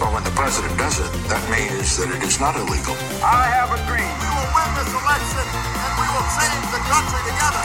But 0.00 0.08
when 0.14 0.24
the 0.28 0.34
president 0.40 0.74
does 0.84 0.96
it, 1.04 1.10
that 1.32 1.42
means 1.54 1.88
that 1.98 2.08
it 2.16 2.22
is 2.28 2.36
not 2.44 2.54
illegal. 2.62 2.94
I 3.24 3.42
have 3.56 3.70
a 3.78 3.80
dream. 3.88 4.12
We 4.22 4.28
will 4.36 4.50
win 4.56 4.70
this 4.78 4.90
election 5.00 5.44
and 5.84 5.92
we 6.00 6.06
will 6.14 6.28
save 6.38 6.62
the 6.74 6.82
country 6.92 7.20
together. 7.30 7.64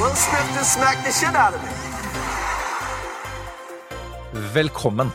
Will 0.00 0.16
Smith 0.24 0.48
just 0.58 0.70
smacked 0.76 1.02
the 1.08 1.12
shit 1.20 1.34
out 1.44 1.54
of 1.56 1.60
me. 1.64 1.72
Velkommen. 4.54 5.10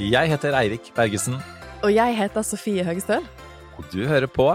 Jeg 0.00 0.30
heter 0.32 0.54
Eirik 0.56 0.92
Bergesen, 0.96 1.36
Og 1.82 1.94
jeg 1.94 2.16
heter 2.16 2.42
Sofie 2.42 2.84
Høgestøl. 2.84 3.26
og 3.78 3.84
du 3.92 4.06
hører 4.06 4.26
på 4.28 4.46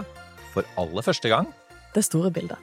for 0.54 0.64
aller 0.78 1.02
første 1.02 1.30
gang. 1.30 1.48
Det 1.96 2.04
store 2.06 2.32
bildet. 2.32 2.58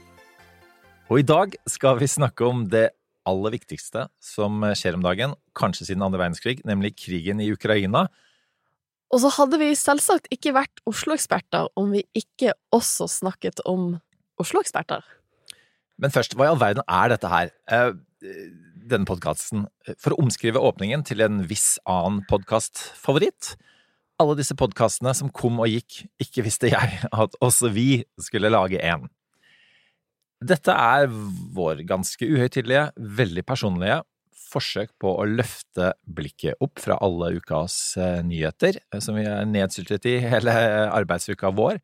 Og 1.11 1.19
i 1.19 1.23
dag 1.23 1.52
skal 1.66 1.98
vi 2.00 2.06
snakke 2.06 2.45
om 2.47 2.66
det 2.70 2.89
aller 3.27 3.50
viktigste 3.50 4.06
som 4.23 4.62
skjer 4.75 4.95
om 4.95 5.02
dagen, 5.02 5.34
kanskje 5.55 5.86
siden 5.86 6.02
andre 6.02 6.19
verdenskrig, 6.19 6.61
nemlig 6.64 6.95
krigen 6.97 7.41
i 7.41 7.50
Ukraina. 7.52 8.06
Og 9.12 9.21
så 9.21 9.30
hadde 9.37 9.59
vi 9.61 9.75
selvsagt 9.77 10.30
ikke 10.33 10.55
vært 10.57 10.80
Oslo-eksperter 10.89 11.69
om 11.79 11.93
vi 11.93 12.01
ikke 12.16 12.55
også 12.73 13.09
snakket 13.12 13.61
om 13.69 13.98
Oslo-eksperter. 14.41 15.05
Men 16.00 16.14
først, 16.14 16.33
hva 16.34 16.48
i 16.48 16.53
all 16.53 16.61
verden 16.61 16.84
er 16.89 17.12
dette 17.12 17.31
her? 17.31 17.53
Eh, 17.69 17.92
Denne 18.83 19.06
podkasten. 19.06 19.67
For 20.01 20.14
å 20.14 20.20
omskrive 20.23 20.61
åpningen 20.62 21.05
til 21.06 21.23
en 21.23 21.42
viss 21.47 21.77
annen 21.86 22.23
podkastfavoritt. 22.31 23.53
Alle 24.23 24.36
disse 24.39 24.56
podkastene 24.59 25.12
som 25.14 25.31
kom 25.34 25.61
og 25.62 25.70
gikk, 25.70 26.05
ikke 26.23 26.45
visste 26.47 26.70
jeg 26.73 27.03
at 27.23 27.36
også 27.42 27.70
vi 27.75 28.05
skulle 28.23 28.51
lage 28.53 28.81
en. 28.83 29.06
Dette 30.42 30.75
er 30.75 31.06
vår 31.55 31.84
ganske 31.86 32.27
uhøytidelige, 32.27 32.89
veldig 32.97 33.45
personlige 33.47 34.01
forsøk 34.53 34.92
på 35.03 35.14
å 35.19 35.27
løfte 35.28 35.92
blikket 36.05 36.61
opp 36.64 36.81
fra 36.83 36.98
alle 37.05 37.33
ukas 37.39 37.97
eh, 38.00 38.20
nyheter, 38.27 38.78
eh, 38.92 39.00
som 39.03 39.19
vi 39.19 39.27
er 39.28 39.48
nedsyltet 39.48 40.06
i 40.11 40.19
hele 40.22 40.55
arbeidsuka 40.92 41.53
vår, 41.56 41.81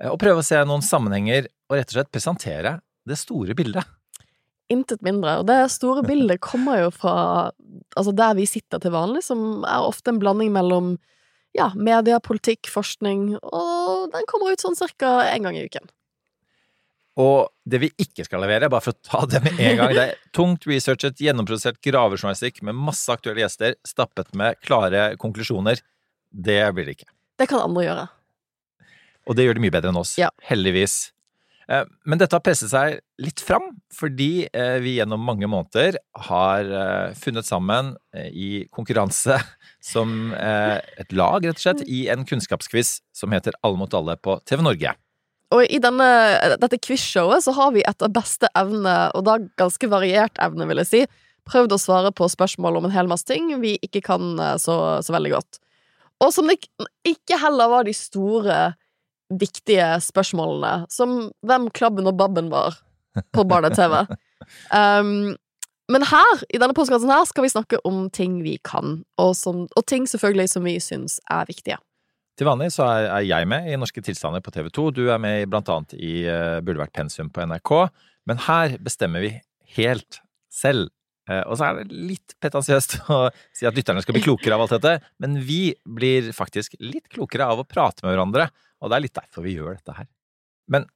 eh, 0.00 0.10
og 0.10 0.18
prøve 0.22 0.42
å 0.42 0.46
se 0.46 0.60
noen 0.68 0.84
sammenhenger 0.84 1.48
og 1.70 1.78
rett 1.78 1.92
og 1.92 1.98
slett 1.98 2.12
presentere 2.14 2.76
det 3.08 3.18
store 3.20 3.56
bildet. 3.58 3.88
Intet 4.72 5.02
mindre. 5.04 5.40
Og 5.42 5.48
det 5.48 5.58
store 5.74 6.04
bildet 6.06 6.40
kommer 6.44 6.84
jo 6.84 6.92
fra 6.94 7.14
altså 7.98 8.14
der 8.16 8.36
vi 8.38 8.46
sitter 8.48 8.80
til 8.80 8.94
vanlig, 8.94 9.24
som 9.26 9.66
er 9.68 9.88
ofte 9.88 10.12
en 10.12 10.20
blanding 10.22 10.52
mellom 10.54 10.94
ja, 11.56 11.68
media, 11.76 12.16
politikk, 12.24 12.70
forskning, 12.72 13.34
og 13.44 14.12
den 14.14 14.24
kommer 14.30 14.54
ut 14.54 14.62
sånn 14.62 14.78
cirka 14.78 15.18
en 15.28 15.44
gang 15.44 15.58
i 15.58 15.66
uken. 15.68 15.90
Og 17.20 17.50
det 17.68 17.82
vi 17.82 17.90
ikke 18.00 18.24
skal 18.24 18.40
levere, 18.40 18.70
bare 18.72 18.84
for 18.84 18.94
å 18.96 19.04
ta 19.04 19.26
det 19.28 19.42
med 19.44 19.58
en 19.60 19.80
gang, 19.82 19.92
det 19.92 20.04
er 20.06 20.20
tungt 20.32 20.64
researchet, 20.68 21.20
gjennomprodusert 21.20 21.80
gravejournalistikk 21.84 22.62
med 22.64 22.78
masse 22.78 23.12
aktuelle 23.12 23.44
gjester, 23.44 23.76
stappet 23.86 24.32
med 24.38 24.56
klare 24.64 25.10
konklusjoner. 25.20 25.82
Det 26.32 26.62
blir 26.72 26.88
det 26.88 26.96
ikke. 26.96 27.10
Det 27.40 27.48
kan 27.50 27.64
andre 27.66 27.84
gjøre. 27.84 28.06
Og 29.28 29.36
det 29.36 29.44
gjør 29.44 29.58
de 29.58 29.64
mye 29.66 29.74
bedre 29.74 29.92
enn 29.92 30.00
oss. 30.00 30.14
Ja. 30.18 30.32
Heldigvis. 30.48 31.12
Eh, 31.68 31.84
Men 32.08 32.18
dette 32.18 32.36
har 32.36 32.42
presset 32.44 32.72
seg 32.72 32.98
litt 33.22 33.42
fram, 33.44 33.70
fordi 33.94 34.48
eh, 34.48 34.78
vi 34.82 34.96
gjennom 34.96 35.22
mange 35.22 35.48
måneder 35.50 36.00
har 36.28 36.66
eh, 36.66 37.14
funnet 37.18 37.46
sammen 37.46 37.94
i 38.12 38.64
konkurranse 38.72 39.38
som 39.92 40.32
et 40.32 41.14
lag, 41.16 41.44
rett 41.44 41.58
og 41.58 41.62
slett, 41.62 41.84
i 41.88 42.06
en 42.12 42.26
kunnskapsquiz 42.28 43.00
som 43.16 43.32
heter 43.34 43.56
Alle 43.64 43.80
mot 43.80 43.94
alle 43.96 44.18
på 44.20 44.36
TV 44.48 44.62
Norge. 44.64 44.92
Og 45.52 45.66
i 45.68 45.80
denne, 45.82 46.06
dette 46.62 46.80
quizshowet 46.80 47.44
så 47.44 47.54
har 47.56 47.74
vi 47.74 47.84
etter 47.86 48.12
beste 48.12 48.48
evne, 48.58 48.94
og 49.16 49.26
da 49.26 49.36
ganske 49.60 49.90
variert 49.92 50.38
evne, 50.42 50.68
vil 50.70 50.80
jeg 50.82 50.90
si, 50.90 51.02
prøvd 51.48 51.74
å 51.74 51.80
svare 51.80 52.12
på 52.14 52.28
spørsmål 52.30 52.78
om 52.78 52.86
en 52.88 52.94
hel 52.94 53.10
masse 53.10 53.26
ting 53.28 53.50
vi 53.60 53.74
ikke 53.82 54.04
kan 54.06 54.38
eh, 54.38 54.56
så, 54.62 54.76
så 55.02 55.14
veldig 55.14 55.34
godt. 55.34 55.58
Og 56.22 56.30
som 56.34 56.50
ikke, 56.52 56.70
ikke 57.08 57.40
heller 57.42 57.70
var 57.72 57.88
de 57.88 57.94
store, 57.96 58.60
viktige 59.32 59.86
spørsmålene, 60.04 60.86
som 60.92 61.30
hvem 61.46 61.70
Klabben 61.72 62.08
og 62.10 62.18
Babben 62.18 62.50
var 62.52 62.80
på 63.32 63.46
barne-TV. 63.48 64.02
Um, 64.74 65.36
men 65.86 66.02
her, 66.02 66.40
i 66.50 66.58
denne 66.58 66.74
postkassen 66.74 67.10
her, 67.12 67.22
skal 67.30 67.44
vi 67.44 67.50
snakke 67.52 67.78
om 67.86 68.08
ting 68.10 68.40
vi 68.42 68.56
kan, 68.66 68.96
og, 69.22 69.36
som, 69.38 69.68
og 69.78 69.84
ting 69.86 70.08
selvfølgelig 70.10 70.50
som 70.50 70.66
vi 70.66 70.72
syns 70.82 71.20
er 71.30 71.46
viktige. 71.46 71.76
Til 72.42 72.48
vanlig 72.48 72.72
så 72.74 72.82
er, 72.90 73.20
jeg 73.22 73.46
med 73.46 73.68
i 73.70 73.76
Norske 73.78 74.02
tilstander 74.02 74.42
på 74.42 74.50
TV 74.50 74.66
2. 74.74 74.84
Du 74.96 75.04
er 75.14 75.20
med 75.22 75.44
blant 75.46 75.68
annet 75.70 75.92
i 75.94 76.24
uh, 76.26 76.58
Burde 76.58 76.80
vært 76.80 76.96
pensum 76.96 77.28
på 77.30 77.44
NRK. 77.46 77.70
Men 78.26 78.40
her 78.48 78.74
bestemmer 78.82 79.22
vi 79.22 79.30
helt 79.76 80.18
selv. 80.50 80.90
Eh, 81.30 81.44
og 81.46 81.54
så 81.54 81.68
er 81.68 81.78
det 81.78 82.00
litt 82.10 82.34
pretensiøst 82.42 82.96
å 83.14 83.20
si 83.54 83.68
at 83.68 83.78
lytterne 83.78 84.02
skal 84.02 84.16
bli 84.16 84.24
klokere 84.24 84.58
av 84.58 84.64
alt 84.64 84.74
dette, 84.74 84.96
men 85.22 85.38
vi 85.46 85.60
blir 85.86 86.32
faktisk 86.34 86.74
litt 86.82 87.06
klokere 87.14 87.46
av 87.46 87.62
å 87.62 87.66
prate 87.68 88.02
med 88.02 88.16
hverandre, 88.16 88.48
og 88.82 88.90
det 88.90 88.98
er 88.98 89.04
litt 89.06 89.20
derfor 89.20 89.46
vi 89.46 89.54
gjør 89.54 89.78
dette 89.78 89.94
her. 90.00 90.10
Men 90.74 90.88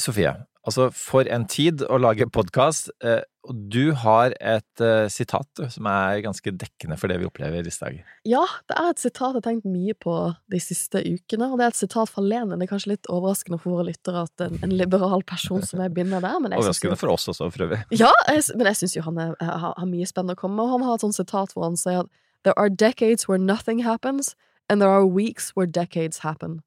Sofie, 0.00 0.32
altså 0.64 0.88
for 0.96 1.28
en 1.30 1.44
tid 1.50 1.84
å 1.86 1.98
lage 2.00 2.26
podkast, 2.32 2.90
eh, 3.04 3.22
og 3.44 3.56
du 3.72 3.92
har 4.00 4.32
et 4.40 4.80
uh, 4.80 5.04
sitat 5.12 5.60
som 5.68 5.88
er 5.90 6.22
ganske 6.24 6.52
dekkende 6.56 6.96
for 6.96 7.12
det 7.12 7.18
vi 7.20 7.26
opplever 7.28 7.60
i 7.60 7.66
disse 7.66 7.84
dager. 7.84 8.06
Ja, 8.28 8.40
det 8.70 8.78
er 8.80 8.88
et 8.88 9.02
sitat 9.02 9.34
jeg 9.34 9.42
har 9.42 9.44
tenkt 9.44 9.68
mye 9.68 9.92
på 10.00 10.14
de 10.52 10.60
siste 10.64 11.02
ukene, 11.04 11.50
og 11.50 11.60
det 11.60 11.66
er 11.66 11.74
et 11.74 11.80
sitat 11.82 12.08
fra 12.08 12.24
Lenin. 12.24 12.56
Det 12.56 12.64
er 12.64 12.70
kanskje 12.70 12.94
litt 12.94 13.10
overraskende 13.12 13.58
for 13.60 13.76
våre 13.76 13.90
lyttere 13.90 14.24
at 14.24 14.46
en, 14.46 14.56
en 14.64 14.72
liberal 14.72 15.26
person 15.28 15.60
som 15.60 15.82
jeg 15.84 15.92
binder 15.96 16.24
der, 16.24 16.40
men 16.40 16.56
jeg 16.56 16.62
synes 16.62 16.70
Overraskende 16.70 16.96
jo, 16.96 17.02
for 17.02 17.14
oss 17.18 17.28
også, 17.34 17.50
for 17.52 17.66
øvrig. 17.66 17.82
ja, 18.04 18.14
jeg, 18.32 18.46
men 18.56 18.70
jeg 18.70 18.80
syns 18.80 18.96
jo 18.96 19.04
han 19.10 19.20
er, 19.26 19.36
har, 19.44 19.76
har 19.76 19.90
mye 19.92 20.08
spennende 20.08 20.38
å 20.38 20.40
komme 20.40 20.56
med, 20.56 20.64
og 20.64 20.78
han 20.78 20.88
har 20.88 20.96
et 20.96 21.04
sånt 21.04 21.20
sitat 21.20 21.52
hvor 21.52 21.68
han 21.68 21.80
sier 21.80 22.06
at 22.06 22.12
There 22.44 22.56
are 22.60 22.68
decades 22.68 23.28
where 23.28 23.40
nothing 23.40 23.84
happens, 23.84 24.34
and 24.68 24.80
there 24.80 24.92
are 24.92 25.06
weeks 25.06 25.52
where 25.56 25.66
decades 25.66 26.24
happen. 26.24 26.60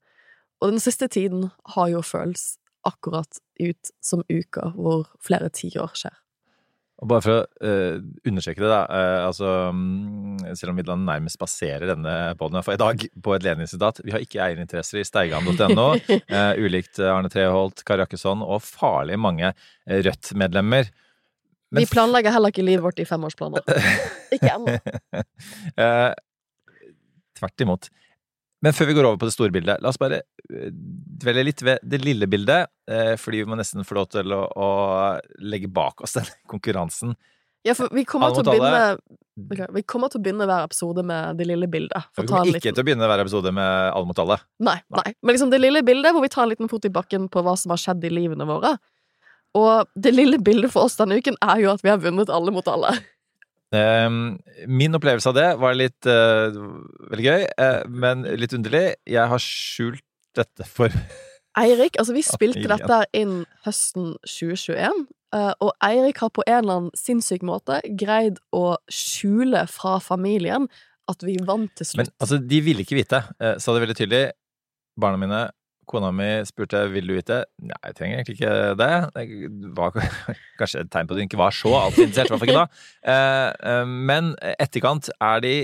Og 0.62 0.72
den 0.72 0.82
siste 0.82 1.08
tiden 1.08 1.52
har 1.74 1.92
jo 1.94 2.02
føles 2.02 2.56
akkurat 2.88 3.42
ut 3.60 3.92
som 4.04 4.24
uka 4.30 4.72
hvor 4.76 5.08
flere 5.24 5.52
tiår 5.54 5.94
skjer. 5.98 6.16
Og 6.98 7.10
bare 7.12 7.22
for 7.22 7.34
å 7.36 7.42
uh, 7.62 7.98
understreke 8.26 8.64
det, 8.64 8.70
da. 8.72 8.80
Uh, 8.90 9.28
altså, 9.28 9.50
um, 9.70 10.38
selv 10.58 10.72
om 10.72 10.80
vi 10.80 10.86
nærmest 10.88 11.38
baserer 11.38 11.92
denne 11.92 12.14
poden 12.40 12.58
for 12.66 12.74
i 12.74 12.82
dag 12.82 13.04
på 13.22 13.36
et 13.36 13.46
Lenin-sitat 13.46 14.02
Vi 14.02 14.16
har 14.16 14.24
ikke 14.24 14.42
eierinteresser 14.42 15.04
i 15.04 15.06
steigan.no. 15.06 15.92
Uh, 15.94 16.54
ulikt 16.66 16.98
Arne 17.06 17.30
Treholt, 17.30 17.86
Kari 17.86 18.02
Jakkesson 18.02 18.42
og 18.42 18.64
farlig 18.66 19.20
mange 19.22 19.52
eh, 19.52 20.00
Rødt-medlemmer. 20.08 20.90
Vi 21.78 21.86
planlegger 21.92 22.34
heller 22.34 22.54
ikke 22.54 22.66
livet 22.66 22.86
vårt 22.86 23.04
i 23.04 23.06
femårsplaner. 23.06 23.62
Ikke 24.36 24.54
ennå. 24.56 24.78
Eh, 25.78 26.12
tvert 27.38 27.66
imot. 27.66 27.90
Men 28.66 28.74
før 28.74 28.90
vi 28.90 28.96
går 28.98 29.06
over 29.06 29.20
på 29.22 29.28
det 29.30 29.36
store 29.36 29.54
bildet, 29.54 29.82
la 29.84 29.92
oss 29.92 30.00
bare 30.02 30.24
eh, 30.50 30.70
dvele 31.22 31.44
litt 31.46 31.62
ved 31.66 31.84
det 31.86 32.00
lille 32.02 32.26
bildet. 32.30 32.72
eh, 32.90 33.14
Fordi 33.22 33.44
vi 33.44 33.50
må 33.52 33.58
nesten 33.60 33.86
få 33.86 34.00
lov 34.00 34.08
til 34.16 34.34
å, 34.34 34.44
å 34.50 34.70
legge 35.46 35.70
bak 35.70 36.02
oss 36.02 36.18
den 36.18 36.26
konkurransen. 36.52 37.14
Ja, 37.68 37.74
for 37.76 37.92
vi 37.92 38.06
kommer, 38.08 38.32
begynne, 38.32 38.98
okay, 39.52 39.66
vi 39.76 39.82
kommer 39.84 40.10
til 40.10 40.22
å 40.22 40.24
begynne 40.24 40.46
hver 40.48 40.68
episode 40.70 41.04
med 41.04 41.36
det 41.38 41.50
lille 41.50 41.68
bildet. 41.68 42.06
Vi 42.16 42.24
kommer 42.24 42.48
ikke 42.48 42.62
liten, 42.62 42.78
til 42.78 42.84
å 42.84 42.88
begynne 42.88 43.10
hver 43.10 43.24
episode 43.26 43.52
med 43.52 43.90
Alle 43.92 44.08
mot 44.08 44.22
alle. 44.24 44.38
nei, 44.64 44.78
nei. 44.96 45.10
Men 45.20 45.36
liksom 45.36 45.52
det 45.52 45.60
lille 45.60 45.82
bildet 45.86 46.16
hvor 46.16 46.24
vi 46.24 46.32
tar 46.32 46.46
en 46.46 46.54
liten 46.54 46.72
fot 46.72 46.86
i 46.88 46.94
bakken 46.94 47.28
på 47.34 47.44
hva 47.44 47.58
som 47.60 47.74
har 47.76 47.82
skjedd 47.82 48.08
i 48.08 48.14
livene 48.14 48.48
våre. 48.48 48.78
Og 49.58 49.90
det 50.00 50.14
lille 50.16 50.40
bildet 50.40 50.72
for 50.72 50.88
oss 50.88 50.96
denne 51.00 51.18
uken 51.20 51.38
er 51.44 51.62
jo 51.66 51.74
at 51.74 51.84
vi 51.84 51.92
har 51.92 52.00
vunnet 52.04 52.32
alle 52.32 52.54
mot 52.56 52.68
alle. 52.72 52.94
Ehm, 53.76 54.38
min 54.68 54.96
opplevelse 54.96 55.32
av 55.32 55.36
det 55.36 55.48
var 55.60 55.76
litt 55.76 56.08
uh, 56.08 56.56
veldig 57.12 57.26
gøy, 57.26 57.48
uh, 57.60 57.82
men 57.92 58.24
litt 58.40 58.56
underlig. 58.56 58.94
Jeg 59.10 59.28
har 59.34 59.44
skjult 59.44 60.06
dette 60.38 60.68
for 60.70 60.94
Eirik, 61.58 61.98
altså 61.98 62.14
vi 62.14 62.24
spilte 62.24 62.68
dette 62.70 63.00
inn 63.18 63.42
høsten 63.66 64.14
2021, 64.30 65.08
uh, 65.36 65.54
og 65.58 65.72
Eirik 65.84 66.22
har 66.22 66.32
på 66.32 66.46
en 66.46 66.60
eller 66.60 66.80
annen 66.80 66.98
sinnssyk 66.98 67.44
måte 67.48 67.82
greid 67.98 68.38
å 68.56 68.78
skjule 68.94 69.66
fra 69.72 69.98
familien 70.04 70.70
at 71.12 71.24
vi 71.24 71.38
vant 71.48 71.72
til 71.76 71.88
Men 71.98 72.08
slutt. 72.10 72.16
altså, 72.22 72.40
de 72.44 72.60
ville 72.64 72.84
ikke 72.84 72.98
vite. 72.98 73.22
Eh, 73.40 73.56
sa 73.64 73.74
det 73.74 73.84
veldig 73.86 73.98
tydelig. 73.98 74.24
Barna 75.00 75.20
mine, 75.22 75.42
kona 75.88 76.12
mi 76.16 76.28
spurte 76.48 76.84
vil 76.92 77.08
du 77.10 77.16
vite. 77.18 77.42
Nei, 77.64 77.78
jeg 77.90 77.98
trenger 77.98 78.20
egentlig 78.20 78.36
ikke 78.38 78.76
det. 78.80 78.92
Det 79.16 79.72
var 79.78 79.96
kanskje 80.60 80.84
et 80.84 80.92
tegn 80.94 81.08
på 81.08 81.16
at 81.16 81.22
hun 81.22 81.30
ikke 81.30 81.40
var 81.40 81.56
så 81.56 81.74
alltid 81.80 82.10
interessert, 82.10 82.30
i 82.30 82.36
hvert 82.36 82.44
fall 82.44 82.52
ikke 82.52 82.62
da. 82.62 82.68
Eh, 83.08 83.50
eh, 83.72 83.86
Men 83.88 84.34
etterkant 84.58 85.10
er 85.24 85.44
de 85.44 85.56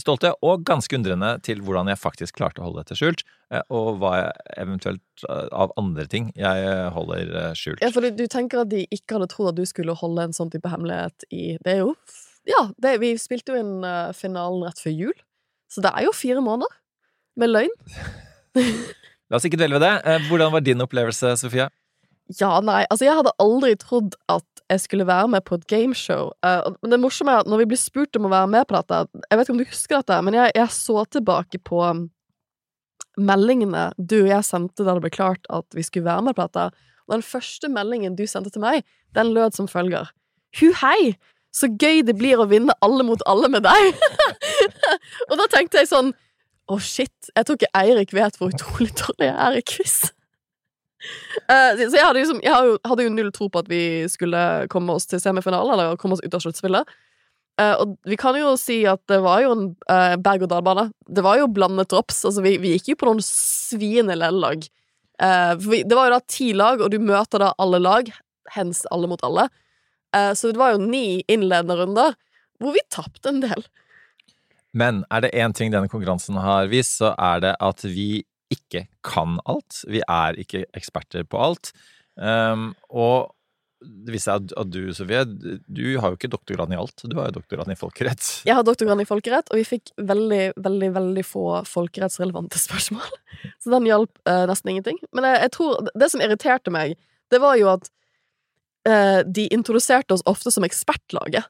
stolte 0.00 0.30
og 0.42 0.64
ganske 0.66 0.96
undrende 0.96 1.34
til 1.44 1.60
hvordan 1.62 1.90
jeg 1.92 2.00
faktisk 2.00 2.38
klarte 2.40 2.62
å 2.62 2.66
holde 2.66 2.80
dette 2.80 2.96
skjult, 2.98 3.22
eh, 3.52 3.62
og 3.70 4.00
hva 4.00 4.12
jeg 4.16 4.46
eventuelt 4.64 5.26
av 5.28 5.74
andre 5.80 6.08
ting 6.10 6.30
jeg 6.38 6.72
holder 6.96 7.52
skjult. 7.58 7.84
Ja, 7.84 7.92
for 7.94 8.04
du, 8.04 8.10
du 8.16 8.24
tenker 8.32 8.64
at 8.64 8.72
de 8.72 8.86
ikke 8.88 9.18
hadde 9.18 9.30
trodd 9.32 9.52
at 9.52 9.60
du 9.60 9.68
skulle 9.68 9.96
holde 10.00 10.26
en 10.26 10.36
sånn 10.36 10.50
type 10.52 10.72
hemmelighet 10.72 11.28
i 11.30 11.44
Det 11.62 11.76
er 11.76 11.84
jo 11.84 11.92
Ja, 12.48 12.64
det, 12.82 12.96
vi 13.04 13.12
spilte 13.20 13.54
jo 13.54 13.62
inn 13.62 13.86
finalen 14.18 14.64
rett 14.66 14.80
før 14.82 14.96
jul, 14.96 15.14
så 15.70 15.84
det 15.84 15.92
er 15.94 16.08
jo 16.08 16.16
fire 16.16 16.42
måneder 16.42 16.80
med 17.38 17.52
løgn. 17.52 17.78
La 19.32 19.38
oss 19.40 19.46
ikke 19.48 19.56
dvele 19.56 19.78
ved 19.78 19.86
det. 19.86 19.94
Eh, 20.04 20.26
Hvordan 20.28 20.52
var 20.52 20.60
din 20.60 20.84
opplevelse, 20.84 21.32
Sofie? 21.40 21.70
Ja, 22.38 22.52
nei, 22.64 22.84
altså 22.92 23.06
jeg 23.06 23.16
hadde 23.18 23.32
aldri 23.42 23.72
trodd 23.80 24.14
at 24.30 24.44
jeg 24.70 24.80
skulle 24.84 25.06
være 25.08 25.28
med 25.32 25.44
på 25.48 25.56
et 25.58 25.66
gameshow. 25.68 26.30
Men 26.44 26.92
det 26.94 27.00
morsomme 27.00 27.32
er 27.32 27.42
at 27.42 27.50
når 27.50 27.64
vi 27.64 27.70
blir 27.72 27.80
spurt 27.80 28.16
om 28.16 28.28
å 28.28 28.32
være 28.32 28.48
med 28.52 28.68
på 28.68 28.78
dette 28.78 29.00
Jeg 29.26 29.38
vet 29.38 29.44
ikke 29.44 29.54
om 29.54 29.60
du 29.60 29.68
husker 29.68 29.98
dette, 29.98 30.20
men 30.24 30.36
jeg, 30.38 30.52
jeg 30.56 30.74
så 30.76 31.04
tilbake 31.12 31.60
på 31.66 31.82
um, 31.82 32.06
meldingene 33.20 33.90
du 33.98 34.22
og 34.22 34.30
jeg 34.30 34.48
sendte 34.48 34.86
da 34.86 34.94
det 34.96 35.04
ble 35.04 35.12
klart 35.12 35.48
at 35.52 35.66
vi 35.76 35.84
skulle 35.84 36.08
være 36.08 36.28
med 36.28 36.38
på 36.38 36.46
dette. 36.46 36.70
Og 37.08 37.16
den 37.16 37.26
første 37.26 37.68
meldingen 37.72 38.16
du 38.16 38.24
sendte 38.30 38.54
til 38.54 38.64
meg, 38.64 38.86
den 39.16 39.34
lød 39.36 39.58
som 39.58 39.68
følger. 39.68 40.12
Hu 40.60 40.70
hei! 40.84 41.14
Så 41.52 41.68
gøy 41.68 42.00
det 42.08 42.14
blir 42.16 42.40
å 42.40 42.48
vinne 42.48 42.72
alle 42.80 43.04
mot 43.04 43.20
alle 43.28 43.50
med 43.52 43.66
deg! 43.66 43.98
og 45.28 45.36
da 45.36 45.50
tenkte 45.52 45.82
jeg 45.82 45.90
sånn 45.90 46.14
Å, 46.70 46.78
shit. 46.78 47.30
Jeg 47.34 47.46
tror 47.46 47.58
ikke 47.58 47.72
Eirik 47.78 48.12
vet 48.14 48.36
hvor 48.38 48.52
utrolig 48.52 48.92
dårlig 49.00 49.28
jeg 49.28 49.38
er 49.46 49.58
i 49.58 49.64
quiz. 49.66 49.96
Uh, 51.50 51.74
så 51.74 51.96
jeg 51.96 52.04
hadde, 52.04 52.20
liksom, 52.20 52.42
jeg 52.44 52.76
hadde 52.86 53.06
jo- 53.06 53.14
null 53.14 53.32
tro 53.34 53.48
på 53.50 53.62
at 53.64 53.70
vi 53.70 54.06
skulle 54.10 54.68
komme 54.70 54.94
oss 54.94 55.08
til 55.10 55.20
semifinalen, 55.22 55.74
eller 55.74 55.98
komme 55.98 56.14
oss 56.14 56.22
ut 56.22 56.34
av 56.34 56.44
sluttspillet. 56.44 56.92
Uh, 57.60 57.74
og 57.82 57.96
vi 58.08 58.16
kan 58.16 58.38
jo 58.38 58.54
si 58.56 58.78
at 58.88 59.02
det 59.10 59.18
var 59.24 59.42
jo 59.44 59.50
en 59.56 59.64
uh, 59.90 60.14
berg-og-dal-bane. 60.22 60.86
Det 61.10 61.24
var 61.26 61.40
jo 61.42 61.50
blandet 61.52 61.90
drops. 61.90 62.22
Altså, 62.28 62.44
vi, 62.46 62.54
vi 62.62 62.76
gikk 62.76 62.94
jo 62.94 63.00
på 63.02 63.10
noen 63.10 63.24
sviende 63.26 64.16
lag. 64.16 64.62
Uh, 65.20 65.52
det 65.58 65.92
var 65.92 66.08
jo 66.08 66.14
da 66.14 66.22
ti 66.30 66.52
lag, 66.56 66.80
og 66.80 66.94
du 66.94 67.02
møter 67.02 67.42
da 67.42 67.52
alle 67.60 67.82
lag. 67.82 68.08
Hens 68.54 68.86
alle 68.94 69.10
mot 69.10 69.20
alle. 69.26 69.48
Så 70.36 70.50
det 70.52 70.60
var 70.60 70.74
jo 70.74 70.82
ni 70.82 71.22
innledende 71.24 71.72
runder, 71.78 72.16
hvor 72.60 72.74
vi 72.74 72.82
tapte 72.92 73.30
en 73.30 73.38
del. 73.40 73.62
Men 74.76 75.02
er 75.12 75.24
det 75.24 75.34
én 75.36 75.52
ting 75.56 75.72
denne 75.72 75.90
konkurransen 75.92 76.38
har 76.40 76.70
vist, 76.72 76.98
så 77.00 77.12
er 77.20 77.42
det 77.44 77.56
at 77.60 77.84
vi 77.84 78.24
ikke 78.52 78.86
kan 79.04 79.38
alt. 79.48 79.82
Vi 79.88 80.02
er 80.04 80.38
ikke 80.40 80.64
eksperter 80.76 81.24
på 81.28 81.40
alt. 81.40 81.72
Um, 82.16 82.72
og 82.88 83.32
det 83.82 84.14
viser 84.14 84.36
seg 84.38 84.52
at, 84.54 84.70
du, 84.70 84.92
Sofie, 84.94 85.22
du 85.26 85.82
har 85.98 86.12
jo 86.12 86.18
ikke 86.18 86.30
doktorgrad 86.32 86.72
i 86.72 86.78
alt. 86.78 87.02
Du 87.02 87.16
har 87.18 87.30
jo 87.30 87.38
doktorgrad 87.40 87.72
i 87.72 87.78
folkerett. 87.78 88.28
Jeg 88.46 88.54
har 88.54 88.66
doktorgrad 88.66 89.02
i 89.02 89.08
folkerett, 89.08 89.50
og 89.50 89.58
vi 89.58 89.64
fikk 89.66 89.92
veldig, 89.98 90.42
veldig 90.62 90.90
veldig 90.96 91.24
få 91.26 91.46
folkerettsrelevante 91.68 92.60
spørsmål. 92.62 93.08
Så 93.62 93.72
den 93.74 93.88
hjalp 93.90 94.12
uh, 94.28 94.44
nesten 94.50 94.74
ingenting. 94.74 95.00
Men 95.12 95.26
jeg, 95.28 95.40
jeg 95.46 95.54
tror 95.56 95.90
Det 95.98 96.12
som 96.12 96.22
irriterte 96.22 96.74
meg, 96.74 96.94
det 97.32 97.40
var 97.42 97.58
jo 97.58 97.72
at 97.72 97.90
uh, 98.88 99.20
de 99.26 99.48
introduserte 99.54 100.14
oss 100.14 100.24
ofte 100.30 100.54
som 100.54 100.66
ekspertlaget. 100.68 101.48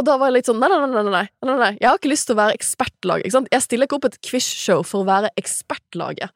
Og 0.00 0.06
da 0.08 0.16
var 0.16 0.30
jeg 0.30 0.38
litt 0.38 0.48
sånn 0.48 0.60
nei, 0.62 0.70
nei, 0.72 0.78
nei, 0.88 1.24
nei, 1.44 1.56
nei. 1.60 1.72
Jeg 1.76 1.90
har 1.90 1.98
ikke 1.98 2.12
lyst 2.12 2.30
til 2.30 2.36
å 2.36 2.40
være 2.40 2.56
ekspertlag. 2.56 3.24
Ikke 3.24 3.36
sant? 3.36 3.50
Jeg 3.52 3.64
stiller 3.66 3.88
ikke 3.88 3.98
opp 3.98 4.06
et 4.08 4.20
quizshow 4.24 4.84
for 4.86 5.04
å 5.04 5.08
være 5.08 5.32
ekspertlaget. 5.40 6.32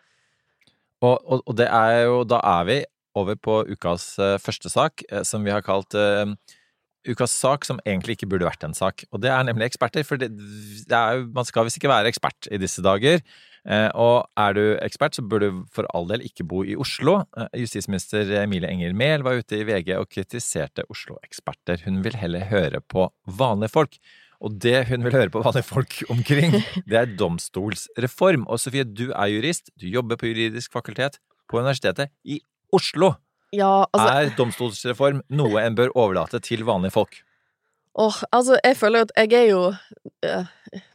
Og, 1.05 1.17
og, 1.17 1.41
og 1.41 1.57
det 1.59 1.67
er 1.69 2.05
jo 2.07 2.21
Da 2.29 2.39
er 2.49 2.69
vi 2.69 2.77
over 3.17 3.39
på 3.39 3.57
ukas 3.71 4.07
uh, 4.19 4.37
første 4.43 4.71
sak, 4.73 5.05
uh, 5.13 5.23
som 5.25 5.45
vi 5.47 5.53
har 5.55 5.63
kalt 5.63 5.95
eh, 5.95 6.25
ukas 7.09 7.35
sak 7.37 7.67
som 7.69 7.81
egentlig 7.85 8.19
ikke 8.19 8.29
burde 8.33 8.49
vært 8.49 8.65
en 8.67 8.77
sak. 8.77 9.07
Og 9.13 9.23
det 9.25 9.33
er 9.33 9.47
nemlig 9.47 9.69
eksperter, 9.69 10.07
for 10.07 10.21
det, 10.21 10.31
det 10.89 11.01
jo, 11.17 11.27
man 11.35 11.49
skal 11.49 11.67
visst 11.67 11.81
ikke 11.81 11.93
være 11.93 12.11
ekspert 12.13 12.49
i 12.53 12.61
disse 12.61 12.85
dager. 12.85 13.23
Eh, 13.65 13.89
og 13.97 14.27
er 14.37 14.57
du 14.57 14.63
ekspert, 14.85 15.17
så 15.17 15.25
bør 15.25 15.41
du 15.41 15.63
for 15.73 15.89
all 15.97 16.09
del 16.11 16.25
ikke 16.27 16.45
bo 16.49 16.61
i 16.69 16.77
Oslo. 16.77 17.23
Eh, 17.39 17.63
justisminister 17.63 18.29
Emilie 18.43 18.69
Enger 18.69 18.97
Mehl 18.97 19.25
var 19.25 19.41
ute 19.41 19.61
i 19.61 19.65
VG 19.65 19.95
og 19.97 20.11
kritiserte 20.13 20.85
Oslo-eksperter. 20.93 21.87
Hun 21.87 22.03
vil 22.05 22.19
heller 22.21 22.45
høre 22.51 22.83
på 22.85 23.09
vanlige 23.25 23.73
folk. 23.73 23.99
Og 24.45 24.59
det 24.61 24.83
hun 24.91 25.07
vil 25.07 25.17
høre 25.17 25.33
på 25.33 25.41
vanlige 25.41 25.69
folk 25.71 25.97
omkring, 26.13 26.59
det 26.91 27.01
er 27.01 27.17
domstolsreform. 27.17 28.45
Og 28.53 28.61
Sofie, 28.61 28.85
du 28.85 29.09
er 29.13 29.33
jurist, 29.33 29.73
du 29.81 29.89
jobber 29.89 30.21
på 30.21 30.29
juridisk 30.33 30.75
fakultet 30.77 31.17
på 31.49 31.63
Universitetet 31.63 32.13
i 32.25 32.43
Oslo. 32.75 33.15
Ja, 33.55 33.87
altså 33.95 34.09
Er 34.11 34.35
domstolsreform 34.39 35.23
noe 35.31 35.63
en 35.63 35.79
bør 35.79 35.93
overlate 35.95 36.41
til 36.43 36.65
vanlige 36.67 36.95
folk? 36.97 37.21
Åh, 37.95 38.23
altså, 38.35 38.59
jeg 38.65 38.77
føler 38.77 39.07
at 39.07 39.13
jeg 39.17 39.33
er 39.39 39.51
jo 39.53 39.63
eh, 40.27 40.47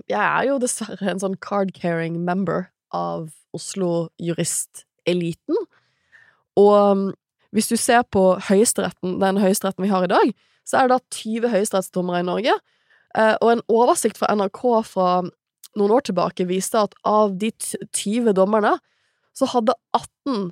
Jeg 0.10 0.20
er 0.20 0.50
jo 0.50 0.58
dessverre 0.60 1.12
en 1.12 1.22
sånn 1.22 1.38
card-carrying 1.40 2.20
member 2.26 2.68
av 2.92 3.30
Oslo 3.56 4.10
juristeliten. 4.20 5.58
Og 6.60 6.74
um, 6.76 7.04
hvis 7.56 7.70
du 7.72 7.78
ser 7.80 8.04
på 8.12 8.24
høyesteretten, 8.50 9.18
den 9.22 9.40
høyesteretten 9.42 9.86
vi 9.86 9.92
har 9.94 10.06
i 10.06 10.12
dag, 10.12 10.34
så 10.68 10.78
er 10.78 10.90
det 10.90 10.98
da 10.98 11.18
20 11.18 11.54
høyesterettsdommere 11.54 12.22
i 12.22 12.28
Norge. 12.28 12.56
Eh, 13.18 13.36
og 13.42 13.54
en 13.54 13.64
oversikt 13.74 14.20
fra 14.22 14.30
NRK 14.38 14.62
fra 14.86 15.10
noen 15.80 15.96
år 15.96 16.06
tilbake 16.10 16.46
viste 16.50 16.82
at 16.82 16.94
av 17.08 17.38
de 17.42 17.50
20 17.56 18.36
dommerne, 18.38 18.76
så 19.34 19.48
hadde 19.50 19.78
18 19.96 20.52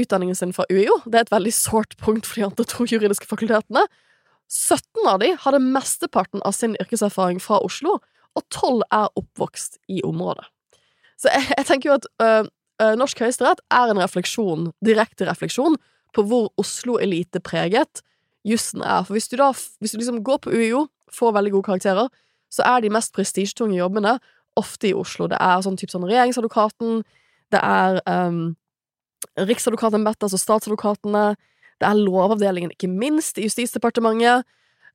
utdanningen 0.00 0.36
sin 0.38 0.54
fra 0.56 0.66
UiO. 0.70 1.00
Det 1.04 1.18
er 1.18 1.26
et 1.26 1.34
veldig 1.34 1.52
sårt 1.54 1.96
punkt 2.00 2.26
for 2.26 2.40
de 2.40 2.46
andre 2.48 2.66
to 2.68 2.86
juridiske 2.88 3.28
fakultetene. 3.30 3.84
17 4.50 5.08
av 5.08 5.20
de 5.22 5.30
hadde 5.40 5.62
mesteparten 5.62 6.42
av 6.44 6.54
sin 6.56 6.76
yrkeserfaring 6.82 7.40
fra 7.42 7.60
Oslo, 7.64 7.98
og 8.34 8.42
12 8.50 8.82
er 8.92 9.08
oppvokst 9.20 9.78
i 9.88 10.02
området. 10.04 10.46
Så 11.20 11.30
jeg, 11.32 11.46
jeg 11.56 11.66
tenker 11.68 11.90
jo 11.90 11.98
at 11.98 12.08
øh, 12.22 12.94
norsk 12.98 13.22
høyesterett 13.22 13.62
er 13.72 13.92
en 13.92 14.02
refleksjon, 14.02 14.72
direkte 14.84 15.28
refleksjon, 15.28 15.78
på 16.14 16.22
hvor 16.28 16.50
Oslo-elite-preget 16.60 18.02
jussen 18.46 18.82
er. 18.82 19.02
For 19.06 19.16
hvis 19.16 19.30
du 19.30 19.38
da 19.40 19.50
hvis 19.54 19.94
du 19.94 19.98
liksom 19.98 20.22
går 20.26 20.42
på 20.44 20.52
UiO, 20.54 20.86
får 21.14 21.34
veldig 21.34 21.54
gode 21.56 21.68
karakterer, 21.70 22.10
så 22.50 22.66
er 22.66 22.82
de 22.82 22.92
mest 22.92 23.14
prestisjetunge 23.14 23.78
jobbene 23.78 24.18
ofte 24.58 24.90
i 24.90 24.94
Oslo. 24.94 25.26
Det 25.30 25.38
er 25.40 25.62
sånn 25.64 25.78
type 25.78 25.94
sånn 25.94 26.06
regjeringsadvokaten, 26.06 27.02
det 27.54 27.60
er 27.62 27.98
um, 28.06 28.54
Riksadvokatembetet, 29.38 30.26
altså 30.26 30.40
statsadvokatene, 30.40 31.24
det 31.82 31.88
er 31.88 31.98
Lovavdelingen, 31.98 32.72
ikke 32.74 32.90
minst, 32.90 33.38
i 33.38 33.48
Justisdepartementet. 33.48 34.46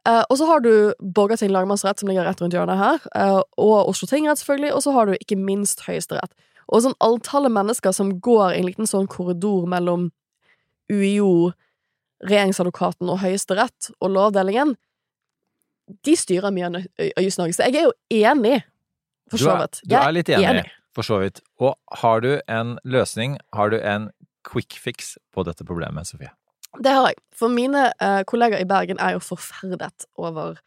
Uh, 0.08 0.24
og 0.30 0.38
så 0.40 0.46
har 0.48 0.62
du 0.64 0.94
Borgarting 1.16 1.52
lagmannsrett, 1.52 2.00
som 2.00 2.08
ligger 2.08 2.24
rett 2.24 2.40
rundt 2.42 2.56
hjørnet 2.56 2.80
her, 2.80 3.04
uh, 3.20 3.42
og 3.60 3.90
Oslo 3.92 4.08
tingrett, 4.08 4.40
selvfølgelig, 4.40 4.72
og 4.74 4.84
så 4.86 4.94
har 4.96 5.10
du 5.10 5.18
ikke 5.20 5.36
minst 5.40 5.84
Høyesterett. 5.84 6.32
Og 6.70 6.86
sånn 6.86 6.96
alltallet 7.04 7.52
mennesker 7.52 7.92
som 7.96 8.14
går 8.24 8.54
i 8.54 8.62
en 8.62 8.70
liten 8.70 8.88
sånn 8.88 9.10
korridor 9.12 9.66
mellom 9.70 10.08
UiO, 10.90 11.52
regjeringsadvokaten 12.26 13.12
og 13.12 13.20
Høyesterett 13.24 13.92
og 14.00 14.14
Lovavdelingen, 14.16 14.76
de 16.06 16.16
styrer 16.18 16.54
mye 16.54 16.70
av 16.70 17.24
Juss-Norge. 17.24 17.56
Så 17.58 17.68
jeg 17.68 17.82
er 17.82 17.88
jo 17.90 17.94
enig, 18.22 18.62
for 19.32 19.42
så 19.42 19.56
er, 19.56 19.64
vidt. 19.64 19.82
du 19.84 19.96
Jeg 19.96 20.00
er 20.00 20.16
litt 20.16 20.32
enig, 20.34 20.66
for 20.96 21.08
så 21.08 21.20
vidt. 21.24 21.42
Og 21.62 21.76
har 22.02 22.24
du 22.26 22.32
en 22.46 22.78
løsning, 22.86 23.38
har 23.58 23.74
du 23.74 23.80
en 23.82 24.10
quick 24.46 24.78
fix 24.80 25.18
på 25.34 25.44
dette 25.48 25.66
problemet, 25.68 26.08
Sofie? 26.08 26.32
Det 26.78 26.94
har 26.94 27.10
jeg. 27.10 27.18
For 27.36 27.52
mine 27.52 27.90
eh, 27.98 28.22
kollegaer 28.30 28.62
i 28.62 28.70
Bergen 28.70 29.02
er 29.02 29.16
jo 29.16 29.24
forferdet 29.24 30.06
over, 30.20 30.60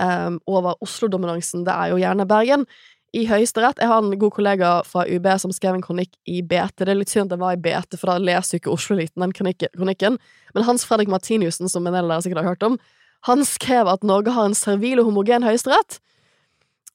eh, 0.00 0.30
over 0.46 0.78
Oslo-dominansen. 0.84 1.64
Det 1.66 1.74
er 1.74 1.92
jo 1.92 2.00
gjerne 2.00 2.28
Bergen. 2.30 2.66
I 3.10 3.24
Høyesterett 3.26 3.80
Jeg 3.82 3.90
har 3.90 3.98
en 3.98 4.18
god 4.18 4.30
kollega 4.30 4.68
fra 4.86 5.02
UB 5.02 5.26
som 5.42 5.50
skrev 5.50 5.74
en 5.74 5.82
kronikk 5.82 6.12
i 6.30 6.42
BT. 6.46 6.84
Det 6.84 6.92
er 6.92 7.00
litt 7.00 7.10
synd 7.10 7.26
at 7.26 7.34
det 7.34 7.40
var 7.42 7.56
i 7.56 7.60
BT, 7.60 7.98
for 7.98 8.12
da 8.12 8.20
leser 8.22 8.54
jo 8.54 8.60
ikke 8.60 8.74
Oslo-eliten 8.76 9.24
den 9.24 9.34
kronikken-. 9.34 10.18
Men 10.54 10.66
Hans 10.68 10.86
Fredrik 10.86 11.10
Martiniussen, 11.10 11.68
som 11.68 11.86
en 11.86 11.96
del 11.96 12.06
av 12.06 12.12
dere 12.12 12.22
sikkert 12.22 12.44
har 12.44 12.52
hørt 12.54 12.68
om, 12.68 12.78
han 13.26 13.42
skrev 13.44 13.90
at 13.90 14.06
Norge 14.06 14.32
har 14.32 14.46
en 14.46 14.54
servil 14.54 15.02
og 15.02 15.10
homogen 15.10 15.44
høyesterett. 15.44 15.98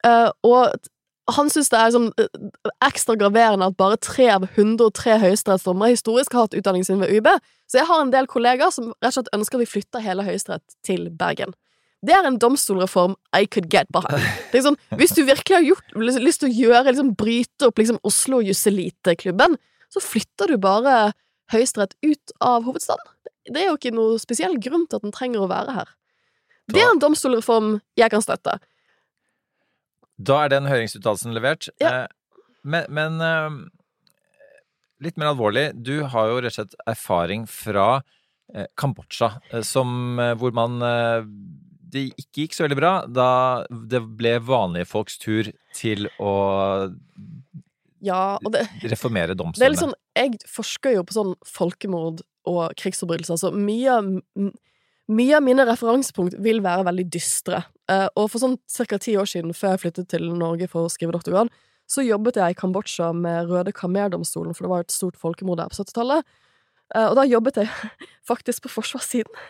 Uh, 0.06 0.32
og 0.46 0.72
han 1.34 1.50
syns 1.50 1.72
det 1.74 1.80
er 1.80 1.94
sånn 1.94 2.10
eh, 2.22 2.42
ekstra 2.86 3.16
graverende 3.18 3.72
at 3.72 3.78
bare 3.80 3.98
tre 3.98 4.28
av 4.36 4.46
103 4.52 5.18
høyesterettsdommere 5.24 5.96
historisk 5.96 6.36
har 6.36 6.46
hatt 6.46 6.58
utdanningen 6.58 6.86
sin 6.88 7.02
ved 7.02 7.14
UiB. 7.16 7.30
Så 7.72 7.80
jeg 7.80 7.90
har 7.90 8.04
en 8.04 8.14
del 8.14 8.30
kollegaer 8.30 8.74
som 8.74 8.92
rett 8.94 9.10
og 9.10 9.18
slett 9.18 9.32
ønsker 9.34 9.58
at 9.58 9.64
vi 9.64 9.72
flytter 9.72 10.06
hele 10.06 10.26
Høyesterett 10.28 10.78
til 10.86 11.08
Bergen. 11.10 11.56
Det 12.06 12.14
er 12.14 12.28
en 12.28 12.38
domstolreform 12.38 13.16
I 13.34 13.48
could 13.50 13.72
get 13.74 13.90
behind. 13.96 14.22
Det 14.52 14.60
er 14.60 14.68
sånn, 14.68 14.78
hvis 15.00 15.16
du 15.18 15.24
virkelig 15.26 15.58
har 15.58 15.66
gjort, 15.66 15.98
lyst 15.98 16.44
til 16.44 16.52
å 16.52 16.58
gjøre, 16.60 16.86
liksom, 16.92 17.16
bryte 17.18 17.72
opp 17.72 17.82
liksom, 17.82 17.98
Oslo 18.06 18.44
Jusselite-klubben, 18.46 19.58
så 19.90 20.04
flytter 20.04 20.54
du 20.54 20.60
bare 20.62 21.16
Høyesterett 21.54 21.98
ut 22.06 22.38
av 22.44 22.66
hovedstaden. 22.66 23.12
Det 23.50 23.62
er 23.62 23.70
jo 23.72 23.78
ikke 23.78 23.94
noe 23.94 24.22
spesiell 24.22 24.58
grunn 24.62 24.86
til 24.90 24.98
at 24.98 25.06
den 25.06 25.14
trenger 25.14 25.46
å 25.46 25.50
være 25.50 25.74
her. 25.76 25.90
Det 26.74 26.82
er 26.82 26.90
en 26.90 27.02
domstolreform 27.02 27.76
jeg 27.98 28.10
kan 28.14 28.24
støtte. 28.26 28.58
Da 30.18 30.46
er 30.46 30.54
den 30.54 30.70
høringsuttalelsen 30.70 31.36
levert. 31.36 31.68
Ja. 31.82 32.06
Eh, 32.06 32.46
Men, 32.66 32.86
men 32.90 33.20
eh, 33.22 33.58
litt 35.06 35.18
mer 35.22 35.34
alvorlig, 35.34 35.68
du 35.76 36.06
har 36.10 36.32
jo 36.32 36.40
rett 36.42 36.56
og 36.56 36.56
slett 36.56 36.76
erfaring 36.90 37.44
fra 37.52 38.02
eh, 38.54 38.66
Kambodsja, 38.80 39.36
som, 39.62 40.18
hvor 40.40 40.56
man 40.56 40.80
det 41.96 42.08
ikke 42.18 42.42
gikk 42.46 42.56
så 42.58 42.66
veldig 42.66 42.78
bra 42.80 42.94
da 43.08 43.28
det 43.70 44.02
ble 44.18 44.40
vanlige 44.44 44.88
folks 44.90 45.20
tur 45.22 45.52
til 45.78 46.10
å 46.20 46.34
Ja, 48.04 48.38
det, 48.52 48.66
reformere 48.96 49.36
er 49.36 49.40
domstolene. 49.40 49.78
sånn 49.80 49.94
Jeg 50.18 50.42
forsker 50.50 50.98
jo 50.98 51.06
på 51.06 51.16
sånn 51.16 51.36
folkemord 51.48 52.26
og 52.50 52.74
krigsforbrytelser, 52.82 53.40
så 53.42 53.54
mye 53.54 54.00
mye 55.06 55.38
av 55.38 55.46
mine 55.46 55.66
referansepunkt 55.70 56.38
vil 56.42 56.64
være 56.66 56.86
veldig 56.88 57.06
dystre. 57.14 57.62
Eh, 57.92 58.08
og 58.18 58.32
for 58.34 58.42
sånn 58.42 58.58
ca. 58.66 58.98
ti 58.98 59.14
år 59.20 59.30
siden, 59.30 59.54
før 59.54 59.76
jeg 59.76 59.84
flyttet 59.84 60.10
til 60.14 60.26
Norge 60.34 60.68
for 60.72 60.88
å 60.88 60.92
skrive 60.92 61.14
doktorgrad, 61.14 61.52
så 61.86 62.02
jobbet 62.02 62.40
jeg 62.42 62.56
i 62.56 62.58
Kambodsja 62.58 63.12
med 63.14 63.52
Røde 63.52 63.74
Khmer-domstolen, 63.76 64.56
for 64.58 64.66
det 64.66 64.72
var 64.72 64.86
et 64.86 64.94
stort 64.96 65.20
folkemord 65.22 65.62
der 65.62 65.70
på 65.70 65.78
70-tallet. 65.78 66.26
Eh, 66.96 67.06
og 67.06 67.16
da 67.20 67.28
jobbet 67.30 67.62
jeg 67.62 67.70
faktisk 68.32 68.66
på 68.66 68.74
forsvarssiden 68.80 69.42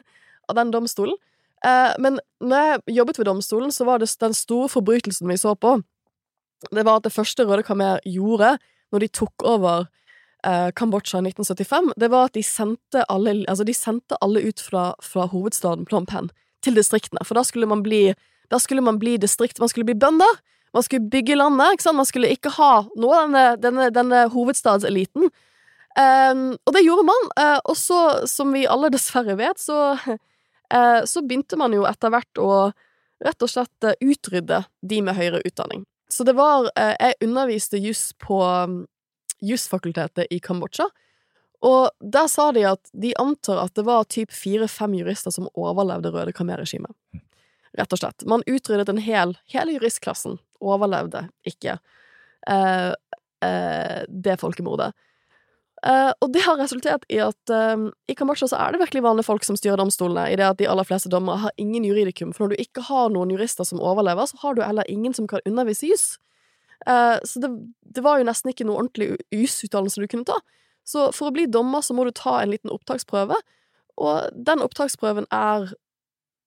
av 0.52 0.60
den 0.60 0.74
domstolen. 0.76 1.16
Eh, 1.64 1.96
men 2.04 2.20
når 2.44 2.68
jeg 2.68 2.98
jobbet 3.00 3.22
ved 3.22 3.32
domstolen, 3.32 3.72
så 3.72 3.88
var 3.88 4.04
det 4.04 4.12
den 4.20 4.36
store 4.36 4.68
forbrytelsen 4.74 5.32
vi 5.32 5.40
så 5.40 5.56
på, 5.56 5.78
det 6.74 6.84
var 6.88 6.98
at 6.98 7.06
det 7.06 7.14
første 7.14 7.46
Røde 7.46 7.64
Khmer 7.68 8.02
gjorde 8.10 8.56
når 8.92 9.04
de 9.04 9.14
tok 9.14 9.44
over 9.46 9.88
Kambodsja 10.78 11.24
i 11.24 11.32
1975, 11.32 11.88
det 11.98 12.08
var 12.14 12.28
at 12.28 12.36
de 12.38 12.44
sendte 12.46 13.02
alle, 13.10 13.32
altså 13.50 13.66
de 13.66 13.74
sendte 13.74 14.18
alle 14.22 14.44
ut 14.46 14.62
fra, 14.62 14.84
fra 15.02 15.26
hovedstaden 15.32 15.88
Phnom 15.90 16.06
Penh 16.06 16.30
til 16.66 16.78
distriktene, 16.78 17.24
for 17.26 17.38
da 17.38 17.46
skulle 17.48 17.70
man 17.70 17.86
bli 17.86 18.10
skulle 18.62 18.82
man 18.86 19.00
bli 19.02 19.18
distrikt, 19.18 19.60
man 19.60 19.70
skulle 19.72 19.88
bli 19.88 19.98
bønder, 19.98 20.38
man 20.76 20.84
skulle 20.84 21.10
bygge 21.10 21.36
landet, 21.36 21.74
ikke 21.74 21.86
sant, 21.86 21.98
man 21.98 22.08
skulle 22.08 22.30
ikke 22.30 22.52
ha 22.58 22.72
noe 23.00 23.22
denne, 23.24 23.44
denne, 23.64 23.90
denne 23.96 24.26
hovedstadseliten. 24.34 25.30
Um, 25.96 26.48
og 26.68 26.74
det 26.76 26.84
gjorde 26.84 27.08
man, 27.08 27.30
Uh, 27.40 27.60
og 27.72 27.78
så, 27.80 28.00
som 28.28 28.52
vi 28.54 28.66
alle 28.68 28.92
dessverre 28.92 29.38
vet, 29.40 29.60
så, 29.60 29.96
uh, 29.96 31.02
så 31.08 31.24
begynte 31.24 31.56
man 31.60 31.74
jo 31.76 31.86
etter 31.88 32.12
hvert 32.12 32.42
å 32.42 32.50
rett 33.24 33.46
og 33.46 33.52
slett 33.52 33.88
uh, 33.88 33.96
utrydde 34.04 34.66
de 34.84 35.00
med 35.02 35.16
høyere 35.16 35.42
utdanning. 35.48 35.86
Så 36.12 36.24
det 36.24 36.36
var 36.38 36.68
Jeg 36.76 37.16
underviste 37.26 37.80
juss 37.82 38.12
på 38.22 38.38
um, 38.44 38.84
jusfakultetet 39.42 40.28
i 40.32 40.40
Kambodsja, 40.40 40.86
og 41.62 41.90
der 42.00 42.28
sa 42.32 42.50
de 42.56 42.66
at 42.68 42.92
de 42.94 43.14
antar 43.22 43.62
at 43.64 43.76
det 43.78 43.86
var 43.88 44.08
typ 44.12 44.34
fire-fem 44.34 44.98
jurister 45.00 45.34
som 45.34 45.50
overlevde 45.54 46.12
Røde 46.14 46.34
Khmer-regimet. 46.36 46.92
Rett 47.76 47.94
og 47.94 48.00
slett. 48.00 48.26
Man 48.28 48.46
utryddet 48.48 48.90
en 48.92 49.02
hel 49.04 49.34
Hele 49.52 49.76
juristklassen 49.76 50.38
overlevde 50.64 51.26
ikke 51.48 51.78
eh, 52.48 52.92
eh, 53.44 54.00
det 54.08 54.38
folkemordet. 54.40 54.94
Eh, 55.86 56.12
og 56.24 56.32
det 56.34 56.42
har 56.46 56.58
resultert 56.58 57.04
i 57.14 57.20
at 57.22 57.52
eh, 57.54 57.88
i 58.10 58.16
Kambodsja 58.18 58.48
så 58.50 58.60
er 58.64 58.74
det 58.74 58.82
virkelig 58.82 59.04
vanlige 59.06 59.28
folk 59.28 59.46
som 59.46 59.58
styrer 59.60 59.78
domstolene, 59.82 60.30
i 60.32 60.38
det 60.40 60.48
at 60.48 60.62
de 60.62 60.70
aller 60.72 60.88
fleste 60.88 61.12
dommere 61.12 61.44
har 61.44 61.58
ingen 61.62 61.86
juridikum. 61.86 62.32
For 62.34 62.46
når 62.46 62.56
du 62.56 62.64
ikke 62.64 62.86
har 62.88 63.12
noen 63.14 63.34
jurister 63.36 63.68
som 63.68 63.84
overlever, 63.84 64.32
så 64.32 64.40
har 64.42 64.56
du 64.56 64.64
heller 64.66 64.88
ingen 64.92 65.14
som 65.14 65.28
kan 65.30 65.44
undervise 65.46 65.86
i 65.86 65.92
juss. 65.94 66.08
Eh, 66.88 67.18
så 67.24 67.44
det, 67.44 67.52
det 67.96 68.06
var 68.06 68.20
jo 68.20 68.30
nesten 68.30 68.54
ikke 68.54 68.68
noe 68.68 68.82
ordentlig 68.82 69.14
jusutdannelse 69.36 70.02
du 70.02 70.10
kunne 70.10 70.28
ta. 70.32 70.40
Så 70.86 71.10
for 71.16 71.30
å 71.30 71.36
bli 71.36 71.48
dommer 71.50 71.82
så 71.82 71.96
må 71.98 72.06
du 72.06 72.14
ta 72.16 72.38
en 72.42 72.54
liten 72.54 72.72
opptaksprøve, 72.74 73.38
og 73.96 74.42
den 74.48 74.62
opptaksprøven 74.64 75.28
er 75.34 75.72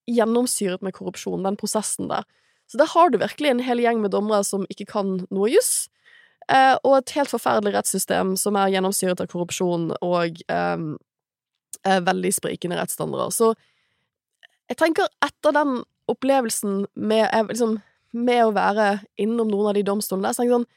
gjennomsyret 0.08 0.84
med 0.84 0.94
korrupsjon, 0.96 1.44
den 1.44 1.58
prosessen 1.58 2.08
der. 2.10 2.26
Så 2.68 2.80
der 2.80 2.90
har 2.92 3.10
du 3.10 3.18
virkelig 3.20 3.50
en 3.50 3.64
hel 3.64 3.80
gjeng 3.80 4.02
med 4.04 4.12
dommere 4.12 4.44
som 4.44 4.66
ikke 4.72 4.88
kan 4.92 5.14
noe 5.32 5.50
juss, 5.50 5.88
eh, 6.52 6.76
og 6.84 6.98
et 6.98 7.14
helt 7.16 7.32
forferdelig 7.32 7.74
rettssystem 7.76 8.34
som 8.40 8.56
er 8.60 8.72
gjennomsyret 8.74 9.20
av 9.24 9.30
korrupsjon 9.32 9.90
og 10.04 10.42
eh, 10.52 10.86
veldig 12.08 12.32
sprikende 12.36 12.78
rettsstandarder. 12.80 13.32
Så 13.32 13.52
jeg 14.68 14.80
tenker 14.80 15.08
etter 15.24 15.56
den 15.56 15.80
opplevelsen 16.08 16.84
med, 16.94 17.28
eh, 17.32 17.44
liksom, 17.48 17.78
med 18.12 18.44
å 18.44 18.54
være 18.56 19.00
innom 19.20 19.48
noen 19.48 19.72
av 19.72 19.74
de 19.76 19.84
domstolene 19.84 20.28
der, 20.28 20.36
så 20.36 20.42
tenker 20.44 20.54
jeg 20.54 20.60
sånn 20.60 20.74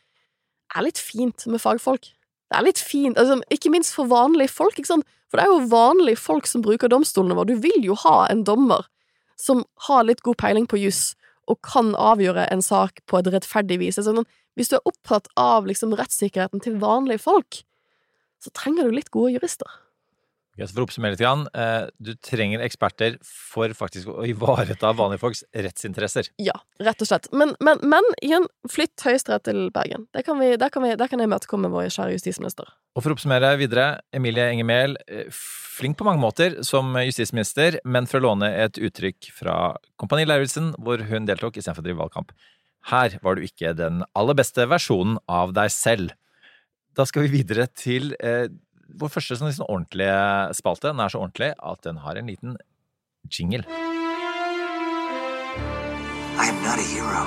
Det 0.72 0.80
er 0.80 0.86
litt 0.86 1.00
fint 1.04 1.48
med 1.52 1.60
fagfolk. 1.60 2.06
Det 2.52 2.58
er 2.60 2.66
litt 2.68 2.82
fint, 2.84 3.16
altså, 3.16 3.40
ikke 3.54 3.72
minst 3.72 3.96
for 3.96 4.12
vanlige 4.12 4.52
folk? 4.52 4.76
For 4.84 5.40
det 5.40 5.46
er 5.46 5.52
jo 5.54 5.70
vanlige 5.72 6.20
folk 6.20 6.50
som 6.50 6.64
bruker 6.66 6.92
domstolene 6.92 7.38
våre. 7.38 7.54
Du 7.54 7.64
vil 7.64 7.86
jo 7.88 7.96
ha 8.04 8.26
en 8.28 8.44
dommer 8.44 8.90
som 9.40 9.64
har 9.88 10.04
litt 10.04 10.20
god 10.26 10.36
peiling 10.42 10.68
på 10.70 10.82
juss, 10.82 11.14
og 11.50 11.62
kan 11.66 11.96
avgjøre 11.96 12.44
en 12.52 12.62
sak 12.62 13.00
på 13.10 13.22
et 13.22 13.30
rettferdig 13.32 13.80
vis. 13.82 13.98
Altså, 13.98 14.26
hvis 14.60 14.70
du 14.70 14.76
er 14.78 14.90
opptatt 14.92 15.32
av 15.40 15.66
liksom, 15.70 15.96
rettssikkerheten 15.96 16.62
til 16.64 16.76
vanlige 16.84 17.24
folk, 17.24 17.64
så 18.44 18.52
trenger 18.58 18.88
du 18.88 18.98
litt 19.00 19.12
gode 19.16 19.32
jurister. 19.38 19.72
Ok, 20.52 20.66
så 20.68 20.74
for 20.74 20.84
å 20.84 20.86
oppsummere 20.90 21.16
litt, 21.16 21.22
Jan, 21.24 21.46
eh, 21.56 21.86
du 22.04 22.12
trenger 22.20 22.60
eksperter 22.66 23.14
for 23.24 23.72
faktisk 23.72 24.10
å 24.12 24.26
ivareta 24.28 24.90
vanlige 25.00 25.22
folks 25.22 25.46
rettsinteresser. 25.56 26.28
Ja, 26.44 26.58
rett 26.84 27.00
og 27.00 27.08
slett. 27.08 27.30
Men, 27.32 27.54
men, 27.64 27.80
men 27.88 28.08
igjen, 28.20 28.50
flytt 28.68 29.00
Høyesterett 29.06 29.46
til 29.48 29.70
Bergen. 29.72 30.10
Der 30.12 30.26
kan, 30.28 30.42
vi, 30.44 30.50
der, 30.60 30.74
kan 30.74 30.84
vi, 30.84 30.92
der 31.00 31.08
kan 31.08 31.24
jeg 31.24 31.32
møtekomme 31.32 31.72
vår 31.72 31.88
kjære 31.96 32.18
justisminister. 32.18 32.68
Og 32.92 33.06
for 33.06 33.14
å 33.14 33.16
oppsummere 33.16 33.54
videre, 33.62 33.86
Emilie 34.12 34.50
Enger 34.52 34.68
Mehl, 34.68 34.98
eh, 35.08 35.30
flink 35.32 35.96
på 36.02 36.08
mange 36.08 36.20
måter 36.20 36.58
som 36.68 37.00
justisminister, 37.00 37.80
men 37.88 38.10
for 38.12 38.20
å 38.20 38.26
låne 38.28 38.50
et 38.66 38.76
uttrykk 38.76 39.30
fra 39.38 39.56
Kompani 40.02 40.26
Lauritzen, 40.28 40.74
hvor 40.84 41.06
hun 41.08 41.30
deltok 41.30 41.62
istedenfor 41.62 41.86
å 41.86 41.88
drive 41.88 42.02
valgkamp. 42.04 42.36
Her 42.92 43.16
var 43.24 43.38
du 43.38 43.46
ikke 43.48 43.72
den 43.78 44.04
aller 44.18 44.36
beste 44.36 44.68
versjonen 44.68 45.16
av 45.32 45.56
deg 45.56 45.72
selv. 45.72 46.12
Da 46.98 47.08
skal 47.08 47.24
vi 47.24 47.38
videre 47.40 47.70
til 47.72 48.12
eh, 48.20 48.50
vår 49.00 49.12
første 49.14 49.38
sånn, 49.38 49.52
liksom, 49.52 49.70
ordentlige 49.70 50.18
spalte. 50.58 50.92
Den 50.92 51.04
er 51.04 51.14
så 51.14 51.22
ordentlig 51.22 51.54
at 51.56 51.84
den 51.88 52.02
har 52.04 52.20
en 52.20 52.32
liten 52.32 52.58
jingle. 53.32 53.64
I'm 56.42 56.58
not 56.66 56.80
a 56.80 56.86
hero. 56.92 57.24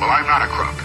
Well, 0.00 0.10
I'm 0.10 0.26
not 0.28 0.42
a 0.42 0.48
crook. 0.48 0.78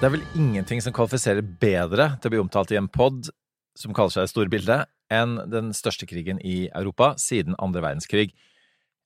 Det 0.00 0.08
er 0.08 0.12
vel 0.18 0.26
ingenting 0.36 0.82
som 0.84 0.92
kvalifiserer 0.92 1.40
bedre 1.40 2.10
til 2.20 2.28
å 2.28 2.32
bli 2.34 2.40
omtalt 2.42 2.72
i 2.74 2.78
en 2.80 2.90
pod 2.92 3.30
som 3.78 3.94
kaller 3.96 4.12
seg 4.12 4.28
Storbildet, 4.30 4.90
enn 5.12 5.38
den 5.50 5.72
største 5.76 6.06
krigen 6.08 6.40
i 6.44 6.68
Europa 6.74 7.14
siden 7.20 7.56
andre 7.62 7.82
verdenskrig. 7.84 8.34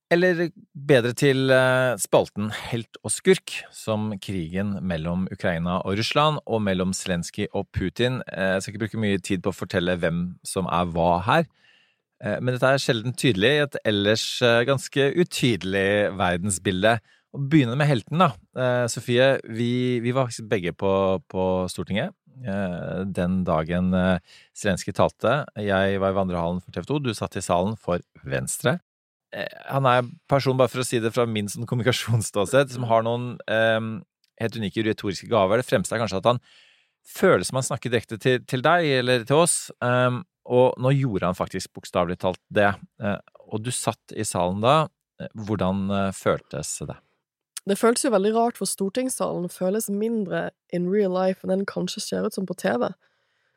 Eller 0.09 0.47
bedre 0.73 1.13
til 1.13 1.51
eh, 1.53 1.99
spalten 2.01 2.49
Helt 2.71 2.97
og 3.05 3.13
skurk, 3.13 3.59
som 3.77 4.15
krigen 4.25 4.79
mellom 4.89 5.27
Ukraina 5.29 5.83
og 5.83 5.99
Russland, 6.01 6.41
og 6.49 6.63
mellom 6.65 6.95
Zelenskyj 6.97 7.51
og 7.53 7.67
Putin. 7.77 8.23
Eh, 8.33 8.55
Jeg 8.57 8.63
skal 8.63 8.75
ikke 8.75 8.85
bruke 8.87 9.03
mye 9.03 9.21
tid 9.21 9.45
på 9.45 9.53
å 9.53 9.59
fortelle 9.59 9.99
hvem 10.01 10.23
som 10.49 10.71
er 10.73 10.89
hva 10.95 11.11
her. 11.29 11.45
Eh, 12.25 12.39
Men 12.41 12.55
dette 12.55 12.73
er 12.73 12.81
sjelden 12.81 13.13
tydelig 13.13 13.53
i 13.53 13.63
et 13.67 13.79
ellers 13.85 14.25
ganske 14.65 15.11
utydelig 15.13 16.17
verdensbilde. 16.17 16.97
Og 17.37 17.45
begynne 17.53 17.77
med 17.77 17.91
helten, 17.91 18.25
da. 18.25 18.33
Sofie, 18.89 19.35
vi, 19.45 20.01
vi 20.01 20.15
var 20.17 20.31
faktisk 20.31 20.49
begge 20.49 20.73
på, 20.73 21.21
på 21.29 21.69
Stortinget 21.69 22.15
den 22.39 23.43
dagen 23.45 23.91
Zelenskyj 24.57 24.95
talte. 24.97 25.43
Jeg 25.61 26.01
var 26.01 26.15
i 26.15 26.17
vandrehallen 26.17 26.63
for 26.65 26.73
TV 26.73 26.87
2, 26.89 26.99
du 27.05 27.11
satt 27.13 27.37
i 27.37 27.45
salen 27.45 27.77
for 27.77 28.01
Venstre. 28.25 28.79
Eh, 29.35 29.49
Han 29.73 29.89
er 29.91 30.07
person, 30.31 30.57
bare 30.59 30.73
for 30.73 30.85
å 30.85 30.87
si 30.87 31.01
det 31.03 31.13
fra 31.15 31.27
min 31.27 31.51
sånn 31.51 31.69
kommunikasjonsståsted, 31.69 32.73
som 32.77 32.89
har 32.91 33.05
noen 33.07 33.35
eh, 33.51 33.81
helt 34.43 34.57
unike 34.57 34.87
retoriske 34.87 35.29
gaver. 35.31 35.61
Det 35.61 35.69
fremste 35.69 35.97
er 35.97 36.03
kanskje 36.03 36.23
at 36.23 36.33
han 36.33 36.43
føler 37.09 37.47
som 37.47 37.59
han 37.61 37.67
snakker 37.67 37.93
direkte 37.93 38.19
til, 38.21 38.43
til 38.49 38.63
deg 38.65 38.87
eller 39.01 39.25
til 39.29 39.43
oss. 39.45 39.57
Um, 39.81 40.23
og 40.49 40.79
nå 40.81 40.93
gjorde 40.97 41.29
han 41.29 41.37
faktisk 41.37 41.75
bokstavelig 41.77 42.19
talt 42.23 42.41
det. 42.55 42.71
Eh, 43.03 43.19
og 43.49 43.65
du 43.65 43.73
satt 43.75 44.17
i 44.17 44.25
salen 44.25 44.63
da. 44.65 44.79
Hvordan 45.35 45.89
eh, 45.91 46.11
føltes 46.15 46.79
det? 46.89 46.97
Det 47.69 47.77
føltes 47.77 48.07
jo 48.07 48.15
veldig 48.15 48.33
rart, 48.37 48.57
for 48.57 48.71
stortingssalen 48.71 49.51
føles 49.53 49.91
mindre 49.93 50.49
in 50.73 50.87
real 50.89 51.13
life 51.13 51.45
enn 51.45 51.53
den 51.53 51.67
kanskje 51.69 52.01
ser 52.01 52.29
ut 52.29 52.37
som 52.39 52.47
på 52.49 52.57
TV. 52.57 52.87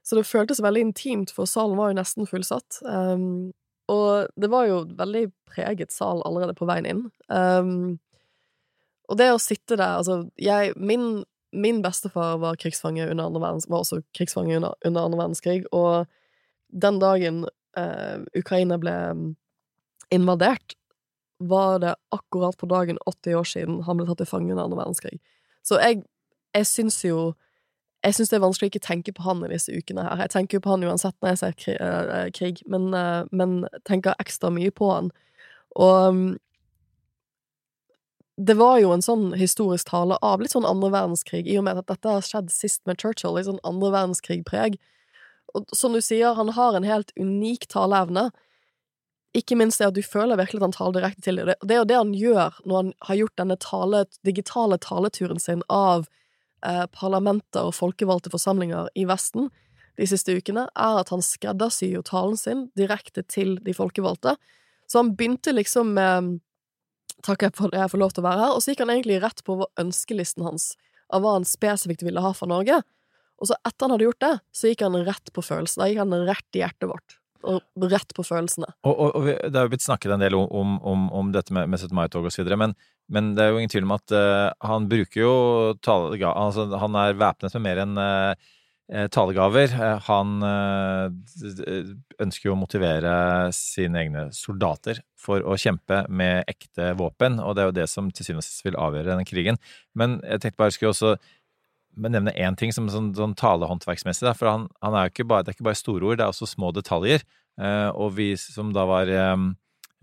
Så 0.03 0.17
det 0.17 0.25
føltes 0.27 0.59
veldig 0.63 0.83
intimt, 0.89 1.31
for 1.31 1.47
salen 1.47 1.77
var 1.79 1.91
jo 1.91 1.99
nesten 2.01 2.27
fullsatt. 2.27 2.81
Um, 2.83 3.53
og 3.89 4.29
det 4.39 4.49
var 4.51 4.67
jo 4.69 4.83
veldig 4.97 5.25
preget 5.49 5.91
sal 5.93 6.21
allerede 6.27 6.55
på 6.57 6.67
veien 6.69 6.87
inn. 6.87 7.03
Um, 7.27 7.99
og 9.11 9.19
det 9.19 9.31
å 9.33 9.41
sitte 9.41 9.75
der 9.75 9.99
Altså, 9.99 10.23
jeg 10.39 10.73
Min, 10.79 11.23
min 11.51 11.81
bestefar 11.83 12.37
var 12.39 12.59
krigsfange 12.61 13.09
under 13.09 13.27
andre 13.27 13.41
verdens, 13.43 13.69
var 13.69 13.83
også 13.83 14.01
krigsfange 14.15 14.59
under, 14.59 14.75
under 14.85 15.07
andre 15.07 15.23
verdenskrig, 15.23 15.65
og 15.75 16.07
den 16.71 17.01
dagen 17.01 17.43
uh, 17.77 18.23
Ukraina 18.37 18.77
ble 18.79 18.95
um, 19.11 19.25
invadert, 20.11 20.77
var 21.41 21.79
det 21.81 21.95
akkurat 22.13 22.57
på 22.57 22.69
dagen 22.69 22.99
80 23.09 23.35
år 23.35 23.47
siden 23.49 23.79
han 23.87 23.97
ble 23.97 24.05
tatt 24.07 24.21
til 24.21 24.29
fange 24.29 24.53
under 24.53 24.67
andre 24.67 24.77
verdenskrig. 24.83 25.17
Så 25.65 25.79
jeg, 25.81 26.03
jeg 26.55 26.67
syns 26.69 26.99
jo 27.03 27.31
Jeg 28.01 28.17
syns 28.17 28.31
det 28.31 28.37
er 28.39 28.45
vanskelig 28.45 28.67
å 28.67 28.71
ikke 28.71 28.87
tenke 28.87 29.13
på 29.13 29.23
han 29.27 29.43
i 29.45 29.51
disse 29.51 29.73
ukene 29.73 30.05
her. 30.07 30.23
Jeg 30.23 30.33
tenker 30.33 30.57
jo 30.57 30.63
på 30.65 30.71
han 30.73 30.85
uansett 30.87 31.17
når 31.21 31.33
jeg 31.33 31.41
ser 31.41 31.57
krig, 31.59 31.75
eh, 31.81 32.29
krig 32.33 32.61
men, 32.65 32.93
eh, 32.97 33.25
men 33.31 33.59
tenker 33.85 34.17
ekstra 34.21 34.49
mye 34.53 34.71
på 34.73 34.89
han. 34.89 35.11
Og 35.77 36.07
um, 36.09 36.23
det 38.41 38.55
var 38.57 38.79
jo 38.81 38.93
en 38.95 39.03
sånn 39.05 39.27
historisk 39.37 39.91
tale 39.91 40.17
av 40.25 40.41
litt 40.41 40.55
sånn 40.55 40.65
andre 40.65 40.89
verdenskrig, 40.93 41.45
i 41.45 41.57
og 41.59 41.67
med 41.67 41.77
at 41.77 41.91
dette 41.91 42.09
har 42.09 42.25
skjedd 42.25 42.49
sist 42.51 42.81
med 42.89 42.97
Churchill, 42.97 43.35
litt 43.37 43.47
sånn 43.47 43.61
andre 43.67 43.91
verdenskrig-preg. 43.93 44.79
Og 45.53 45.67
som 45.75 45.93
du 45.93 46.01
sier, 46.01 46.33
han 46.33 46.53
har 46.55 46.77
en 46.77 46.87
helt 46.87 47.13
unik 47.19 47.67
taleevne. 47.71 48.31
ikke 49.33 49.55
minst 49.55 49.79
det 49.79 49.87
at 49.87 49.95
du 49.95 50.01
føler 50.03 50.35
virkelig 50.35 50.59
at 50.59 50.65
han 50.65 50.73
taler 50.75 50.95
direkte 50.97 51.21
til 51.23 51.37
deg. 51.39 51.53
Det 51.63 51.75
er 51.75 51.77
jo 51.79 51.87
det 51.87 51.95
han 51.95 52.13
gjør 52.13 52.57
når 52.65 52.75
han 52.75 52.89
har 53.07 53.15
gjort 53.15 53.37
denne 53.37 53.55
tale, 53.63 54.01
digitale 54.27 54.77
taleturen 54.77 55.39
sin 55.39 55.61
av 55.69 56.09
eh, 56.65 56.85
parlamenter 56.93 57.67
og 57.69 57.75
folkevalgte 57.77 58.31
forsamlinger 58.33 58.91
i 58.97 59.07
Vesten 59.09 59.49
de 59.99 60.07
siste 60.07 60.33
ukene, 60.33 60.67
er 60.71 60.99
at 61.01 61.11
han 61.13 61.23
skreddersyr 61.25 61.97
jo 61.97 62.05
talen 62.07 62.39
sin 62.39 62.69
direkte 62.79 63.25
til 63.27 63.57
de 63.65 63.75
folkevalgte. 63.75 64.37
Så 64.89 65.01
han 65.03 65.13
begynte 65.17 65.55
liksom 65.55 65.93
med 65.97 66.39
Takk 67.21 67.43
for 67.53 67.69
at 67.69 67.75
jeg 67.77 67.91
får 67.91 67.99
lov 68.01 68.13
til 68.15 68.23
å 68.23 68.25
være 68.25 68.39
her, 68.39 68.53
og 68.55 68.63
så 68.63 68.71
gikk 68.71 68.79
han 68.81 68.91
egentlig 68.95 69.19
rett 69.21 69.43
på 69.45 69.53
ønskelisten 69.77 70.41
hans 70.41 70.71
av 71.13 71.21
hva 71.21 71.35
han 71.35 71.45
spesifikt 71.45 72.01
ville 72.07 72.23
ha 72.23 72.31
for 72.33 72.49
Norge. 72.49 72.79
Og 73.37 73.49
så 73.49 73.57
etter 73.61 73.85
han 73.85 73.93
hadde 73.93 74.07
gjort 74.07 74.23
det, 74.23 74.31
så 74.57 74.71
gikk 74.71 74.81
han 74.87 74.97
rett 75.05 75.29
på 75.35 75.43
følelsen. 75.45 75.83
Da 75.83 75.89
gikk 75.91 76.01
han 76.01 76.17
rett 76.25 76.57
i 76.57 76.63
hjertet 76.63 76.89
vårt. 76.89 77.20
Og 77.47 77.89
rett 77.91 78.15
på 78.15 78.25
følelsene. 78.25 78.69
Og, 78.85 78.93
og, 78.93 79.17
og 79.17 79.27
det 79.27 79.57
er 79.57 79.67
jo 79.67 79.73
blitt 79.73 79.85
snakket 79.85 80.15
en 80.15 80.23
del 80.23 80.37
om, 80.37 80.77
om, 80.77 81.09
om, 81.21 81.33
dette 81.33 81.53
med, 81.55 81.69
med 81.71 81.81
17. 81.81 81.93
mai-tog 81.97 82.29
videre, 82.29 82.59
men, 82.59 82.75
men 83.11 83.33
det 83.37 83.43
er 83.43 83.51
jo 83.51 83.61
ingen 83.61 83.73
tvil 83.73 83.87
om 83.87 83.97
at 83.97 84.15
uh, 84.15 84.47
han 84.67 84.87
bruker 84.91 85.23
jo 85.23 85.35
tale, 85.83 86.15
altså, 86.31 86.69
Han 86.81 86.97
er 87.01 87.19
væpnet 87.19 87.55
med 87.57 87.65
mer 87.65 87.83
enn 87.85 88.01
eh, 88.01 88.49
talegaver. 89.13 89.71
Han 90.07 90.41
ønsker 90.43 92.49
jo 92.49 92.55
å 92.55 92.59
motivere 92.59 93.13
sine 93.55 94.03
egne 94.03 94.25
soldater 94.35 94.99
for 95.21 95.45
å 95.45 95.55
kjempe 95.59 96.03
med 96.11 96.49
ekte 96.51 96.91
våpen, 96.99 97.39
og 97.39 97.55
det 97.55 97.63
er 97.63 97.69
jo 97.69 97.77
det 97.77 97.87
som 97.91 98.09
til 98.11 98.27
syvende 98.27 98.43
og 98.43 98.49
sist 98.49 98.65
vil 98.67 98.79
avgjøre 98.79 99.13
denne 99.13 99.27
krigen. 99.27 99.61
Men 99.95 100.19
jeg 100.25 100.43
tenkte 100.43 100.59
bare 100.59 100.73
jeg 100.73 100.79
skulle 100.79 100.95
også 100.95 101.13
nevne 101.97 102.33
én 102.33 102.55
ting 102.59 102.71
som 102.75 102.87
sånn, 102.91 103.11
sånn 103.17 103.35
talehåndverksmessig. 103.39 104.25
Da, 104.27 104.35
for 104.37 104.49
han, 104.51 104.67
han 104.83 104.95
er 104.95 105.07
jo 105.07 105.15
ikke 105.15 105.27
bare, 105.31 105.45
det 105.45 105.53
er 105.53 105.57
ikke 105.57 105.69
bare 105.69 105.79
store 105.79 106.07
ord, 106.07 106.19
det 106.19 106.25
er 106.25 106.33
også 106.33 106.49
små 106.49 106.71
detaljer. 106.75 107.25
Eh, 107.61 107.89
og 107.91 108.15
vi 108.17 108.31
som 108.39 108.71
da 108.75 108.85
var 108.89 109.11
eh, 109.11 109.35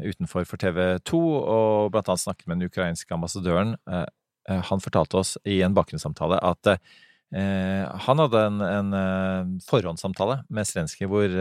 utenfor 0.05 0.47
for 0.49 0.61
TV 0.61 0.99
2 1.09 1.19
og 1.19 1.91
blant 1.95 2.11
annet 2.11 2.25
snakket 2.25 2.49
med 2.49 2.61
den 2.61 2.71
ukrainske 2.71 3.15
ambassadøren, 3.15 3.75
eh, 3.91 4.07
eh, 4.51 4.63
han 4.71 4.85
fortalte 4.85 5.21
oss 5.21 5.37
i 5.49 5.61
en 5.67 5.77
bakgrunnssamtale 5.77 6.39
at 6.45 6.75
eh, 6.75 7.85
han 8.07 8.23
hadde 8.23 8.45
en, 8.51 8.63
en 8.65 9.01
eh, 9.01 9.51
forhåndssamtale 9.69 10.43
med 10.49 10.69
Zelenskyj 10.69 11.11
hvor 11.11 11.35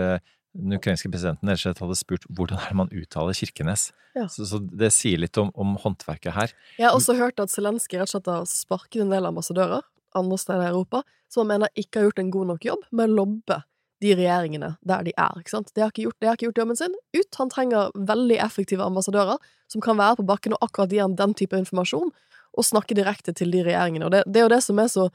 den 0.58 0.74
ukrainske 0.74 1.12
presidenten 1.14 1.52
rett 1.52 1.60
og 1.60 1.68
slett 1.68 1.84
hadde 1.84 2.00
spurt 2.00 2.26
hvordan 2.34 2.58
er 2.64 2.72
det 2.72 2.80
man 2.80 2.96
uttaler 2.96 3.36
Kirkenes. 3.38 3.92
Ja. 4.18 4.26
Så, 4.32 4.48
så 4.50 4.58
det 4.58 4.90
sier 4.96 5.22
litt 5.22 5.38
om, 5.38 5.52
om 5.54 5.76
håndverket 5.84 6.34
her. 6.34 6.56
Jeg 6.80 6.88
har 6.88 6.98
også 6.98 7.14
hørt 7.20 7.38
at 7.44 7.54
Zelenskyj 7.54 8.00
rett 8.00 8.10
og 8.10 8.16
slett 8.16 8.32
har 8.32 8.50
sparket 8.50 9.04
en 9.04 9.14
del 9.14 9.30
ambassadører 9.30 9.86
andre 10.20 10.38
steder 10.42 10.68
i 10.68 10.70
Europa, 10.72 11.04
som 11.32 11.44
han 11.44 11.56
mener 11.56 11.74
ikke 11.80 12.00
har 12.00 12.10
gjort 12.10 12.22
en 12.24 12.32
god 12.34 12.54
nok 12.54 12.68
jobb 12.68 12.86
med 12.92 13.10
å 13.10 13.18
lobbe 13.22 13.62
de 14.02 14.14
regjeringene 14.14 14.72
der 14.86 15.06
de 15.08 15.14
er. 15.18 15.40
ikke 15.40 15.54
sant? 15.56 15.72
De 15.74 15.82
har 15.82 15.92
ikke 15.92 16.06
gjort, 16.06 16.18
har 16.24 16.38
ikke 16.38 16.50
gjort 16.50 16.62
jobben 16.62 16.80
sin. 16.80 16.98
Ut! 17.18 17.40
Han 17.40 17.52
trenger 17.54 17.94
veldig 17.96 18.38
effektive 18.46 18.86
ambassadører 18.86 19.42
som 19.72 19.84
kan 19.84 19.98
være 19.98 20.20
på 20.20 20.28
bakken 20.30 20.56
og 20.56 20.68
akkurat 20.68 20.94
gi 20.94 21.02
ham 21.02 21.16
den 21.18 21.34
type 21.38 21.58
informasjon, 21.58 22.12
og 22.58 22.66
snakke 22.66 22.96
direkte 22.98 23.34
til 23.38 23.52
de 23.54 23.64
regjeringene. 23.66 24.08
Og 24.08 24.14
det, 24.14 24.24
det 24.26 24.42
er 24.42 24.48
jo 24.48 24.54
det 24.54 24.64
som 24.66 24.80
er 24.82 24.88
så 24.90 25.10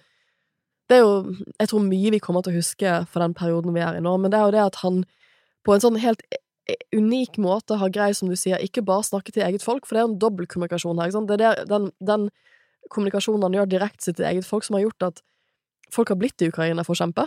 Det 0.90 0.99
er 0.99 1.04
jo 1.06 1.35
Jeg 1.61 1.68
tror 1.71 1.82
mye 1.87 2.11
vi 2.11 2.21
kommer 2.21 2.42
til 2.42 2.52
å 2.52 2.59
huske 2.59 2.94
for 3.11 3.23
den 3.23 3.35
perioden 3.35 3.75
vi 3.75 3.80
er 3.80 3.97
i 3.97 4.02
nå, 4.02 4.16
men 4.18 4.30
det 4.30 4.38
er 4.38 4.50
jo 4.50 4.54
det 4.54 4.64
at 4.66 4.80
han 4.82 5.04
på 5.64 5.75
en 5.75 5.82
sånn 5.82 5.99
helt 6.02 6.23
unik 6.94 7.38
måte 7.42 7.78
har 7.78 7.90
greid, 7.90 8.16
som 8.16 8.28
du 8.30 8.37
sier, 8.38 8.61
ikke 8.62 8.85
bare 8.87 9.06
snakke 9.06 9.32
til 9.35 9.44
eget 9.47 9.62
folk, 9.62 9.87
for 9.87 9.94
det 9.94 10.02
er 10.02 10.06
jo 10.06 10.12
en 10.12 10.21
dobbeltkommunikasjon 10.23 10.99
her. 10.99 11.11
ikke 11.11 11.16
sant? 11.18 11.30
Det 11.30 11.38
er 11.38 11.42
der, 11.42 11.64
den, 11.71 11.90
den 11.99 12.28
kommunikasjonen 12.92 13.46
han 13.49 13.56
gjør 13.56 13.70
direkte 13.75 14.11
sitt 14.11 14.20
eget 14.20 14.46
folk, 14.49 14.66
som 14.66 14.76
har 14.78 14.87
gjort 14.87 15.08
at 15.11 15.22
folk 15.92 16.12
har 16.12 16.20
blitt 16.20 16.42
i 16.42 16.50
Ukraina 16.52 16.84
for 16.87 16.94
å 16.96 17.00
kjempe. 17.02 17.26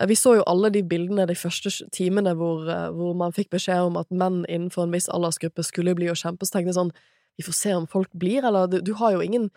Eh, 0.00 0.06
Vi 0.06 0.14
så 0.14 0.36
jo 0.38 0.46
alle 0.46 0.70
de 0.70 0.82
bildene 0.82 1.26
de 1.26 1.34
første 1.34 1.70
timene 1.92 2.34
hvor, 2.34 2.68
eh, 2.68 2.88
hvor 2.90 3.14
man 3.14 3.32
fikk 3.32 3.50
beskjed 3.50 3.90
om 3.90 3.96
at 3.96 4.10
menn 4.10 4.44
innenfor 4.48 4.84
en 4.84 4.94
viss 4.94 5.08
aldersgruppe 5.08 5.64
skulle 5.64 5.94
bli 5.94 6.10
og 6.10 6.16
kjempe, 6.16 6.44
så 6.44 6.58
tenkte 6.58 6.72
jeg 6.72 6.80
sånn 6.80 6.94
Vi 7.36 7.42
får 7.42 7.54
se 7.54 7.74
om 7.74 7.86
folk 7.86 8.10
blir, 8.14 8.44
eller 8.44 8.68
du, 8.68 8.80
du 8.80 8.94
har 8.94 9.12
jo 9.12 9.20
ingen 9.20 9.50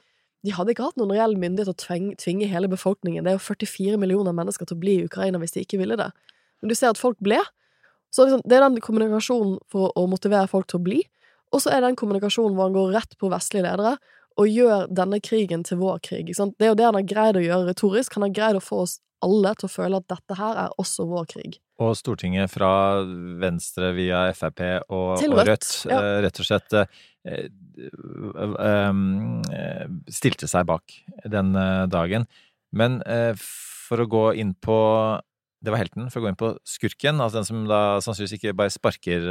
De 0.44 0.52
hadde 0.52 0.72
ikke 0.74 0.86
hatt 0.86 0.98
noen 0.98 1.12
reell 1.12 1.36
myndighet 1.36 1.66
til 1.66 1.74
å 1.74 1.82
tvinge, 1.82 2.16
tvinge 2.18 2.48
hele 2.48 2.68
befolkningen. 2.70 3.24
Det 3.24 3.32
er 3.32 3.38
jo 3.38 3.44
44 3.44 3.98
millioner 3.98 4.34
mennesker 4.34 4.66
til 4.66 4.78
å 4.78 4.80
bli 4.80 4.94
i 5.00 5.06
Ukraina 5.06 5.40
hvis 5.42 5.52
de 5.52 5.64
ikke 5.66 5.80
ville 5.82 5.98
det. 5.98 6.12
Men 6.62 6.70
du 6.70 6.76
ser 6.78 6.94
at 6.94 7.02
folk 7.02 7.18
ble. 7.20 7.40
Så 8.14 8.24
liksom, 8.24 8.44
det 8.46 8.56
er 8.56 8.64
den 8.64 8.78
kommunikasjonen 8.80 9.58
for 9.68 9.92
å 9.98 10.06
motivere 10.08 10.48
folk 10.48 10.70
til 10.70 10.80
å 10.80 10.86
bli, 10.86 11.02
og 11.52 11.64
så 11.64 11.74
er 11.74 11.82
det 11.82 11.90
den 11.90 12.00
kommunikasjonen 12.00 12.56
hvor 12.56 12.70
han 12.70 12.78
går 12.78 12.94
rett 12.96 13.18
på 13.20 13.32
vestlige 13.34 13.66
ledere 13.66 13.98
og 14.38 14.50
gjør 14.50 14.88
denne 14.94 15.20
krigen 15.24 15.64
til 15.66 15.80
vår 15.82 16.00
krig. 16.06 16.30
Det 16.30 16.66
er 16.66 16.72
jo 16.72 16.78
det 16.78 16.88
han 16.88 16.98
har 17.00 17.10
greid 17.10 17.40
å 17.40 17.44
gjøre 17.44 17.70
retorisk. 17.72 18.18
Han 18.18 18.28
har 18.28 18.36
greid 18.38 18.60
å 18.60 18.64
få 18.64 18.84
oss 18.86 19.00
alle 19.26 19.54
til 19.58 19.66
å 19.66 19.72
føle 19.72 19.98
at 19.98 20.10
dette 20.12 20.38
her 20.38 20.60
er 20.66 20.76
også 20.82 21.08
vår 21.10 21.26
krig. 21.32 21.58
Og 21.82 21.94
Stortinget 21.98 22.52
fra 22.54 22.70
Venstre 23.42 23.92
via 23.98 24.26
Frp 24.38 24.64
og, 24.94 25.22
og 25.22 25.46
Rødt, 25.46 25.68
ja. 25.90 25.98
eh, 25.98 26.18
rett 26.26 26.42
og 26.42 26.48
slett 26.48 26.74
eh, 26.78 26.88
eh, 28.74 28.94
stilte 30.20 30.50
seg 30.50 30.70
bak 30.70 30.98
den 31.26 31.54
dagen. 31.94 32.28
Men 32.78 33.00
for 33.40 34.04
å 34.04 34.10
gå 34.12 34.26
inn 34.42 34.52
på 34.60 34.78
Det 35.64 35.72
var 35.74 35.80
helten. 35.82 36.10
For 36.14 36.20
å 36.20 36.26
gå 36.26 36.30
inn 36.30 36.38
på 36.38 36.52
skurken, 36.68 37.18
altså 37.18 37.40
den 37.40 37.48
som 37.48 37.64
da 37.66 37.98
sannsynligvis 38.04 38.38
ikke 38.38 38.58
bare 38.58 38.70
sparker 38.70 39.24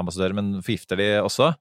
ambassadører, 0.00 0.34
men 0.34 0.56
forgifter 0.58 0.98
de 0.98 1.06
også. 1.22 1.52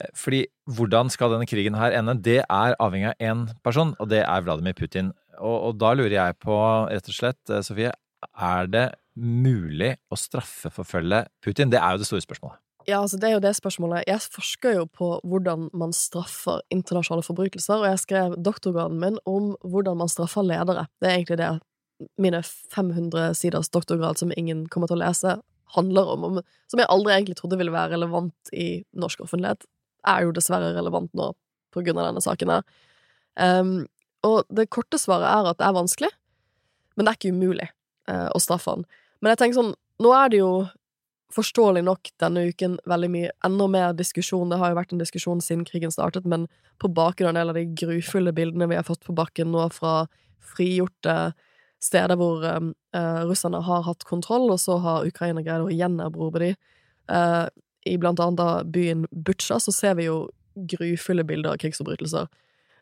Eh, 0.00 0.10
Fordi 0.16 0.44
hvordan 0.76 1.10
skal 1.12 1.32
denne 1.34 1.48
krigen 1.48 1.78
her 1.78 1.94
ende? 1.96 2.16
Det 2.22 2.40
er 2.42 2.76
avhengig 2.82 3.14
av 3.14 3.22
én 3.22 3.46
person, 3.64 3.94
og 3.98 4.10
det 4.12 4.24
er 4.24 4.44
Vladimir 4.44 4.76
Putin. 4.78 5.12
Og, 5.38 5.56
og 5.70 5.80
da 5.80 5.94
lurer 5.96 6.16
jeg 6.16 6.38
på, 6.42 6.56
rett 6.90 7.10
og 7.10 7.16
slett, 7.16 7.42
eh, 7.50 7.64
Sofie, 7.64 7.92
er 8.36 8.70
det 8.72 8.86
mulig 9.16 9.94
å 10.12 10.18
straffeforfølge 10.18 11.26
Putin? 11.44 11.72
Det 11.72 11.80
er 11.80 11.94
jo 11.94 12.02
det 12.02 12.08
store 12.08 12.24
spørsmålet. 12.24 12.60
Ja, 12.86 13.00
altså 13.00 13.18
det 13.18 13.28
er 13.28 13.34
jo 13.34 13.42
det 13.42 13.50
spørsmålet. 13.58 14.04
Jeg 14.06 14.22
forsker 14.30 14.76
jo 14.76 14.84
på 14.86 15.08
hvordan 15.26 15.66
man 15.74 15.94
straffer 15.96 16.60
internasjonale 16.70 17.24
forbrytelser, 17.26 17.82
og 17.82 17.88
jeg 17.90 18.02
skrev 18.04 18.36
doktorgraden 18.38 19.00
min 19.02 19.18
om 19.26 19.56
hvordan 19.66 19.98
man 19.98 20.12
straffer 20.12 20.46
ledere. 20.46 20.86
Det 21.02 21.10
er 21.10 21.16
egentlig 21.16 21.40
det 21.40 21.50
mine 22.20 22.42
500 22.44 23.34
siders 23.34 23.72
doktorgrad 23.74 24.20
som 24.20 24.30
ingen 24.36 24.66
kommer 24.70 24.90
til 24.90 25.00
å 25.00 25.02
lese, 25.02 25.34
handler 25.74 26.12
om, 26.12 26.24
om 26.28 26.40
som 26.70 26.78
jeg 26.78 26.90
aldri 26.92 27.14
egentlig 27.16 27.38
trodde 27.40 27.58
ville 27.58 27.74
være 27.74 27.96
relevant 27.96 28.52
i 28.54 28.84
norsk 28.94 29.24
offentlighet, 29.24 29.66
er 30.08 30.26
jo 30.26 30.34
dessverre 30.36 30.72
relevant 30.76 31.12
nå 31.16 31.32
på 31.74 31.84
grunn 31.84 32.00
av 32.00 32.10
denne 32.10 32.24
saken 32.24 32.52
her. 32.54 32.66
Um, 33.36 33.74
og 34.26 34.46
det 34.48 34.70
korte 34.72 34.98
svaret 35.00 35.28
er 35.28 35.50
at 35.50 35.60
det 35.60 35.66
er 35.68 35.76
vanskelig, 35.76 36.10
men 36.96 37.06
det 37.06 37.12
er 37.12 37.18
ikke 37.20 37.34
umulig 37.36 37.68
uh, 38.10 38.30
å 38.32 38.40
straffe 38.42 38.72
han. 38.72 38.86
Men 39.20 39.34
jeg 39.34 39.42
tenker 39.42 39.60
sånn, 39.60 39.74
nå 40.02 40.12
er 40.16 40.32
det 40.32 40.40
jo 40.40 40.52
forståelig 41.36 41.82
nok 41.84 42.10
denne 42.22 42.46
uken 42.50 42.78
veldig 42.88 43.08
mye 43.12 43.32
enda 43.44 43.66
mer 43.70 43.96
diskusjon. 43.98 44.50
Det 44.50 44.60
har 44.60 44.72
jo 44.72 44.78
vært 44.78 44.94
en 44.94 45.02
diskusjon 45.02 45.42
siden 45.44 45.66
krigen 45.68 45.92
startet, 45.92 46.28
men 46.28 46.46
på 46.80 46.90
bakgrunn 46.92 47.32
av 47.32 47.34
en 47.34 47.40
del 47.40 47.52
av 47.52 47.58
de 47.58 47.66
grufulle 47.82 48.32
bildene 48.36 48.68
vi 48.70 48.78
har 48.78 48.86
fått 48.86 49.04
på 49.04 49.16
bakken 49.16 49.50
nå 49.52 49.66
fra 49.74 50.06
frigjorte 50.46 51.34
steder 51.82 52.16
hvor 52.18 52.44
eh, 52.46 53.22
russerne 53.28 53.60
har 53.66 53.84
hatt 53.88 54.06
kontroll, 54.08 54.48
og 54.52 54.60
så 54.62 54.78
har 54.84 55.06
Ukraina 55.08 55.42
greid 55.44 55.66
å 55.66 55.72
gjenerobre 55.72 56.44
de. 56.44 56.52
Eh, 57.12 57.44
I 57.86 57.96
blant 58.02 58.20
annet 58.22 58.72
byen 58.74 59.06
Butsja 59.10 59.60
så 59.62 59.72
ser 59.74 59.96
vi 59.98 60.08
jo 60.08 60.26
grufulle 60.56 61.24
bilder 61.24 61.54
av 61.54 61.60
krigsforbrytelser. 61.62 62.28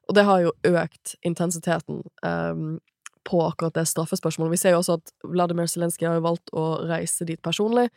Og 0.08 0.16
det 0.16 0.24
har 0.28 0.42
jo 0.44 0.52
økt 0.68 1.14
intensiteten 1.24 2.02
um, 2.24 2.78
på 3.24 3.40
akkurat 3.46 3.74
det 3.74 3.86
straffespørsmålet. 3.88 4.52
Vi 4.52 4.60
ser 4.60 4.74
jo 4.74 4.82
også 4.82 4.98
at 5.00 5.14
Vladimir 5.24 5.68
Zelenskyj 5.70 6.08
har 6.10 6.18
jo 6.18 6.26
valgt 6.26 6.52
å 6.52 6.64
reise 6.84 7.26
dit 7.28 7.40
personlig, 7.42 7.88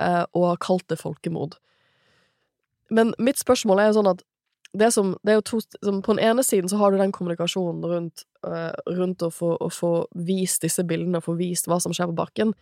uh, 0.00 0.24
og 0.32 0.52
har 0.52 0.62
kalt 0.62 0.86
det 0.90 1.00
folkemord. 1.00 1.58
Men 2.94 3.12
mitt 3.20 3.40
spørsmål 3.40 3.82
er 3.82 3.90
jo 3.90 3.98
sånn 3.98 4.12
at 4.14 4.24
det 4.78 4.90
som, 4.92 5.14
det 5.24 5.32
er 5.32 5.38
jo 5.38 5.46
to, 5.48 5.58
som 5.80 6.02
På 6.04 6.12
den 6.12 6.20
ene 6.28 6.42
siden 6.44 6.68
så 6.68 6.76
har 6.76 6.92
du 6.92 6.98
den 7.00 7.12
kommunikasjonen 7.12 7.84
rundt, 7.88 8.26
uh, 8.46 8.72
rundt 8.86 9.24
å, 9.24 9.30
få, 9.32 9.54
å 9.56 9.70
få 9.72 9.92
vist 10.28 10.62
disse 10.62 10.84
bildene, 10.86 11.18
og 11.18 11.26
få 11.26 11.38
vist 11.40 11.68
hva 11.68 11.80
som 11.82 11.94
skjer 11.96 12.12
på 12.12 12.20
bakken. 12.20 12.52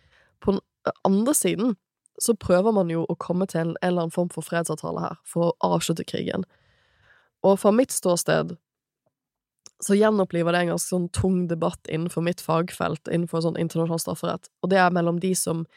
På 0.43 0.55
den 0.55 0.63
andre 1.05 1.35
siden 1.37 1.75
så 2.21 2.35
prøver 2.35 2.73
man 2.73 2.89
jo 2.89 3.03
å 3.05 3.15
komme 3.21 3.47
til 3.49 3.61
en, 3.61 3.73
eller 3.81 4.05
annen 4.07 4.13
form 4.13 4.29
for 4.33 4.45
fredsavtale 4.45 5.03
her, 5.03 5.19
for 5.27 5.51
å 5.51 5.73
avslutte 5.75 6.05
krigen. 6.07 6.47
Og 7.45 7.59
fra 7.61 7.73
mitt 7.75 7.93
ståsted 7.93 8.55
så 9.83 9.93
gjenoppliver 9.93 10.55
det 10.55 10.63
en 10.63 10.71
ganske 10.73 10.89
sånn 10.89 11.09
tung 11.13 11.43
debatt 11.51 11.91
innenfor 11.91 12.25
mitt 12.25 12.41
fagfelt, 12.41 13.05
innenfor 13.13 13.43
sånn 13.45 13.59
internasjonal 13.61 14.01
strafferett, 14.01 14.49
og 14.65 14.73
det 14.73 14.81
er 14.81 14.95
mellom 14.95 15.21
de 15.21 15.35
som 15.37 15.67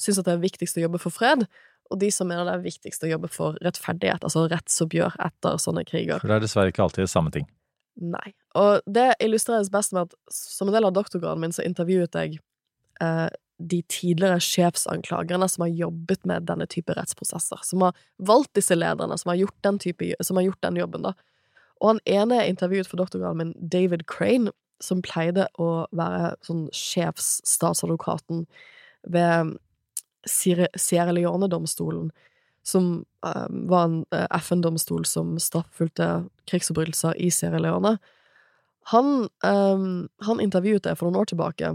syns 0.00 0.22
at 0.22 0.30
det 0.30 0.38
er 0.38 0.46
viktigst 0.46 0.78
å 0.80 0.86
jobbe 0.86 1.00
for 1.02 1.12
fred, 1.12 1.44
og 1.90 1.98
de 2.00 2.08
som 2.14 2.28
mener 2.30 2.46
det 2.46 2.54
er 2.54 2.64
viktigst 2.64 3.04
å 3.04 3.10
jobbe 3.10 3.28
for 3.32 3.58
rettferdighet, 3.64 4.24
altså 4.24 4.46
rettsoppgjør 4.48 5.16
etter 5.26 5.58
sånne 5.60 5.84
kriger. 5.88 6.22
For 6.22 6.30
det 6.30 6.38
er 6.38 6.44
dessverre 6.46 6.72
ikke 6.72 6.86
alltid 6.86 7.10
samme 7.10 7.32
ting. 7.34 7.48
Nei. 8.00 8.30
Og 8.56 8.86
det 8.88 9.10
illustreres 9.20 9.68
best 9.72 9.92
med 9.92 10.08
at 10.08 10.14
som 10.32 10.70
en 10.70 10.76
del 10.76 10.86
av 10.86 10.94
doktorgraden 10.96 11.42
min 11.42 11.54
så 11.54 11.66
intervjuet 11.66 12.16
jeg 12.16 12.38
eh, 13.02 13.26
de 13.60 13.82
tidligere 13.92 14.40
sjefsanklagerne 14.40 15.48
som 15.48 15.66
har 15.66 15.74
jobbet 15.82 16.24
med 16.28 16.46
denne 16.48 16.66
type 16.70 16.94
rettsprosesser, 16.96 17.60
som 17.66 17.84
har 17.84 17.98
valgt 18.16 18.54
disse 18.56 18.76
lederne, 18.76 19.18
som 19.20 19.32
har 19.32 19.42
gjort 19.42 19.58
den, 19.66 19.78
type, 19.82 20.14
har 20.16 20.46
gjort 20.46 20.62
den 20.64 20.80
jobben, 20.80 21.04
da. 21.04 21.14
Og 21.80 21.94
han 21.94 22.00
ene 22.08 22.40
er 22.40 22.50
intervjuet 22.50 22.88
for 22.88 23.00
doktorgraden 23.00 23.40
min, 23.40 23.52
David 23.72 24.04
Crane, 24.08 24.52
som 24.80 25.02
pleide 25.04 25.46
å 25.60 25.86
være 25.96 26.34
sånn 26.44 26.66
sjefsstatsadvokaten 26.76 28.46
ved 29.12 29.56
Sierra 30.28 30.68
Sierra 30.76 31.12
Leone-domstolen, 31.16 32.10
som 32.64 32.90
uh, 33.24 33.48
var 33.48 33.86
en 33.88 34.00
uh, 34.12 34.26
FN-domstol 34.36 35.06
som 35.08 35.36
straffeforfulgte 35.40 36.08
krigsforbrytelser 36.48 37.16
i 37.20 37.30
Sierra 37.32 37.60
Leone, 37.60 37.96
han, 38.90 39.28
um, 39.44 40.08
han 40.24 40.40
intervjuet 40.42 40.88
jeg 40.88 40.98
for 40.98 41.08
noen 41.08 41.22
år 41.22 41.30
tilbake, 41.30 41.74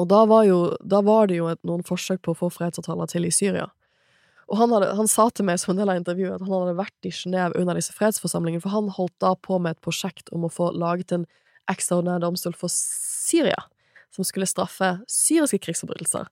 og 0.00 0.08
da 0.10 0.24
var, 0.30 0.44
jo, 0.48 0.58
da 0.80 1.00
var 1.04 1.30
det 1.30 1.38
jo 1.38 1.48
et, 1.52 1.60
noen 1.66 1.84
forsøk 1.86 2.22
på 2.24 2.34
å 2.34 2.38
få 2.44 2.50
fredsavtaler 2.52 3.10
til 3.10 3.26
i 3.28 3.32
Syria. 3.34 3.68
Og 4.50 4.58
han, 4.60 4.72
hadde, 4.74 4.90
han 4.98 5.08
sa 5.08 5.30
til 5.32 5.46
meg 5.48 5.60
som 5.60 5.72
en 5.72 5.80
del 5.80 5.92
av 5.92 5.98
intervjuet 6.00 6.36
at 6.36 6.44
han 6.44 6.52
hadde 6.52 6.76
vært 6.76 7.08
i 7.08 7.12
Genéve 7.14 7.56
under 7.60 7.78
disse 7.78 7.94
fredsforsamlingene, 7.96 8.62
for 8.64 8.74
han 8.74 8.90
holdt 8.92 9.16
da 9.24 9.32
på 9.40 9.58
med 9.62 9.76
et 9.76 9.84
prosjekt 9.84 10.28
om 10.36 10.44
å 10.44 10.52
få 10.52 10.70
laget 10.76 11.14
en 11.16 11.24
ekstraordinær 11.72 12.20
domstol 12.26 12.56
for 12.58 12.72
Syria, 12.72 13.56
som 14.12 14.26
skulle 14.26 14.48
straffe 14.48 14.98
syriske 15.10 15.62
krigsforbrytelser. 15.64 16.28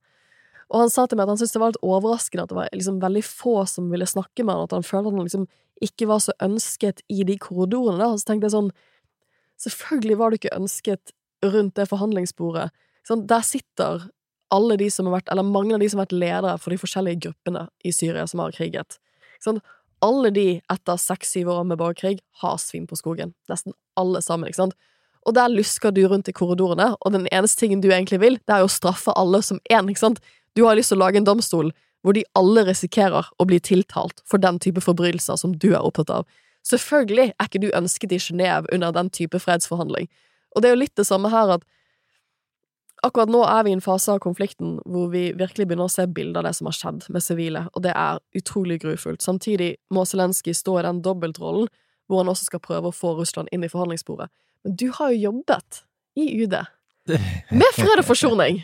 Og 0.72 0.84
han 0.84 0.92
sa 0.92 1.04
til 1.06 1.18
meg 1.18 1.26
at 1.26 1.34
han 1.34 1.40
syntes 1.40 1.56
det 1.56 1.62
var 1.62 1.72
litt 1.72 1.84
overraskende 1.84 2.44
at 2.44 2.52
det 2.52 2.58
var 2.58 2.70
liksom 2.72 3.00
veldig 3.02 3.24
få 3.26 3.56
som 3.68 3.90
ville 3.92 4.08
snakke 4.08 4.44
med 4.44 4.56
han, 4.56 4.68
at 4.68 4.76
han 4.76 4.86
følte 4.86 5.10
at 5.10 5.18
han 5.18 5.26
liksom 5.28 5.48
ikke 5.82 6.08
var 6.08 6.22
så 6.22 6.34
ønsket 6.44 7.02
i 7.12 7.26
de 7.28 7.36
korridorene. 7.40 8.00
Da. 8.00 8.16
Så 8.16 8.28
tenkte 8.28 8.48
jeg 8.48 8.56
sånn 8.56 8.72
Selvfølgelig 9.62 10.16
var 10.18 10.32
du 10.32 10.36
ikke 10.40 10.56
ønsket 10.56 11.12
rundt 11.44 11.76
det 11.78 11.84
forhandlingsbordet. 11.86 12.72
Sånn, 13.08 13.26
der 13.30 13.44
sitter 13.46 14.08
alle 14.52 14.76
de 14.80 14.88
som 14.92 15.08
har 15.08 15.18
vært, 15.20 15.30
eller 15.32 15.46
mange 15.48 15.74
av 15.74 15.80
de 15.82 15.88
som 15.88 16.00
har 16.00 16.06
vært 16.06 16.18
ledere 16.20 16.56
for 16.60 16.74
de 16.74 16.80
forskjellige 16.80 17.22
gruppene 17.26 17.66
i 17.84 17.92
Syria 17.94 18.26
som 18.28 18.42
har 18.44 18.54
kriget. 18.54 18.98
Sånn, 19.42 19.62
alle 20.04 20.32
de 20.34 20.46
etter 20.72 20.98
seks-syv 20.98 21.50
år 21.54 21.64
med 21.68 21.80
borgerkrig 21.80 22.18
har 22.42 22.58
svin 22.60 22.88
på 22.90 22.98
skogen. 22.98 23.32
Nesten 23.50 23.74
alle 23.98 24.22
sammen, 24.24 24.50
ikke 24.50 24.64
sant? 24.64 24.76
Og 25.22 25.36
der 25.38 25.52
lusker 25.52 25.94
du 25.94 26.02
rundt 26.10 26.28
i 26.28 26.34
korridorene, 26.34 26.92
og 26.98 27.14
den 27.14 27.28
eneste 27.30 27.62
tingen 27.62 27.82
du 27.82 27.88
egentlig 27.92 28.18
vil, 28.22 28.38
det 28.42 28.56
er 28.56 28.64
jo 28.64 28.70
å 28.70 28.76
straffe 28.76 29.14
alle 29.18 29.42
som 29.46 29.60
én, 29.70 29.88
ikke 29.90 30.02
sant? 30.02 30.22
Du 30.58 30.64
har 30.66 30.76
lyst 30.76 30.92
til 30.92 30.98
å 30.98 31.04
lage 31.04 31.20
en 31.20 31.28
domstol 31.28 31.70
hvor 32.02 32.16
de 32.16 32.24
alle 32.38 32.64
risikerer 32.66 33.28
å 33.38 33.46
bli 33.46 33.60
tiltalt 33.62 34.24
for 34.28 34.42
den 34.42 34.58
type 34.62 34.82
forbrytelser 34.82 35.38
som 35.38 35.54
du 35.54 35.70
er 35.70 35.84
opptatt 35.86 36.10
av. 36.10 36.26
Selvfølgelig 36.66 37.28
er 37.30 37.46
ikke 37.46 37.62
du 37.62 37.70
ønsket 37.74 38.14
i 38.14 38.20
Genéve 38.22 38.70
under 38.74 38.94
den 38.94 39.10
type 39.14 39.38
fredsforhandling. 39.38 40.10
Og 40.54 40.62
det 40.62 40.68
er 40.68 40.74
jo 40.74 40.82
litt 40.82 40.98
det 40.98 41.06
samme 41.06 41.30
her 41.30 41.56
at 41.56 41.64
akkurat 43.06 43.30
nå 43.32 43.42
er 43.46 43.64
vi 43.66 43.72
i 43.72 43.76
en 43.76 43.84
fase 43.84 44.12
av 44.14 44.20
konflikten 44.22 44.76
hvor 44.88 45.10
vi 45.12 45.28
virkelig 45.38 45.66
begynner 45.68 45.88
å 45.88 45.92
se 45.92 46.06
bilder 46.06 46.42
av 46.42 46.48
det 46.48 46.54
som 46.58 46.68
har 46.68 46.76
skjedd 46.76 47.06
med 47.12 47.24
sivile, 47.24 47.64
og 47.74 47.84
det 47.86 47.94
er 47.98 48.20
utrolig 48.38 48.80
grufullt. 48.84 49.22
Samtidig 49.24 49.74
må 49.94 50.04
Zelenskyj 50.08 50.54
stå 50.58 50.78
i 50.80 50.84
den 50.86 51.02
dobbeltrollen 51.04 51.70
hvor 52.10 52.22
han 52.22 52.30
også 52.32 52.50
skal 52.50 52.62
prøve 52.62 52.90
å 52.90 52.94
få 52.94 53.14
Russland 53.18 53.50
inn 53.54 53.64
i 53.64 53.70
forhandlingsbordet. 53.72 54.28
Men 54.62 54.76
du 54.78 54.88
har 54.94 55.12
jo 55.12 55.30
jobbet 55.30 55.82
i 56.18 56.28
UD 56.42 56.58
med 57.60 57.78
fred 57.78 57.98
og 57.98 58.06
forsoning. 58.06 58.62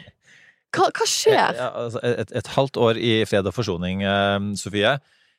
Hva, 0.75 0.91
hva 0.93 1.07
skjer? 1.09 1.57
Altså, 1.67 2.03
et, 2.05 2.35
et 2.37 2.51
halvt 2.55 2.79
år 2.83 3.01
i 3.01 3.13
fred 3.27 3.49
og 3.49 3.57
forsoning, 3.57 4.05
eh, 4.05 4.51
Sofie. 4.61 4.99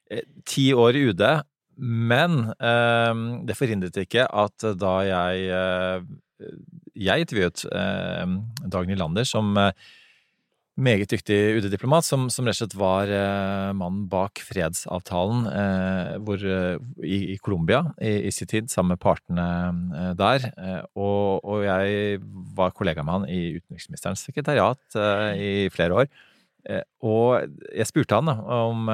Eh, 0.10 0.26
Ti 0.50 0.72
år 0.74 0.98
i 0.98 1.04
UD. 1.12 1.24
Men 1.80 2.42
eh, 2.58 3.22
det 3.48 3.56
forhindret 3.56 4.02
ikke 4.02 4.26
at 4.28 4.66
da 4.82 4.96
jeg 5.08 6.08
Jeg 7.00 7.26
intervjuet 7.26 7.66
eh, 7.72 8.38
Dag 8.72 8.88
Nylander 8.90 9.28
som 9.28 9.58
eh, 9.60 9.72
meget 10.80 11.12
dyktig 11.12 11.38
UD-diplomat, 11.58 12.08
som, 12.08 12.28
som 12.32 12.48
rett 12.48 12.56
og 12.56 12.62
slett 12.62 12.76
var 12.80 13.12
eh, 13.12 13.72
mannen 13.76 14.06
bak 14.12 14.40
fredsavtalen 14.48 15.46
eh, 15.52 16.14
hvor, 16.24 16.44
eh, 16.44 16.80
i, 17.04 17.20
i 17.34 17.38
Colombia 17.44 17.84
i, 18.00 18.14
i 18.30 18.34
sin 18.34 18.50
tid, 18.50 18.72
sammen 18.72 18.96
med 18.96 19.04
partene 19.04 19.48
eh, 20.00 20.12
der. 20.20 20.50
Eh, 20.56 20.82
og, 20.96 21.44
og 21.44 21.66
jeg 21.68 22.24
var 22.58 22.76
kollega 22.78 23.04
med 23.04 23.18
han 23.18 23.30
i 23.32 23.42
utenriksministerens 23.60 24.24
sekretariat 24.30 25.00
i 25.36 25.70
flere 25.74 26.04
år. 26.04 26.12
Og 27.08 27.48
jeg 27.72 27.88
spurte 27.88 28.18
han 28.20 28.28
da, 28.28 28.36
om 28.68 28.90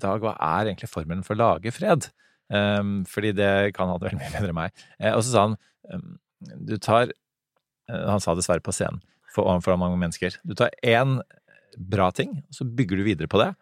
Dag, 0.00 0.22
hva 0.22 0.32
er 0.32 0.70
egentlig 0.70 0.88
formelen 0.88 1.20
for 1.26 1.36
å 1.36 1.42
lage 1.42 1.72
fred? 1.76 2.06
Fordi 2.48 3.34
det 3.36 3.50
kan 3.76 3.92
han 3.92 4.00
veldig 4.00 4.16
mye 4.16 4.32
bedre 4.32 4.48
enn 4.48 4.56
meg. 4.56 4.84
Og 5.12 5.20
så 5.20 5.28
sa 5.28 5.44
han 5.44 5.58
eh, 5.92 6.06
du 6.40 6.76
tar 6.80 7.10
eh, 7.10 8.04
Han 8.08 8.22
sa 8.22 8.34
dessverre 8.38 8.64
på 8.64 8.72
scenen 8.74 9.02
for, 9.30 9.44
overfor 9.46 9.78
mange 9.80 9.98
mennesker. 10.00 10.38
Du 10.44 10.56
tar 10.58 10.72
én 10.82 11.18
bra 11.78 12.10
ting, 12.14 12.40
og 12.48 12.56
så 12.56 12.66
bygger 12.66 12.98
du 12.98 13.06
videre 13.06 13.30
på 13.30 13.38
det. 13.42 13.52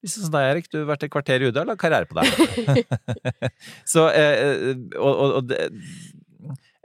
Hvis 0.00 0.14
det 0.14 0.22
er 0.22 0.24
sånn 0.24 0.36
deg, 0.38 0.46
Erik, 0.48 0.70
du 0.72 0.78
har 0.80 0.88
vært 0.94 1.02
et 1.04 1.12
kvarter 1.12 1.42
i 1.42 1.50
UD 1.50 1.58
og 1.60 1.68
lagd 1.68 1.82
karriere 1.82 2.08
på 2.08 2.16
deg. 2.16 2.86
så, 3.92 4.06
eh, 4.16 4.70
og, 4.96 5.10
og, 5.10 5.34
og 5.40 5.50
det, 5.50 5.58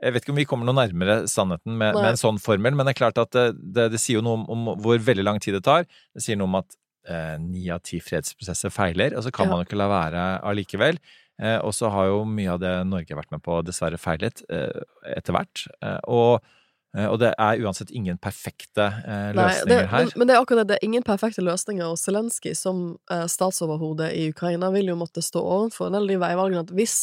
jeg 0.05 0.13
vet 0.13 0.25
ikke 0.25 0.33
om 0.33 0.39
vi 0.41 0.47
kommer 0.49 0.67
noe 0.67 0.75
nærmere 0.77 1.21
sannheten 1.31 1.77
med, 1.79 1.95
med 1.95 2.11
en 2.11 2.19
sånn 2.19 2.39
formel, 2.43 2.75
men 2.75 2.83
det 2.85 2.93
er 2.95 2.99
klart 2.99 3.21
at 3.21 3.31
det, 3.33 3.45
det, 3.55 3.87
det 3.93 4.01
sier 4.03 4.19
jo 4.19 4.25
noe 4.25 4.41
om, 4.41 4.49
om, 4.51 4.73
hvor 4.83 4.99
veldig 4.99 5.23
lang 5.23 5.39
tid 5.43 5.55
det 5.57 5.63
tar. 5.65 5.87
Det 6.11 6.25
sier 6.25 6.37
noe 6.39 6.49
om 6.51 6.59
at 6.59 6.75
eh, 7.07 7.37
av 7.73 7.83
ti 7.87 8.01
fredsprosesser 8.03 8.73
feiler, 8.73 9.15
og 9.15 9.23
så 9.23 9.31
kan 9.33 9.47
Ja. 9.47 9.53
man 9.53 9.63
jo 9.63 9.69
ikke 9.69 9.79
la 9.79 9.87
være 9.89 10.25
allikevel. 10.51 10.99
Eh, 11.41 11.57
og 11.59 11.73
så 11.75 11.89
har 11.91 12.11
jo 12.11 12.21
mye 12.27 12.53
av 12.53 12.61
det 12.63 12.73
Norge 12.87 13.11
har 13.11 13.19
vært 13.19 13.33
med 13.35 13.43
på, 13.43 13.57
dessverre 13.67 13.99
feilet 13.99 14.43
eh, 14.49 14.85
etter 15.15 15.35
hvert. 15.35 15.65
Eh, 15.83 15.97
og, 16.07 16.45
og 16.95 17.17
det 17.19 17.33
er 17.33 17.63
uansett 17.65 17.91
ingen 17.91 18.19
perfekte 18.23 18.85
eh, 18.87 19.33
Nei, 19.35 19.49
løsninger 19.49 19.81
det, 19.83 19.89
her. 19.91 20.07
Men, 20.07 20.13
men 20.15 20.29
det 20.29 20.37
er 20.37 20.45
akkurat 20.45 20.63
det, 20.63 20.69
det 20.71 20.77
er 20.79 20.87
ingen 20.87 21.05
perfekte 21.07 21.43
løsninger, 21.43 21.91
og 21.91 21.99
Zelenskyj 21.99 22.55
som 22.59 22.85
eh, 23.11 23.25
statsoverhode 23.31 24.13
i 24.15 24.29
Ukraina 24.31 24.71
vil 24.75 24.93
jo 24.93 24.97
måtte 24.99 25.23
stå 25.25 25.43
overfor 25.43 25.89
en 25.89 25.99
del 25.99 26.13
de 26.13 26.21
veivalgene 26.23 26.63
at 26.63 26.71
hvis, 26.77 26.95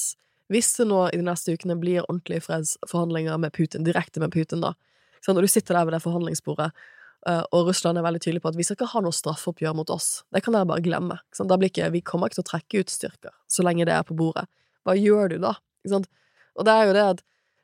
hvis 0.52 0.72
det 0.80 0.88
nå 0.88 1.04
i 1.10 1.20
de 1.20 1.28
neste 1.28 1.52
ukene 1.52 1.76
blir 1.80 2.06
ordentlige 2.06 2.46
fredsforhandlinger 2.48 3.36
med 3.44 3.52
Putin, 3.52 3.84
direkte 3.84 4.24
med 4.24 4.32
Putin, 4.32 4.64
da, 4.64 4.72
sånn, 5.20 5.36
og 5.36 5.44
du 5.44 5.52
sitter 5.52 5.76
der 5.76 5.90
ved 5.90 5.98
det 5.98 6.04
forhandlingsbordet, 6.06 6.72
og 7.22 7.68
Russland 7.68 7.98
er 7.98 8.02
veldig 8.02 8.20
tydelig 8.24 8.42
på 8.42 8.50
at 8.50 8.56
vi 8.58 8.64
skal 8.66 8.74
ikke 8.78 8.90
ha 8.94 9.02
noe 9.04 9.14
straffeoppgjør 9.14 9.76
mot 9.78 9.90
oss, 9.94 10.24
det 10.34 10.42
kan 10.42 10.56
dere 10.56 10.66
bare 10.66 10.82
glemme. 10.82 11.20
Ikke 11.32 11.90
vi 11.94 12.02
kommer 12.02 12.26
ikke 12.30 12.40
til 12.40 12.46
å 12.46 12.50
trekke 12.50 12.82
ut 12.82 12.90
styrker 12.90 13.34
så 13.46 13.62
lenge 13.66 13.86
det 13.86 13.94
er 13.94 14.06
på 14.08 14.16
bordet. 14.18 14.48
Hva 14.82 14.96
gjør 14.98 15.34
du 15.34 15.36
da? 15.44 15.54
Og 15.92 16.66
det 16.66 16.74
er 16.74 16.88
jo 16.88 16.96
det 16.96 17.04
at 17.14 17.22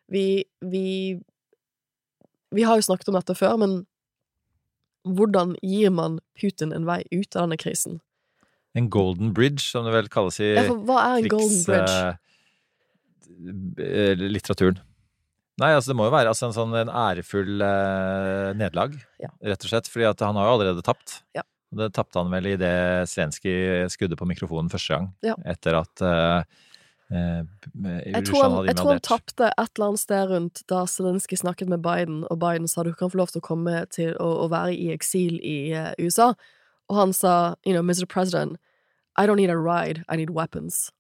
vi, 0.08 0.26
vi 0.62 0.86
vi 2.50 2.64
har 2.64 2.78
jo 2.78 2.86
snakket 2.86 3.10
om 3.10 3.18
dette 3.18 3.34
før, 3.36 3.56
men 3.60 3.80
hvordan 5.08 5.54
gir 5.64 5.92
man 5.94 6.18
Putin 6.38 6.72
en 6.74 6.86
vei 6.88 7.02
ut 7.12 7.36
av 7.36 7.46
denne 7.46 7.58
krisen? 7.60 8.00
En 8.76 8.88
golden 8.92 9.32
bridge, 9.34 9.64
som 9.64 9.86
det 9.86 9.94
vel 9.94 10.08
kalles 10.12 10.38
i 10.40 10.52
Ja, 10.54 10.64
for 10.68 10.80
hva 10.88 11.02
er 11.04 11.22
en 11.22 11.30
golden 11.32 11.62
bridge? 11.66 12.16
litteraturen. 13.38 14.80
Nei, 15.58 15.72
altså 15.74 15.90
det 15.90 15.98
må 15.98 16.06
jo 16.06 16.14
være 16.14 16.30
altså, 16.30 16.48
en 16.48 16.54
sånn 16.54 16.74
en 16.78 16.90
ærefull 16.92 17.62
eh, 17.66 18.50
nederlag, 18.58 18.94
Ja. 19.18 19.30
rett 19.42 19.64
og 19.64 19.72
slett. 19.72 19.88
fordi 19.90 20.06
at 20.06 20.20
han 20.22 20.38
har 20.38 20.46
jo 20.46 20.56
allerede 20.58 20.84
tapt. 20.86 21.22
Ja. 21.34 21.42
Det 21.74 21.90
tapte 21.92 22.22
han 22.22 22.30
vel 22.32 22.46
i 22.46 22.56
det 22.56 23.08
Zelenskyj 23.10 23.88
skudde 23.92 24.16
på 24.16 24.28
mikrofonen 24.28 24.70
første 24.72 24.94
gang. 24.94 25.08
Ja. 25.26 25.34
Etter 25.44 25.80
at 25.82 26.00
eh, 26.00 26.44
eh, 27.12 27.42
Jeg 28.06 28.24
tror, 28.28 28.44
han, 28.44 28.54
jeg 28.70 28.78
tror 28.78 28.92
han 28.94 29.02
tapte 29.04 29.50
et 29.50 29.72
eller 29.74 29.90
annet 29.90 30.00
sted 30.04 30.30
rundt 30.30 30.62
da 30.70 30.84
Zelenskyj 30.88 31.42
snakket 31.42 31.68
med 31.68 31.82
Biden, 31.84 32.22
og 32.30 32.38
Biden 32.40 32.70
sa 32.70 32.86
du 32.86 32.94
kan 32.94 33.10
få 33.10 33.20
lov 33.20 33.34
til 33.34 33.42
å 33.42 33.48
komme 33.50 33.82
til 33.92 34.14
å, 34.16 34.30
å 34.46 34.48
være 34.52 34.72
i 34.78 34.92
eksil 34.94 35.36
i 35.42 35.58
eh, 35.74 35.90
USA. 35.98 36.32
Og 36.88 36.96
han 36.96 37.12
sa, 37.12 37.56
you 37.66 37.74
know, 37.74 37.82
Mr. 37.82 38.06
President, 38.06 38.56
I 39.18 39.26
don't 39.26 39.36
need 39.36 39.50
a 39.50 39.58
ride, 39.58 40.04
I 40.08 40.16
need 40.16 40.30
weapons. 40.30 40.92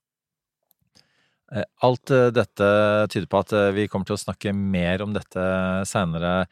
Eh, 1.54 1.64
Alt 1.80 2.10
eh, 2.10 2.28
dette 2.34 2.68
tyder 3.12 3.28
på 3.30 3.40
at 3.40 3.52
eh, 3.56 3.70
vi 3.76 3.86
kommer 3.88 4.08
til 4.08 4.18
å 4.18 4.20
snakke 4.20 4.52
mer 4.52 5.04
om 5.04 5.14
dette 5.16 5.44
seinere 5.88 6.46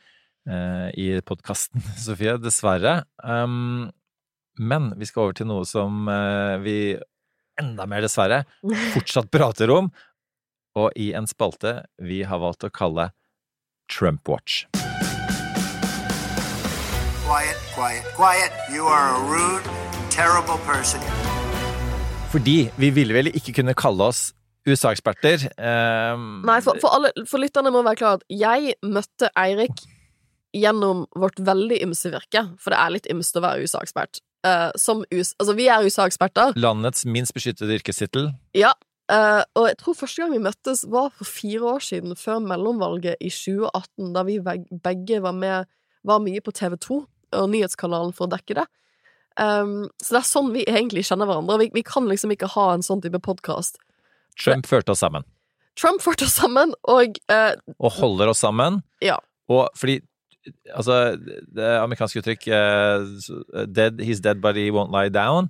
i 0.94 1.08
podkasten, 1.26 1.82
Sofie. 2.04 2.36
Dessverre. 2.38 3.00
Um, 3.18 3.88
men 4.62 4.92
vi 4.94 5.08
skal 5.08 5.24
over 5.24 5.34
til 5.34 5.48
noe 5.50 5.64
som 5.66 6.06
vi 6.62 6.94
enda 7.58 7.86
mer 7.90 8.06
dessverre 8.06 8.44
fortsatt 8.94 9.26
prater 9.34 9.72
om, 9.74 9.90
og 10.78 10.94
i 10.94 11.08
en 11.18 11.26
spalte 11.26 11.80
vi 11.98 12.20
har 12.30 12.38
valgt 12.38 12.62
å 12.62 12.70
kalle 12.70 13.08
Trump 13.90 14.22
Watch. 14.30 14.68
Quiet, 17.26 17.58
quiet, 17.74 18.06
quiet. 18.14 18.62
You 18.70 18.86
are 18.86 19.18
a 19.18 19.20
rude, 19.26 19.66
terrible 20.14 20.62
person. 20.62 21.02
Fordi 22.30 22.68
vi 22.78 22.94
ville 22.94 23.18
vel 23.18 23.34
ikke 23.34 23.64
kunne 23.64 23.74
kalle 23.74 24.12
oss 24.12 24.28
USA-eksperter. 24.66 25.46
Um, 25.56 26.42
Nei, 26.46 26.58
for, 26.64 26.78
for, 26.82 26.96
alle, 26.96 27.12
for 27.28 27.42
lytterne 27.42 27.72
må 27.74 27.84
være 27.86 28.00
klar 28.00 28.18
at 28.18 28.26
jeg 28.32 28.74
møtte 28.86 29.30
Eirik 29.38 29.84
gjennom 30.56 31.04
vårt 31.18 31.38
veldig 31.44 31.82
ymse 31.84 32.10
virke, 32.12 32.46
for 32.62 32.72
det 32.72 32.80
er 32.80 32.94
litt 32.94 33.08
ymse 33.12 33.36
å 33.36 33.44
være 33.44 33.66
USA-ekspert. 33.66 34.22
Uh, 34.46 34.70
som 34.78 35.02
US, 35.10 35.32
altså, 35.40 35.56
vi 35.58 35.68
er 35.72 35.86
USA-eksperter, 35.86 36.54
Landets 36.60 37.06
minst 37.08 37.34
beskyttede 37.36 37.80
yrkestittel. 37.80 38.30
ja. 38.56 38.74
Uh, 39.06 39.44
og 39.54 39.68
jeg 39.68 39.76
tror 39.78 39.94
første 39.94 40.18
gang 40.18 40.32
vi 40.34 40.42
møttes 40.42 40.80
var 40.90 41.12
for 41.14 41.28
fire 41.30 41.68
år 41.76 41.84
siden, 41.86 42.16
før 42.18 42.40
mellomvalget 42.42 43.20
i 43.22 43.28
2018, 43.30 44.08
da 44.16 44.24
vi 44.26 44.40
begge 44.42 45.20
var 45.22 45.36
med 45.36 45.68
Var 46.06 46.20
mye 46.22 46.42
på 46.42 46.52
TV 46.54 46.74
2 46.78 46.96
og 47.34 47.46
nyhetskanalen 47.50 48.12
for 48.14 48.26
å 48.26 48.30
dekke 48.30 48.54
det. 48.60 48.64
Um, 49.36 49.88
så 49.98 50.14
det 50.14 50.20
er 50.20 50.28
sånn 50.28 50.52
vi 50.54 50.62
egentlig 50.70 51.02
kjenner 51.08 51.26
hverandre. 51.26 51.58
Vi, 51.64 51.70
vi 51.74 51.82
kan 51.86 52.06
liksom 52.06 52.30
ikke 52.34 52.52
ha 52.54 52.68
en 52.72 52.84
sånn 52.86 53.02
type 53.02 53.18
podkast. 53.24 53.80
Trump 54.40 54.66
førte 54.68 54.92
oss 54.94 55.02
sammen. 55.04 55.24
Trump 55.76 56.00
førte 56.04 56.24
oss 56.28 56.36
sammen, 56.38 56.72
og 56.88 57.18
eh, 57.32 57.54
og 57.76 57.90
holder 57.98 58.32
oss 58.32 58.42
sammen. 58.44 58.82
Ja. 59.04 59.18
Og 59.48 59.68
fordi 59.78 60.00
Altså, 60.70 61.16
det 61.18 61.66
amerikanske 61.82 62.20
uttrykk 62.20 62.44
eh, 62.54 63.66
dead, 63.66 63.98
He's 63.98 64.20
dead 64.22 64.38
but 64.38 64.54
he 64.54 64.68
won't 64.70 64.94
lie 64.94 65.10
down. 65.10 65.48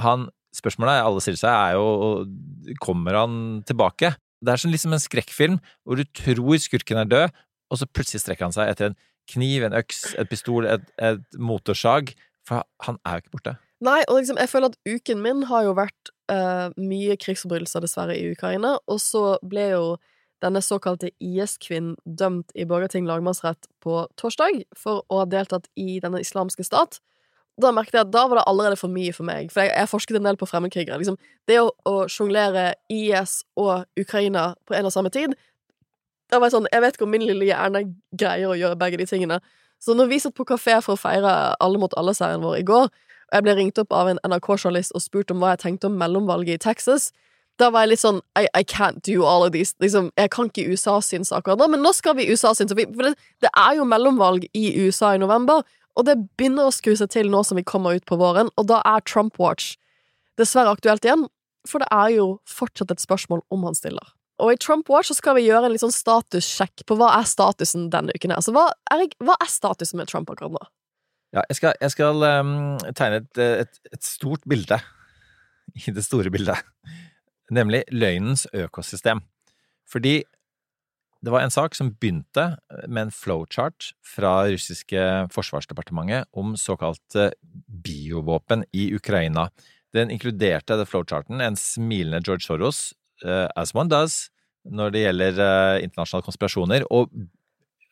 han 0.00 0.30
Spørsmålet 0.56 1.04
alle 1.04 1.20
stiller 1.20 1.36
seg, 1.36 1.52
er 1.52 1.76
jo 1.76 2.24
Kommer 2.80 3.18
han 3.20 3.34
tilbake? 3.68 4.14
Det 4.40 4.52
er 4.54 4.56
som 4.62 4.72
liksom 4.72 4.92
en 4.96 5.02
skrekkfilm 5.04 5.58
hvor 5.84 6.00
du 6.00 6.04
tror 6.16 6.56
skurken 6.64 7.02
er 7.02 7.04
død, 7.10 7.28
og 7.70 7.78
så 7.78 7.86
plutselig 7.86 8.22
strekker 8.24 8.48
han 8.48 8.56
seg 8.56 8.72
etter 8.72 8.90
en 8.90 8.96
kniv, 9.30 9.66
en 9.68 9.76
øks, 9.78 10.14
et 10.18 10.28
pistol, 10.32 10.64
et, 10.66 10.82
et 10.98 11.22
motorsag. 11.38 12.14
For 12.48 12.64
han 12.88 12.98
er 13.06 13.20
jo 13.20 13.22
ikke 13.22 13.34
borte. 13.36 13.54
Nei, 13.84 14.00
og 14.08 14.18
liksom, 14.18 14.40
jeg 14.40 14.50
føler 14.50 14.72
at 14.72 14.80
uken 14.96 15.22
min 15.22 15.44
har 15.52 15.68
jo 15.68 15.76
vært 15.78 16.10
eh, 16.32 16.72
mye 16.80 17.18
krigsforbrytelser, 17.20 17.84
dessverre, 17.84 18.16
i 18.16 18.32
Ukraina, 18.32 18.78
og 18.88 19.00
så 19.02 19.36
ble 19.44 19.68
jo 19.74 19.84
denne 20.42 20.62
såkalte 20.64 21.12
IS-kvinnen 21.22 21.94
dømt 22.04 22.50
i 22.58 22.66
Borgarting 22.66 23.06
lagmannsrett 23.06 23.68
på 23.84 24.02
torsdag 24.18 24.64
for 24.74 25.04
å 25.06 25.22
ha 25.22 25.28
deltatt 25.30 25.68
i 25.78 26.00
denne 26.02 26.22
islamske 26.24 26.66
stat. 26.66 26.98
Da 27.60 27.70
merket 27.70 27.94
jeg 27.94 28.06
at 28.08 28.14
da 28.14 28.24
var 28.26 28.40
det 28.40 28.48
allerede 28.50 28.80
for 28.80 28.90
mye 28.90 29.12
for 29.14 29.28
meg, 29.28 29.52
for 29.52 29.62
jeg, 29.62 29.74
jeg 29.76 29.90
forsket 29.92 30.18
en 30.18 30.26
del 30.26 30.40
på 30.40 30.48
fremmedkrigere. 30.50 30.98
Liksom, 30.98 31.20
det 31.46 31.60
å, 31.62 31.70
å 31.86 31.94
sjonglere 32.10 32.72
IS 32.90 33.42
og 33.60 33.84
Ukraina 34.00 34.54
på 34.66 34.74
en 34.78 34.88
og 34.88 34.94
samme 34.94 35.12
tid 35.14 35.36
da 36.32 36.40
var 36.40 36.48
Jeg 36.48 36.56
sånn, 36.56 36.70
jeg 36.72 36.80
vet 36.80 36.96
ikke 36.96 37.04
om 37.04 37.12
min 37.12 37.26
lille 37.28 37.44
hjerne 37.44 37.82
greier 38.16 38.48
å 38.48 38.56
gjøre 38.56 38.78
begge 38.80 39.00
de 39.02 39.06
tingene. 39.08 39.38
Så 39.82 39.92
når 39.98 40.08
vi 40.08 40.20
satt 40.22 40.36
på 40.38 40.46
kafé 40.48 40.78
for 40.84 40.96
å 40.96 41.00
feire 41.00 41.32
Alle 41.60 41.80
mot 41.82 41.92
alle-serien 41.98 42.40
vår 42.40 42.60
i 42.62 42.66
går, 42.66 42.88
jeg 43.32 43.44
ble 43.46 43.56
ringt 43.56 43.80
opp 43.80 43.92
av 43.96 44.10
en 44.10 44.20
NRK-journalist 44.28 44.94
og 44.96 45.04
spurt 45.04 45.32
om 45.32 45.42
hva 45.42 45.54
jeg 45.54 45.62
tenkte 45.64 45.88
om 45.88 45.98
mellomvalget 46.00 46.60
i 46.60 46.64
Texas, 46.70 47.10
da 47.60 47.68
var 47.72 47.84
jeg 47.84 47.92
litt 47.92 48.02
sånn 48.02 48.20
I, 48.38 48.46
I 48.56 48.62
can't 48.64 49.02
do 49.04 49.26
all 49.28 49.44
of 49.44 49.52
these. 49.54 49.74
Liksom, 49.82 50.10
jeg 50.18 50.32
kan 50.34 50.48
ikke 50.48 50.72
USA 50.72 50.98
syns 51.04 51.32
akkurat 51.34 51.60
nå, 51.60 51.68
men 51.72 51.84
nå 51.84 51.92
skal 51.96 52.16
vi 52.18 52.28
USA 52.30 52.54
syns. 52.56 52.72
For 52.72 53.06
det, 53.08 53.14
det 53.44 53.52
er 53.52 53.76
jo 53.78 53.86
mellomvalg 53.88 54.48
i 54.56 54.64
USA 54.80 55.14
i 55.16 55.20
november, 55.22 55.62
og 55.92 56.08
det 56.08 56.16
begynner 56.40 56.70
å 56.70 56.74
skru 56.74 56.94
seg 56.96 57.12
til 57.12 57.28
nå 57.32 57.42
som 57.44 57.60
vi 57.60 57.66
kommer 57.68 57.98
ut 57.98 58.08
på 58.08 58.16
våren, 58.20 58.50
og 58.56 58.68
da 58.70 58.80
er 58.88 59.04
Trump 59.08 59.38
Watch 59.42 59.76
dessverre 60.40 60.72
aktuelt 60.72 61.04
igjen, 61.04 61.26
for 61.68 61.84
det 61.84 61.90
er 61.92 62.16
jo 62.16 62.26
fortsatt 62.48 62.94
et 62.94 63.02
spørsmål 63.02 63.44
om 63.52 63.68
han 63.68 63.76
stiller. 63.76 64.14
Og 64.42 64.54
i 64.54 64.58
Trump 64.58 64.88
Watch 64.90 65.12
så 65.12 65.18
skal 65.18 65.36
vi 65.36 65.44
gjøre 65.46 65.68
en 65.68 65.74
litt 65.74 65.84
sånn 65.84 65.94
statussjekk 65.94 66.86
på 66.88 66.96
hva 66.98 67.12
er 67.20 67.28
statusen 67.28 67.90
denne 67.92 68.14
uken 68.16 68.32
her. 68.34 68.42
Så 68.42 68.54
hva, 68.56 68.70
Erik, 68.90 69.14
hva 69.22 69.36
er 69.38 69.50
statusen 69.52 70.00
med 70.00 70.10
Trump 70.10 70.32
akkurat 70.32 70.56
nå? 70.56 70.62
Ja, 71.32 71.44
jeg 71.48 71.56
skal, 71.56 71.76
jeg 71.80 71.94
skal 71.94 72.24
um, 72.28 72.56
tegne 72.92 73.22
et, 73.22 73.38
et, 73.64 73.78
et 73.94 74.04
stort 74.04 74.44
bilde 74.48 74.76
i 75.80 75.94
det 75.94 76.04
store 76.04 76.30
bildet, 76.32 76.60
nemlig 77.50 77.86
løgnens 77.88 78.44
økosystem. 78.52 79.22
Fordi 79.88 80.20
det 81.22 81.30
var 81.30 81.44
en 81.44 81.54
sak 81.54 81.76
som 81.78 81.92
begynte 81.94 82.48
med 82.84 83.06
en 83.06 83.14
flowchart 83.14 83.92
fra 84.04 84.42
russiske 84.50 85.02
forsvarsdepartementet 85.32 86.28
om 86.34 86.56
såkalte 86.58 87.30
biovåpen 87.86 88.66
i 88.74 88.90
Ukraina. 88.96 89.46
Den 89.94 90.10
inkluderte 90.10 90.76
det 90.80 90.88
flowcharten 90.90 91.40
en 91.40 91.56
smilende 91.56 92.20
George 92.26 92.44
Soros, 92.44 92.90
uh, 93.24 93.46
as 93.56 93.72
one 93.72 93.88
does, 93.92 94.26
når 94.68 94.92
det 94.92 95.04
gjelder 95.06 95.40
uh, 95.40 95.82
internasjonale 95.84 96.26
konspirasjoner. 96.26 96.88
Og 96.90 97.08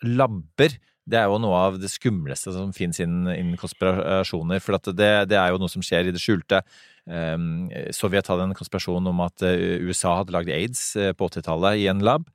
labber 0.03 0.75
det 1.11 1.21
er 1.21 1.29
jo 1.31 1.41
noe 1.43 1.63
av 1.69 1.79
det 1.83 1.91
skumleste 1.93 2.55
som 2.55 2.73
finnes 2.77 3.01
innen, 3.03 3.29
innen 3.35 3.61
konspirasjoner. 3.61 4.63
For 4.63 4.79
det, 4.91 5.13
det, 5.31 5.39
er 5.39 5.53
jo 5.53 5.61
noe 5.63 5.73
som 5.73 5.85
skjer 5.85 6.09
i 6.09 6.15
det 6.15 6.23
skjulte. 6.23 6.63
Um, 7.11 7.71
Sovjet 7.97 8.29
hadde 8.31 8.51
en 8.51 8.59
konspirasjon 8.59 9.09
om 9.11 9.25
at 9.25 9.43
uh, 9.43 9.81
USA 9.83 10.21
hadde 10.21 10.37
lagd 10.37 10.53
aids 10.55 10.93
på 10.95 11.31
80-tallet 11.33 11.83
i 11.83 11.89
en 11.91 12.05
lab. 12.07 12.29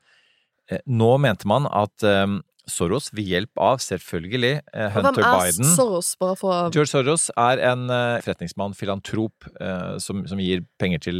Eh, 0.71 0.81
nå 0.89 1.15
mente 1.21 1.47
man 1.49 1.67
at 1.69 2.05
um, 2.25 2.39
Soros, 2.65 3.11
ved 3.13 3.27
hjelp 3.29 3.59
av 3.61 3.77
selvfølgelig 3.83 4.55
Hunter 4.73 4.95
Hunter 4.95 5.21
Hvem 5.21 5.27
er 5.27 5.43
Biden 5.43 5.67
Soros, 5.75 6.07
bare 6.17 6.37
for 6.39 6.71
George 6.73 6.89
Soros 6.89 7.27
er 7.37 7.61
en 7.69 7.83
uh, 7.91 8.17
forretningsmann, 8.25 8.73
filantrop, 8.73 9.45
uh, 9.59 9.99
som, 10.01 10.23
som, 10.25 10.41
gir 10.41 10.63
penger 10.81 11.03
til 11.05 11.19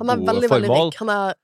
Han 0.00 0.14
er 0.14 0.22
gode 0.22 0.30
veldig, 0.30 0.50
formål. 0.54 0.64
veldig 0.64 0.78
rik. 0.80 1.00
Han 1.02 1.12
er 1.12 1.36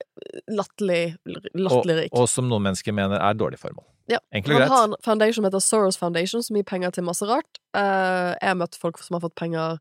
latterlig 0.57 1.99
rik. 2.01 2.15
Og, 2.15 2.23
og 2.23 2.31
som 2.33 2.49
noen 2.49 2.71
mennesker 2.71 2.97
mener 2.97 3.21
er 3.21 3.37
dårlig 3.37 3.61
formål. 3.61 3.85
Ja. 4.11 4.19
Enkelt 4.35 4.57
og 4.57 4.61
Han 4.63 4.71
har 4.75 4.85
en 4.91 4.97
foundation 5.05 5.41
som 5.41 5.49
heter 5.49 5.63
Soros 5.65 5.97
Foundation, 6.01 6.43
som 6.43 6.57
gir 6.59 6.67
penger 6.67 6.91
til 6.97 7.05
masse 7.07 7.27
rart. 7.29 7.61
jeg 7.75 8.49
har 8.49 8.59
møtt 8.59 8.75
folk 8.81 8.99
som 8.99 9.15
har 9.17 9.23
fått 9.29 9.37
penger 9.39 9.79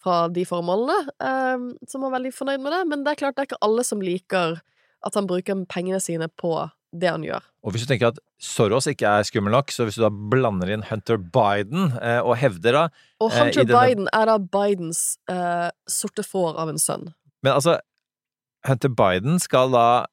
fra 0.00 0.28
de 0.32 0.44
formålene, 0.48 0.98
som 1.88 2.04
er 2.04 2.12
veldig 2.14 2.32
fornøyd 2.32 2.60
med 2.64 2.72
det. 2.72 2.82
Men 2.88 3.04
det 3.04 3.12
er 3.12 3.20
klart 3.20 3.36
det 3.36 3.42
er 3.44 3.48
ikke 3.50 3.64
alle 3.66 3.84
som 3.84 4.00
liker 4.00 4.60
at 5.04 5.14
han 5.16 5.26
bruker 5.28 5.64
pengene 5.68 6.00
sine 6.00 6.28
på 6.28 6.54
det 6.92 7.08
han 7.08 7.22
gjør. 7.24 7.44
Og 7.64 7.72
hvis 7.72 7.84
du 7.84 7.90
tenker 7.92 8.08
at 8.10 8.18
Soros 8.40 8.86
ikke 8.90 9.06
er 9.06 9.22
skummel 9.28 9.52
nok, 9.52 9.70
så 9.72 9.84
hvis 9.86 9.96
du 9.96 10.02
da 10.02 10.10
blander 10.10 10.72
inn 10.74 10.82
Hunter 10.88 11.16
Biden 11.20 11.92
eh, 12.00 12.18
og 12.20 12.36
hevder 12.40 12.72
da 12.72 12.82
Og 13.20 13.30
Eh, 13.30 13.36
Hunter 13.38 13.60
i 13.60 13.64
denne- 13.64 13.80
Biden 13.84 14.08
er 14.12 14.26
da 14.26 14.38
Bidens 14.38 15.18
eh, 15.28 15.70
sorte 15.88 16.24
får 16.24 16.58
av 16.58 16.68
en 16.72 16.78
sønn. 16.80 17.12
Men 17.42 17.52
altså, 17.52 17.78
Hunter 18.66 18.88
Biden 18.88 19.38
skal 19.40 19.70
da 19.72 20.06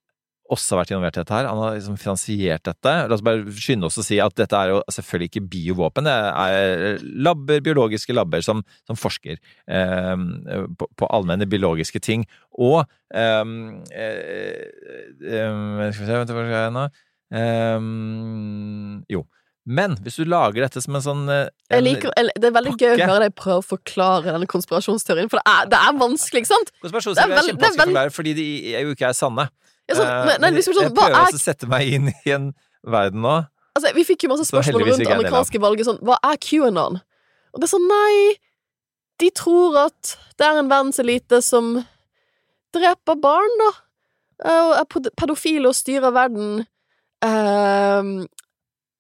også 0.54 0.76
har 0.76 0.82
vært 0.82 0.92
involvert 0.94 1.18
i 1.18 1.22
dette 1.22 1.36
her. 1.36 1.48
Han 1.50 1.62
har 1.62 1.78
liksom 1.78 1.98
finansiert 2.02 2.66
dette. 2.68 2.94
La 3.10 3.16
oss 3.18 3.24
bare 3.26 3.56
skynde 3.56 3.90
oss 3.90 4.00
å 4.00 4.06
si 4.06 4.20
at 4.24 4.36
dette 4.40 4.60
er 4.60 4.74
jo 4.74 4.82
selvfølgelig 4.94 5.32
ikke 5.32 5.46
biovåpen. 5.54 6.08
Det 6.08 6.16
er 6.16 7.06
labber, 7.28 7.64
biologiske 7.66 8.16
labber 8.16 8.44
som, 8.46 8.64
som 8.88 9.00
forsker 9.00 9.38
eh, 9.38 10.14
på, 10.80 10.90
på 10.98 11.10
allmenne 11.14 11.50
biologiske 11.50 12.02
ting. 12.04 12.26
Og 12.58 12.80
eh, 13.14 13.56
eh, 13.92 14.62
eh, 15.22 15.90
Skal 15.92 16.04
vi 16.04 16.12
se, 16.12 16.14
vent, 16.14 16.32
skal 16.32 16.54
jeg 16.54 16.78
nå? 16.78 16.86
Eh, 17.38 17.90
jo. 19.18 19.26
Men 19.68 19.98
hvis 20.00 20.16
du 20.16 20.24
lager 20.24 20.64
dette 20.64 20.80
som 20.80 20.96
en 20.96 21.04
sånn 21.04 21.24
en 21.28 21.50
Jeg 21.74 21.84
liker, 21.84 22.14
det 22.16 22.48
er 22.48 22.54
veldig 22.56 22.72
gøy 22.80 22.88
å 22.88 22.94
pakke. 22.94 23.08
høre 23.10 23.26
deg 23.26 23.34
prøve 23.36 23.60
å 23.60 23.66
forklare 23.68 24.32
denne 24.32 24.48
konspirasjonsteorien, 24.48 25.28
for 25.28 25.42
det 25.42 25.52
er, 25.52 25.72
det 25.74 25.80
er 25.90 25.98
vanskelig, 26.00 26.46
ikke 26.46 26.54
sant? 26.54 26.72
Konspirasjonsteorier 26.86 27.36
er 27.36 27.42
er 27.42 27.50
kjempevanskelig 27.50 27.84
å 27.84 27.90
forklare 27.90 28.14
fordi 28.16 28.36
de 28.38 28.46
jo 28.78 28.96
ikke 28.96 29.10
er 29.10 29.18
sanne. 29.18 29.50
Ja, 29.88 29.96
sånn, 29.96 30.08
nei, 30.08 30.34
nei, 30.34 30.40
men 30.44 30.58
liksom 30.58 30.74
jeg 30.76 30.82
sånn, 30.90 30.96
hva 30.98 31.06
prøver 31.08 31.30
er 31.30 31.38
å 31.38 31.42
sette 31.42 31.70
meg 31.72 31.94
inn 31.96 32.10
i 32.12 32.34
en 32.36 32.50
verden 32.84 33.24
nå. 33.24 33.36
Altså, 33.78 33.94
vi 33.96 34.04
fikk 34.08 34.26
jo 34.26 34.32
masse 34.34 34.48
spørsmål 34.50 34.84
rundt 34.88 35.06
er 35.06 35.14
amerikanske 35.14 35.62
valget 35.62 35.88
sånn 35.88 36.00
Hva 36.06 36.18
er 36.26 36.40
QAnon? 36.42 36.98
Og 37.54 37.62
det 37.62 37.68
er 37.68 37.72
sånn, 37.76 37.86
nei 37.86 38.16
De 39.22 39.30
tror 39.38 39.78
at 39.86 40.16
det 40.38 40.48
er 40.48 40.60
en 40.60 40.72
verdenselite 40.72 41.40
som 41.46 41.76
dreper 42.76 43.20
barn, 43.22 43.54
da. 43.62 43.70
eh, 44.44 44.64
Og 44.66 44.74
er 44.82 45.12
pedofile 45.18 45.70
og 45.72 45.78
styrer 45.78 46.14
verden. 46.14 46.66
Uh, 47.26 48.28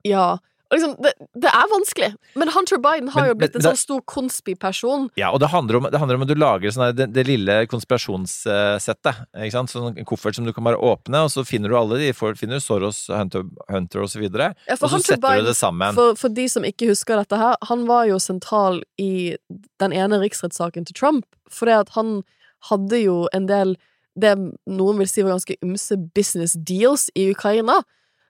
ja. 0.07 0.37
Liksom, 0.73 0.95
det, 0.99 1.13
det 1.39 1.47
er 1.47 1.67
vanskelig. 1.71 2.09
Men 2.35 2.49
Hunter 2.51 2.77
Biden 2.83 3.07
har 3.13 3.21
Men- 3.21 3.29
jo 3.29 3.35
blitt 3.39 3.53
men 3.55 3.61
en 3.61 3.71
sånn 3.71 3.79
stor 3.79 4.01
konspiperson. 4.09 5.09
Ja, 5.15 5.29
og 5.31 5.39
det 5.39 5.47
handler 5.53 5.77
om, 5.79 5.87
det 5.91 5.99
handler 6.01 6.15
om 6.19 6.25
at 6.25 6.27
du 6.27 6.35
lager 6.35 6.73
sånn 6.75 6.85
her, 6.89 6.95
det, 6.97 7.07
det 7.15 7.23
lille 7.27 7.55
konspirasjonssettet. 7.71 9.21
Ikke 9.37 9.51
sant? 9.55 9.71
Sånn 9.71 9.97
en 9.97 10.05
koffert 10.07 10.35
som 10.35 10.45
du 10.47 10.53
kan 10.53 10.65
bare 10.67 10.79
åpne, 10.79 11.23
og 11.23 11.31
så 11.31 11.45
finner 11.47 11.71
du 11.71 11.77
alle 11.79 11.99
de. 12.01 12.11
Finner 12.13 12.59
du 12.59 12.63
Soros, 12.63 13.05
Hunter, 13.07 13.45
Hunter 13.71 14.03
og 14.03 14.09
så. 14.11 14.19
Ja, 14.19 14.51
Og 14.75 14.77
så 14.79 14.89
Hunter 14.91 15.13
setter 15.13 15.23
Biden, 15.23 15.45
du 15.45 15.51
det 15.51 15.57
sammen. 15.57 15.93
For, 15.95 16.15
for 16.19 16.29
de 16.29 16.47
som 16.51 16.63
ikke 16.67 16.89
husker 16.91 17.15
dette 17.21 17.37
her, 17.39 17.55
han 17.69 17.85
var 17.87 18.07
jo 18.09 18.19
sentral 18.19 18.81
i 18.99 19.35
den 19.79 19.93
ene 19.93 20.19
riksrettssaken 20.23 20.87
til 20.87 20.97
Trump, 20.97 21.25
fordi 21.51 21.77
at 21.79 21.89
han 21.95 22.23
hadde 22.71 22.99
jo 23.03 23.27
en 23.33 23.47
del 23.47 23.77
det 24.17 24.33
noen 24.65 24.97
vil 24.97 25.07
si 25.09 25.21
var 25.21 25.35
ganske 25.35 25.55
ymse 25.61 25.93
business 26.17 26.55
deals 26.57 27.07
i 27.15 27.27
Ukraina. 27.31 27.83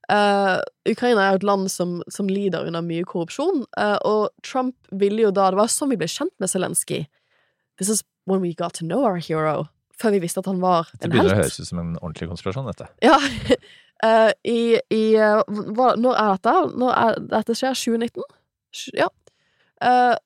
Eh, 0.08 0.58
Ukraina 0.88 1.24
er 1.24 1.34
jo 1.34 1.40
et 1.42 1.48
land 1.48 1.72
som, 1.72 1.98
som 2.12 2.30
lider 2.32 2.64
under 2.64 2.84
mye 2.86 3.04
korrupsjon, 3.08 3.66
uh, 3.76 3.98
og 4.08 4.30
Trump 4.46 4.76
ville 4.96 5.26
jo 5.26 5.32
da 5.36 5.50
Det 5.52 5.60
var 5.60 5.72
sånn 5.72 5.92
vi 5.92 5.98
ble 6.00 6.08
kjent 6.08 6.32
med 6.40 6.52
Zelenskyj. 6.52 7.04
This 7.78 7.90
is 7.92 8.04
when 8.26 8.40
we 8.42 8.54
got 8.54 8.74
to 8.80 8.86
know 8.86 9.04
our 9.04 9.20
hero. 9.20 9.68
Før 10.00 10.16
vi 10.16 10.22
visste 10.24 10.40
at 10.40 10.48
han 10.48 10.62
var 10.62 10.88
Det 10.94 11.10
en 11.10 11.12
begynner 11.12 11.36
å 11.36 11.42
høres 11.42 11.60
ut 11.60 11.68
som 11.68 11.82
en 11.82 11.98
ordentlig 12.00 12.30
konspirasjon, 12.32 12.70
dette. 12.70 12.88
Ja. 13.04 13.18
Uh, 14.00 14.32
I, 14.58 14.80
i 14.94 15.04
hva, 15.18 15.92
Når 16.00 16.22
er 16.22 16.32
dette? 16.38 16.56
Når 16.78 16.94
er, 16.94 17.20
dette 17.34 17.58
skjer 17.58 17.76
2019? 17.76 18.24
Ja. 18.96 19.10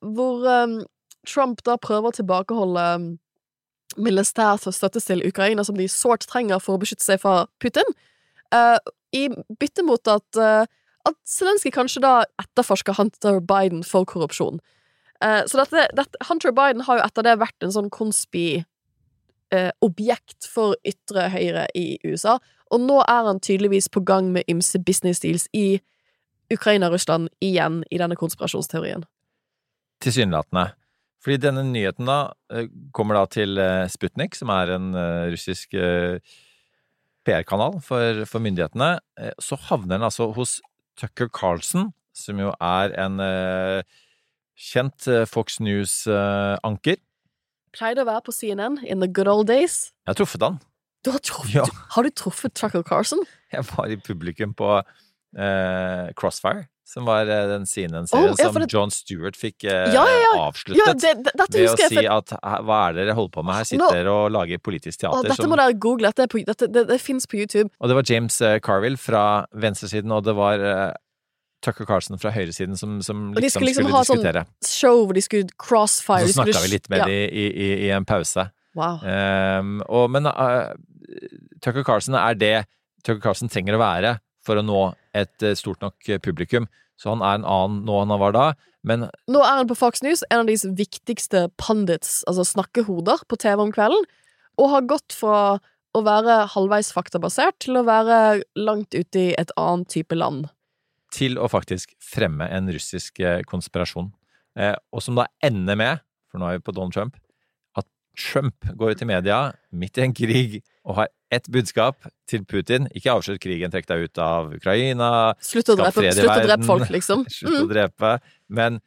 Hvor 0.00 0.46
um, 0.48 0.78
Trump 1.28 1.60
da 1.66 1.74
prøver 1.80 2.08
å 2.08 2.16
tilbakeholde 2.16 2.84
um, 3.00 3.10
militær 3.96 4.60
støtte 4.62 5.00
til 5.02 5.24
Ukraina, 5.26 5.64
som 5.64 5.76
de 5.76 5.88
sårt 5.90 6.26
trenger 6.30 6.62
for 6.62 6.76
å 6.76 6.82
beskytte 6.82 7.04
seg 7.04 7.20
fra 7.24 7.46
Putin, 7.62 7.88
eh, 8.52 8.78
i 9.12 9.28
bytte 9.60 9.84
mot 9.84 10.08
at, 10.08 10.40
uh, 10.40 10.64
at 11.08 11.18
Zelenskyj 11.28 11.74
kanskje 11.74 12.02
da 12.04 12.12
etterforsker 12.40 12.96
Hunter 12.96 13.40
Biden 13.44 13.84
for 13.84 14.08
korrupsjon. 14.08 14.60
Uh, 15.22 15.42
så 15.46 15.62
dette, 15.62 15.86
dette, 15.96 16.20
Hunter 16.28 16.54
Biden 16.56 16.84
har 16.86 16.98
jo 16.98 17.06
etter 17.06 17.26
det 17.26 17.38
vært 17.42 17.66
en 17.66 17.74
sånn 17.74 17.90
konspi 17.92 18.64
eh, 19.52 19.70
objekt 19.84 20.48
for 20.48 20.78
ytre 20.88 21.28
høyre 21.34 21.66
i 21.76 21.98
USA, 22.08 22.38
og 22.72 22.80
nå 22.80 23.02
er 23.04 23.26
han 23.28 23.40
tydeligvis 23.44 23.90
på 23.92 24.00
gang 24.08 24.30
med 24.32 24.48
ymse 24.48 24.80
business 24.80 25.20
deals 25.20 25.44
i 25.52 25.82
Ukraina-Russland 26.52 27.28
igjen 27.44 27.82
i 27.92 27.98
denne 28.00 28.16
konspirasjonsteorien. 28.16 29.04
Tilsynelatende. 30.00 30.70
Fordi 31.22 31.36
denne 31.38 31.66
nyheten 31.68 32.08
da 32.08 32.32
kommer 32.96 33.20
da 33.20 33.26
til 33.30 33.60
Sputnik, 33.92 34.34
som 34.34 34.50
er 34.50 34.72
en 34.74 34.88
russisk 35.30 35.76
PR-kanal 37.26 37.80
for, 37.84 38.24
for 38.26 38.42
myndighetene. 38.42 38.98
Eh, 39.18 39.32
Så 39.40 39.56
havner 39.68 39.96
den 39.98 40.02
altså 40.08 40.30
hos 40.36 40.60
Tucker 40.98 41.28
Carlson, 41.32 41.92
som 42.14 42.38
jo 42.42 42.50
er 42.60 42.92
en 43.04 43.20
eh, 43.22 43.82
kjent 44.58 45.06
eh, 45.08 45.24
Fox 45.26 45.60
News-anker. 45.64 46.96
pleide 47.72 48.02
å 48.04 48.08
være 48.08 48.20
på 48.26 48.32
CNN 48.36 48.80
in 48.84 49.00
the 49.00 49.08
good 49.08 49.28
old 49.30 49.46
days. 49.48 49.92
Jeg 50.04 50.12
har 50.12 50.18
truffet 50.20 50.42
han. 50.44 50.58
Du 51.02 51.10
har, 51.10 51.18
truffet, 51.24 51.54
Ja. 51.54 51.64
har 51.96 52.02
du 52.04 52.10
truffet 52.10 52.52
Tucker 52.54 52.82
Carlson? 52.86 53.22
Jeg 53.52 53.64
var 53.72 53.88
i 53.90 53.96
publikum 53.96 54.52
på 54.54 54.68
eh, 55.38 56.12
Crossfire, 56.18 56.66
som 56.92 57.06
var 57.08 57.28
eh, 57.30 57.46
den 57.48 57.66
CNN-serien 57.66 58.32
Oh, 58.32 58.38
ja, 58.38 58.50
som 58.52 58.66
John 58.68 58.90
Stewart 58.92 59.38
fikk 59.38 59.64
eh, 59.64 59.92
Ja, 59.94 60.04
ja, 60.04 60.32
avsluttet. 60.42 61.00
Det, 61.00 61.32
det, 61.32 61.46
ved 61.54 61.70
å 61.70 61.76
si 61.78 62.02
at 62.04 62.34
hva 62.36 62.80
er 62.88 62.96
det 62.96 63.06
dere 63.06 63.16
holder 63.16 63.34
på 63.36 63.46
med 63.46 63.60
her? 63.60 63.68
Sitter 63.68 63.96
dere 64.00 64.16
og 64.16 64.32
lager 64.34 64.60
politisk 64.62 64.98
å, 64.98 65.04
teater? 65.06 65.30
dette 65.30 65.40
som- 65.40 65.52
må 65.52 65.60
dere 65.60 65.78
google. 65.78 66.10
Dette, 66.12 66.28
på, 66.32 66.42
dette, 66.46 66.68
det, 66.68 66.84
det 66.90 67.00
fins 67.00 67.28
på 67.28 67.40
YouTube. 67.40 67.70
Og 67.80 67.92
det 67.92 67.98
var 68.00 68.08
James 68.08 68.40
eh, 68.44 68.58
Carville 68.64 69.00
fra 69.00 69.24
venstresiden, 69.54 70.12
og 70.12 70.26
det 70.28 70.36
var 70.38 70.66
eh, 70.72 70.90
Tucker 71.62 71.86
Carlson 71.86 72.18
fra 72.18 72.32
høyresiden 72.34 72.76
som, 72.76 72.98
som 73.06 73.28
Og 73.30 73.38
de 73.38 73.46
liksom 73.46 73.62
skulle 73.62 73.76
skulle, 73.76 73.92
liksom 73.92 74.26
ha 74.26 74.42
sånn. 74.42 74.56
Show 74.66 75.04
hvor 75.06 75.16
de 75.16 75.22
skulle 75.22 75.54
crossfire. 75.56 76.26
De 76.26 76.34
så 76.34 76.42
snakka 76.42 76.64
vi 76.66 76.74
litt 76.74 76.90
med 76.90 77.04
ja. 77.04 77.06
dem 77.06 77.30
i, 77.30 77.46
i, 77.46 77.68
i 77.86 77.92
en 77.94 78.06
pause. 78.08 78.48
Wow. 78.74 79.02
Um, 79.04 79.76
og, 79.86 80.08
men 80.10 80.26
uh, 80.26 80.72
Tucker 81.62 81.84
Carlson 81.86 82.16
er 82.18 82.38
det 82.38 82.56
Tucker 83.04 83.20
Carlson 83.22 83.50
trenger 83.52 83.76
å 83.76 83.82
være 83.82 84.16
for 84.42 84.58
å 84.58 84.64
nå 84.64 84.80
et 85.16 85.44
eh, 85.44 85.56
stort 85.58 85.82
nok 85.84 86.08
eh, 86.08 86.20
publikum. 86.22 86.68
Så 87.00 87.10
han 87.12 87.24
er 87.24 87.40
en 87.40 87.48
annen 87.48 87.82
nå 87.88 87.98
enn 88.02 88.14
han 88.14 88.22
var 88.22 88.36
da. 88.36 88.46
Men 88.86 89.06
Nå 89.30 89.42
er 89.42 89.60
han 89.60 89.68
på 89.70 89.78
Fox 89.78 90.02
News, 90.02 90.24
en 90.30 90.42
av 90.42 90.50
deres 90.50 90.64
viktigste 90.78 91.46
pundits, 91.60 92.20
altså 92.30 92.46
snakkehoder, 92.46 93.22
på 93.30 93.38
TV 93.40 93.62
om 93.62 93.74
kvelden, 93.74 94.06
og 94.60 94.72
har 94.74 94.88
gått 94.90 95.14
fra 95.16 95.60
å 95.92 96.00
være 96.04 96.46
halvveis 96.54 96.90
faktabasert 96.94 97.58
til 97.62 97.78
å 97.78 97.84
være 97.86 98.42
langt 98.56 98.96
ute 98.96 99.28
i 99.28 99.34
et 99.38 99.52
annet 99.60 99.90
type 99.92 100.16
land. 100.16 100.48
til 101.12 101.36
å 101.36 101.44
faktisk 101.44 101.90
fremme 102.00 102.46
en 102.48 102.70
russisk 102.72 103.20
eh, 103.20 103.42
konspirasjon. 103.44 104.06
Eh, 104.56 104.72
og 104.96 105.02
som 105.04 105.18
da 105.18 105.26
ender 105.44 105.76
med, 105.76 106.00
for 106.32 106.40
nå 106.40 106.48
er 106.48 106.56
vi 106.56 106.64
på 106.64 106.72
Donald 106.72 106.94
Trump, 106.96 107.18
Trump 108.18 108.66
går 108.76 108.90
ut 108.94 109.02
i 109.02 109.08
media 109.08 109.38
midt 109.72 109.98
i 109.98 110.02
en 110.04 110.12
krig 110.14 110.58
og 110.84 110.96
har 110.98 111.08
ett 111.32 111.46
budskap 111.48 111.96
til 112.28 112.44
Putin. 112.44 112.88
Ikke 112.92 113.12
avslutt 113.14 113.40
krigen, 113.40 113.70
trekk 113.72 113.86
deg 113.88 114.08
ut 114.10 114.18
av 114.20 114.50
Ukraina, 114.52 115.34
Slutt 115.40 115.70
å 115.72 115.76
drepe, 115.78 115.94
fred 116.00 116.10
i 116.12 116.18
slutt 116.20 116.34
å 116.34 116.46
drepe 116.46 116.68
folk, 116.68 116.90
liksom. 116.92 117.22
slutt 117.38 117.60
å 117.62 117.64
Mm. 117.64 117.70
drepe. 117.72 118.10
Men 118.52 118.80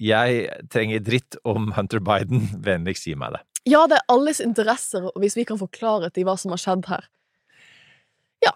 jeg 0.00 0.46
trenger 0.72 1.02
dritt 1.04 1.36
om 1.44 1.72
Hunter 1.76 2.00
Biden. 2.00 2.48
Vennligst 2.64 3.06
gi 3.06 3.14
meg 3.14 3.36
det. 3.36 3.42
Ja, 3.68 3.86
det 3.88 3.96
er 4.00 4.08
alles 4.12 4.40
interesser, 4.44 5.10
hvis 5.20 5.36
vi 5.36 5.44
kan 5.48 5.58
få 5.60 5.68
klarhet 5.72 6.16
i 6.18 6.24
hva 6.24 6.34
som 6.40 6.50
har 6.52 6.58
skjedd 6.60 6.88
her. 6.90 7.04
Ja. 8.44 8.52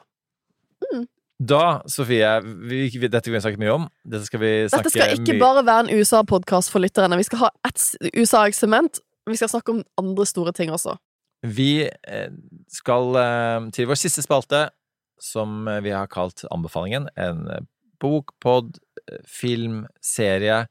Da, 1.39 1.83
Sofie, 1.87 2.27
vi, 2.43 2.89
vi, 2.91 3.07
dette 3.09 3.31
vil 3.31 3.37
vi 3.39 3.43
snakke 3.45 3.61
mye 3.63 3.75
om. 3.77 3.85
Dette 4.05 4.27
skal 4.27 4.41
vi 4.43 4.51
snakke 4.67 4.89
Dette 4.89 4.95
skal 4.97 5.13
ikke 5.21 5.37
bare 5.39 5.63
være 5.69 5.85
en 5.87 5.93
USA-podkast 6.01 6.73
for 6.73 6.83
lytterne. 6.83 7.17
Vi 7.21 7.27
skal 7.29 7.45
ha 7.45 7.51
ett 7.69 7.85
USA-eksement. 8.17 8.99
Vi 9.29 9.39
skal 9.41 9.51
snakke 9.53 9.75
om 9.75 9.85
andre 10.01 10.27
store 10.27 10.53
ting 10.57 10.73
også. 10.75 10.97
Vi 11.47 11.87
eh, 11.87 12.31
skal 12.73 13.17
eh, 13.21 13.71
til 13.75 13.87
vår 13.91 13.99
siste 14.01 14.25
spalte, 14.25 14.69
som 15.23 15.69
eh, 15.69 15.83
vi 15.85 15.93
har 15.95 16.11
kalt 16.11 16.45
Anbefalingen. 16.51 17.09
En 17.17 17.45
bok, 18.03 18.35
pod, 18.43 18.79
film, 19.27 19.87
serie. 20.03 20.67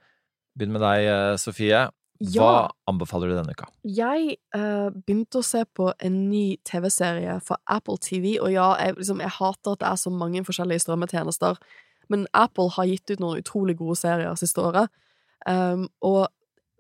Begynn 0.58 0.76
med 0.76 0.84
deg, 0.84 1.38
Sofie. 1.42 1.88
Hva 2.18 2.46
Ja. 2.66 2.70
anbefaler 2.90 3.30
du 3.30 3.36
denne 3.36 3.54
uka? 3.54 3.68
Jeg 3.86 4.38
uh, 4.56 4.90
begynte 4.90 5.38
å 5.38 5.46
se 5.46 5.64
på 5.66 5.92
en 6.00 6.30
ny 6.32 6.58
TV-serie 6.66 7.36
fra 7.46 7.60
Apple 7.70 7.98
TV, 8.02 8.40
og 8.42 8.50
ja, 8.52 8.72
jeg, 8.82 8.96
liksom, 8.98 9.22
jeg 9.22 9.36
hater 9.38 9.76
at 9.76 9.84
det 9.84 9.90
er 9.92 10.00
så 10.02 10.10
mange 10.10 10.42
forskjellige 10.48 10.82
strømmetjenester, 10.86 11.60
men 12.10 12.26
Apple 12.34 12.72
har 12.74 12.90
gitt 12.90 13.12
ut 13.12 13.22
noen 13.22 13.44
utrolig 13.44 13.78
gode 13.78 14.00
serier 14.00 14.34
siste 14.40 14.64
året, 14.64 14.90
um, 15.46 15.86
og 16.02 16.26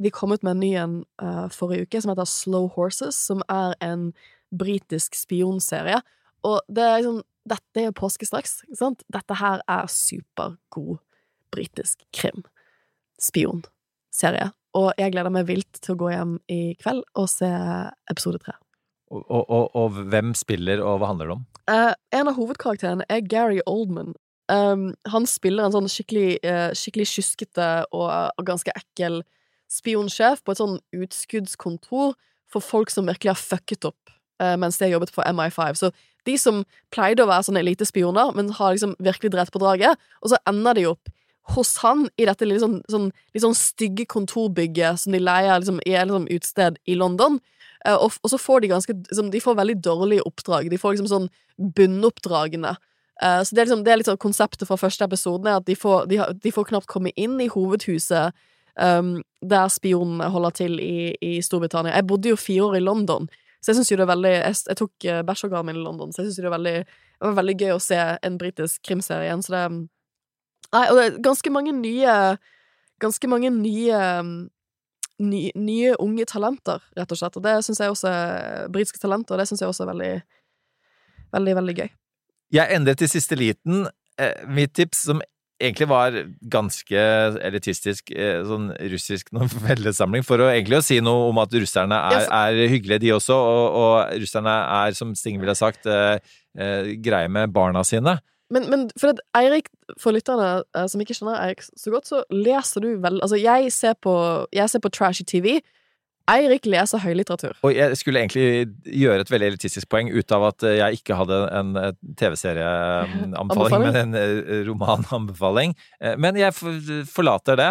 de 0.03 0.12
kom 0.13 0.31
ut 0.31 0.43
med 0.45 0.55
en 0.55 0.62
ny 0.62 0.71
en 0.77 0.97
uh, 1.23 1.47
forrige 1.53 1.88
uke 1.88 2.01
som 2.01 2.12
heter 2.13 2.29
Slow 2.29 2.69
Horses, 2.75 3.17
som 3.17 3.41
er 3.51 3.73
en 3.83 4.12
britisk 4.53 5.17
spionserie, 5.17 6.01
og 6.45 6.62
det 6.71 6.86
er 6.86 7.01
liksom 7.01 7.23
Dette 7.47 7.79
er 7.79 7.93
påske 7.95 8.27
straks, 8.27 8.57
ikke 8.65 8.75
sant? 8.75 9.03
Dette 9.07 9.36
her 9.39 9.62
er 9.71 9.86
supergod 9.88 10.97
britisk 11.55 12.01
krim. 12.12 12.41
Spionserie. 13.23 14.49
Og 14.75 14.89
jeg 14.99 15.13
gleder 15.13 15.31
meg 15.31 15.47
vilt 15.47 15.79
til 15.79 15.95
å 15.95 16.01
gå 16.01 16.10
hjem 16.12 16.33
i 16.51 16.75
kveld 16.81 17.05
og 17.15 17.29
se 17.31 17.47
episode 18.12 18.41
tre. 18.43 18.57
Og, 19.15 19.23
og, 19.31 19.71
og, 19.79 20.01
hvem 20.12 20.33
spiller, 20.36 20.83
og 20.83 20.99
hva 20.99 21.13
handler 21.13 21.31
det 21.31 21.38
om? 21.38 21.45
Uh, 21.71 21.93
en 22.19 22.27
av 22.27 22.36
hovedkarakterene 22.36 23.07
er 23.07 23.23
Gary 23.23 23.62
Oldman. 23.63 24.12
Um, 24.51 24.89
han 25.07 25.23
spiller 25.23 25.63
en 25.63 25.77
sånn 25.77 25.88
skikkelig, 25.91 26.41
uh, 26.43 26.75
skikkelig 26.75 27.07
kyskete 27.13 27.69
og, 27.95 28.10
og 28.12 28.47
ganske 28.47 28.75
ekkel 28.75 29.21
spionsjef 29.71 30.43
på 30.43 30.53
et 30.53 30.62
sånn 30.62 30.77
utskuddskontor 30.95 32.15
for 32.47 32.63
folk 32.63 32.91
som 32.93 33.10
virkelig 33.10 33.34
har 33.34 33.41
fucket 33.41 33.88
opp 33.89 34.13
eh, 34.41 34.56
mens 34.60 34.80
de 34.80 34.88
har 34.88 34.95
jobbet 34.95 35.12
for 35.13 35.27
MI5. 35.27 35.80
Så 35.80 35.91
de 36.27 36.38
som 36.39 36.63
pleide 36.93 37.23
å 37.23 37.30
være 37.30 37.47
sånne 37.47 37.63
elitespioner, 37.63 38.34
men 38.36 38.53
har 38.56 38.75
liksom 38.75 38.95
virkelig 39.03 39.34
drept 39.36 39.53
på 39.56 39.62
draget, 39.63 39.99
og 40.21 40.34
så 40.34 40.39
ender 40.49 40.77
de 40.77 40.88
opp 40.93 41.12
hos 41.56 41.77
han 41.80 42.08
i 42.19 42.25
dette 42.27 42.47
litt 42.47 42.60
sånn, 42.60 42.82
sånn, 42.91 43.12
litt 43.36 43.43
sånn 43.43 43.56
stygge 43.56 44.08
kontorbygget 44.12 44.99
som 45.03 45.15
de 45.15 45.21
leier 45.23 45.62
liksom, 45.62 45.80
i 45.88 45.95
et 45.95 46.10
liksom, 46.10 46.27
utsted 46.36 46.80
i 46.84 46.97
London. 46.99 47.39
Eh, 47.86 47.95
og, 47.95 48.17
og 48.19 48.34
så 48.34 48.39
får 48.41 48.63
de 48.63 48.73
ganske 48.73 48.95
liksom, 48.97 49.32
De 49.32 49.43
får 49.43 49.56
veldig 49.56 49.77
dårlige 49.86 50.25
oppdrag. 50.27 50.67
De 50.71 50.80
får 50.82 50.97
liksom 50.97 51.08
sånn 51.12 51.30
bunnoppdragene. 51.77 52.75
Eh, 53.23 53.39
så 53.47 53.56
det 53.56 53.63
er 53.63 53.69
liksom 53.69 53.86
det 53.86 53.93
er 53.93 54.06
sånn 54.10 54.21
konseptet 54.21 54.67
fra 54.67 54.80
første 54.80 55.08
episoden, 55.08 55.47
er 55.47 55.62
at 55.62 55.69
de 55.69 55.77
får, 55.80 56.10
de, 56.12 56.19
de 56.43 56.53
får 56.53 56.67
knapt 56.73 56.91
komme 56.91 57.15
inn 57.15 57.39
i 57.41 57.49
hovedhuset 57.53 58.36
um, 58.81 59.17
der 59.41 59.67
spionene 59.73 60.29
holder 60.33 60.55
til 60.61 60.79
i, 60.81 61.11
i 61.21 61.37
Storbritannia. 61.41 61.95
Jeg 61.95 62.07
bodde 62.07 62.31
jo 62.31 62.39
fire 62.39 62.69
år 62.69 62.79
i 62.79 62.83
London, 62.85 63.29
så 63.61 63.71
jeg 63.71 63.79
syns 63.79 63.91
jo 63.91 63.97
det 63.99 64.05
er 64.05 64.13
veldig 64.13 64.33
Jeg, 64.33 64.57
jeg 64.69 64.79
tok 64.79 65.07
uh, 65.09 65.21
bachelorgraden 65.27 65.71
min 65.71 65.81
i 65.81 65.85
London, 65.85 66.11
så 66.13 66.21
jeg 66.21 66.29
syns 66.31 66.41
det 66.41 66.49
er 66.49 66.57
veldig, 66.57 66.75
det 66.87 67.29
var 67.29 67.39
veldig 67.41 67.57
gøy 67.61 67.73
å 67.75 67.83
se 67.83 67.97
en 67.97 68.37
britisk 68.41 68.83
krimserie 68.85 69.29
igjen, 69.29 69.45
så 69.45 69.55
det 69.55 69.63
Nei, 70.67 70.83
og 70.91 70.97
det 70.97 71.03
er 71.05 71.17
ganske 71.23 71.51
mange 71.53 71.71
nye 71.71 72.13
Ganske 72.99 73.29
mange 73.29 73.51
nye 73.53 73.99
um, 74.19 74.31
ny, 75.21 75.51
nye 75.55 75.93
unge 76.01 76.25
talenter, 76.29 76.81
rett 76.97 77.13
og 77.13 77.19
slett. 77.19 77.37
Og 77.37 77.45
det 77.45 77.53
syns 77.65 77.81
jeg 77.81 77.93
også 77.93 78.11
britiske 78.73 79.01
talenter, 79.01 79.35
og 79.35 79.41
det 79.41 79.47
syns 79.49 79.63
jeg 79.63 79.71
også 79.71 79.85
er 79.85 79.91
veldig, 79.91 80.11
veldig, 81.35 81.55
veldig 81.59 81.75
gøy. 81.77 81.89
Jeg 82.57 82.75
endret 82.77 83.03
i 83.03 83.09
siste 83.11 83.37
liten. 83.39 83.87
Eh, 84.17 84.47
mitt 84.49 84.73
tips, 84.77 85.03
som 85.09 85.21
egentlig 85.60 85.88
var 85.89 86.15
ganske 86.54 87.04
elitistisk, 87.50 88.12
eh, 88.13 88.39
sånn 88.46 88.70
russisk 88.93 89.32
novellesamling, 89.38 90.26
for 90.28 90.43
å 90.43 90.50
egentlig 90.52 90.80
å 90.80 90.86
si 90.86 91.00
noe 91.04 91.30
om 91.32 91.41
at 91.43 91.54
russerne 91.58 92.00
er, 92.13 92.28
er 92.30 92.74
hyggelige, 92.74 93.04
de 93.08 93.13
også, 93.17 93.38
og, 93.38 93.78
og 93.82 94.24
russerne 94.24 94.56
er, 94.80 94.98
som 94.98 95.13
Sting 95.17 95.39
ville 95.41 95.58
sagt, 95.58 95.89
eh, 95.89 96.17
eh, 96.58 96.93
greie 97.04 97.32
med 97.32 97.54
barna 97.56 97.86
sine. 97.88 98.17
Men, 98.54 98.70
men 98.72 98.86
for 98.96 99.12
at 99.12 99.20
Eirik, 99.36 99.67
for 100.00 100.15
lytterne 100.15 100.62
eh, 100.62 100.86
som 100.88 101.02
ikke 101.04 101.17
kjenner 101.17 101.39
Eirik 101.41 101.65
så 101.67 101.91
godt, 101.91 102.08
så 102.08 102.22
leser 102.32 102.84
du 102.86 102.93
vel 103.04 103.20
Altså, 103.20 103.39
jeg 103.39 103.74
ser 103.76 103.98
på, 104.00 104.13
jeg 104.56 104.72
ser 104.72 104.84
på 104.84 104.91
trashy 104.93 105.26
TV. 105.28 105.58
Eirik 106.27 106.65
leser 106.67 106.99
høylitteratur. 106.99 107.53
Og 107.63 107.71
jeg 107.71 107.95
skulle 107.95 108.19
egentlig 108.19 108.67
gjøre 108.83 109.23
et 109.23 109.29
veldig 109.31 109.47
elitistisk 109.53 109.87
poeng 109.91 110.09
ut 110.11 110.33
av 110.35 110.49
at 110.49 110.65
jeg 110.75 110.99
ikke 110.99 111.15
hadde 111.15 111.37
en 111.55 111.69
eh, 111.79 111.93
TV-serieanbefaling, 112.19 113.85
men 113.85 113.99
en 114.01 114.17
eh, 114.19 114.65
romananbefaling. 114.67 115.75
Eh, 116.01 116.17
Men 116.19 116.35
jeg 116.39 116.51
forlater 117.07 117.55
det, 117.59 117.69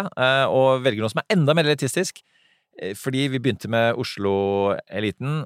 og 0.49 0.81
velger 0.85 1.05
noe 1.05 1.13
som 1.13 1.21
er 1.21 1.37
enda 1.37 1.53
mer 1.57 1.69
elitistisk. 1.69 2.23
Fordi 2.97 3.23
vi 3.33 3.39
begynte 3.41 3.65
med 3.73 3.97
Oslo-eliten. 3.97 5.39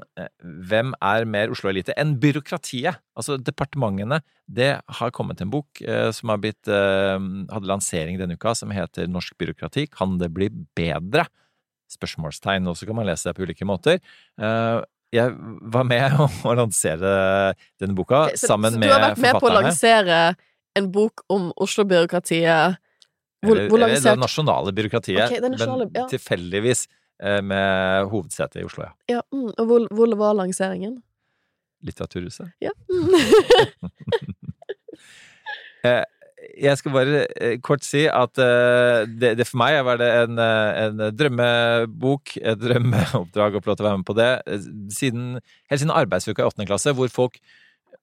Hvem 0.68 0.90
er 1.00 1.28
mer 1.32 1.54
Oslo-elite 1.54 1.96
enn 2.00 2.18
byråkratiet? 2.20 3.00
Altså 3.16 3.38
departementene. 3.40 4.20
Det 4.52 4.74
har 5.00 5.14
kommet 5.16 5.40
en 5.40 5.52
bok 5.54 5.80
som 6.12 6.34
har 6.34 6.42
blitt, 6.44 6.68
hadde 6.68 7.72
lansering 7.72 8.20
denne 8.20 8.36
uka, 8.36 8.52
som 8.60 8.74
heter 8.76 9.08
Norsk 9.08 9.38
byråkrati. 9.40 9.88
Kan 9.96 10.18
det 10.20 10.28
bli 10.36 10.50
bedre? 10.76 11.24
Spørsmålstegn. 11.92 12.68
Og 12.72 12.78
så 12.80 12.88
kan 12.90 12.96
man 12.98 13.08
lese 13.10 13.30
det 13.30 13.36
på 13.38 13.44
ulike 13.48 13.68
måter. 13.68 14.00
Eh, 14.40 14.80
Jeg 15.12 15.34
var 15.76 15.84
med 15.84 16.14
å 16.48 16.54
lansere 16.56 17.10
denne 17.82 17.96
boka 17.98 18.30
Ok, 18.30 18.38
så- 18.40 18.48
sammen 18.54 18.72
så 18.72 18.80
forfatterne. 18.80 18.88
Du 18.88 18.94
har 18.96 19.10
vært 19.10 19.26
med 19.26 19.42
på 19.42 19.50
å 19.50 19.56
lansere 19.58 20.20
en 20.80 20.88
bok 20.92 21.26
om 21.30 21.50
Oslo-byråkratiet. 21.60 22.78
Hvor, 23.44 23.58
hvor 23.68 23.82
lansert 23.82 24.16
det 24.16 24.22
nasjonale 24.22 24.72
byråkratiet, 24.78 25.26
okay, 25.26 25.40
det 25.42 25.50
nasjonale, 25.52 25.88
men 25.90 26.04
ja. 26.04 26.08
tilfeldigvis 26.14 26.86
eh, 27.20 27.42
med 27.42 28.06
hovedsete 28.12 28.62
i 28.62 28.66
Oslo, 28.68 28.86
ja. 28.86 28.94
ja, 29.18 29.22
mm, 29.34 29.50
Og 29.58 29.66
hvor, 29.68 29.88
hvor 29.98 30.16
var 30.20 30.38
lanseringen? 30.38 31.00
Litteraturhuset. 31.84 32.54
Ja. 32.62 32.72
Eh, 35.82 36.04
Jeg 36.58 36.78
skal 36.78 36.92
bare 36.92 37.24
eh, 37.40 37.56
kort 37.64 37.86
si 37.86 38.04
at 38.12 38.38
eh, 38.42 39.06
det, 39.08 39.36
det 39.40 39.48
for 39.48 39.62
meg 39.62 39.78
var 39.88 40.00
det 40.02 40.10
en, 40.26 40.40
eh, 40.42 40.82
en 40.88 41.02
drømmebok, 41.16 42.36
et 42.42 42.60
drømmeoppdrag 42.60 43.56
å 43.56 43.62
få 43.64 43.72
lov 43.72 43.80
til 43.80 43.86
å 43.86 43.90
være 43.90 44.02
med 44.02 44.08
på 44.10 44.18
det, 44.18 44.32
siden, 44.92 45.26
helt 45.72 45.84
siden 45.84 45.96
arbeidsuka 45.96 46.44
i 46.44 46.50
åttende 46.50 46.68
klasse, 46.68 46.94
hvor 46.98 47.12
folk 47.14 47.40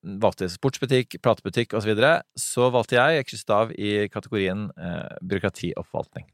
valgte 0.03 0.49
sportsbutikk, 0.53 1.18
platebutikk 1.24 1.74
osv., 1.74 1.82
så, 1.84 1.90
videre, 1.90 2.12
så 2.38 2.68
valgte 2.74 2.96
jeg, 2.99 3.26
Kristav 3.28 3.28
krysset 3.28 3.55
av 3.59 3.72
i 3.76 4.09
kategorien 4.12 4.68
eh, 4.78 5.16
byråkrati 5.26 5.72
og 5.76 5.86
forvaltning. 5.90 6.28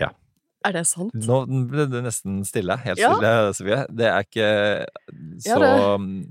Ja. 0.00 0.12
Er 0.64 0.76
det 0.76 0.84
sant? 0.86 1.14
Nå 1.18 1.42
ble 1.70 1.88
det 1.90 2.04
nesten 2.06 2.42
stille. 2.46 2.76
Helt 2.84 3.00
Ja. 3.02 3.12
stille, 3.16 3.54
Sofie. 3.58 3.80
Det 3.90 4.06
er 4.06 4.22
ikke 4.22 4.50
så 5.42 5.48
Ja, 5.48 5.58
det- 5.58 5.72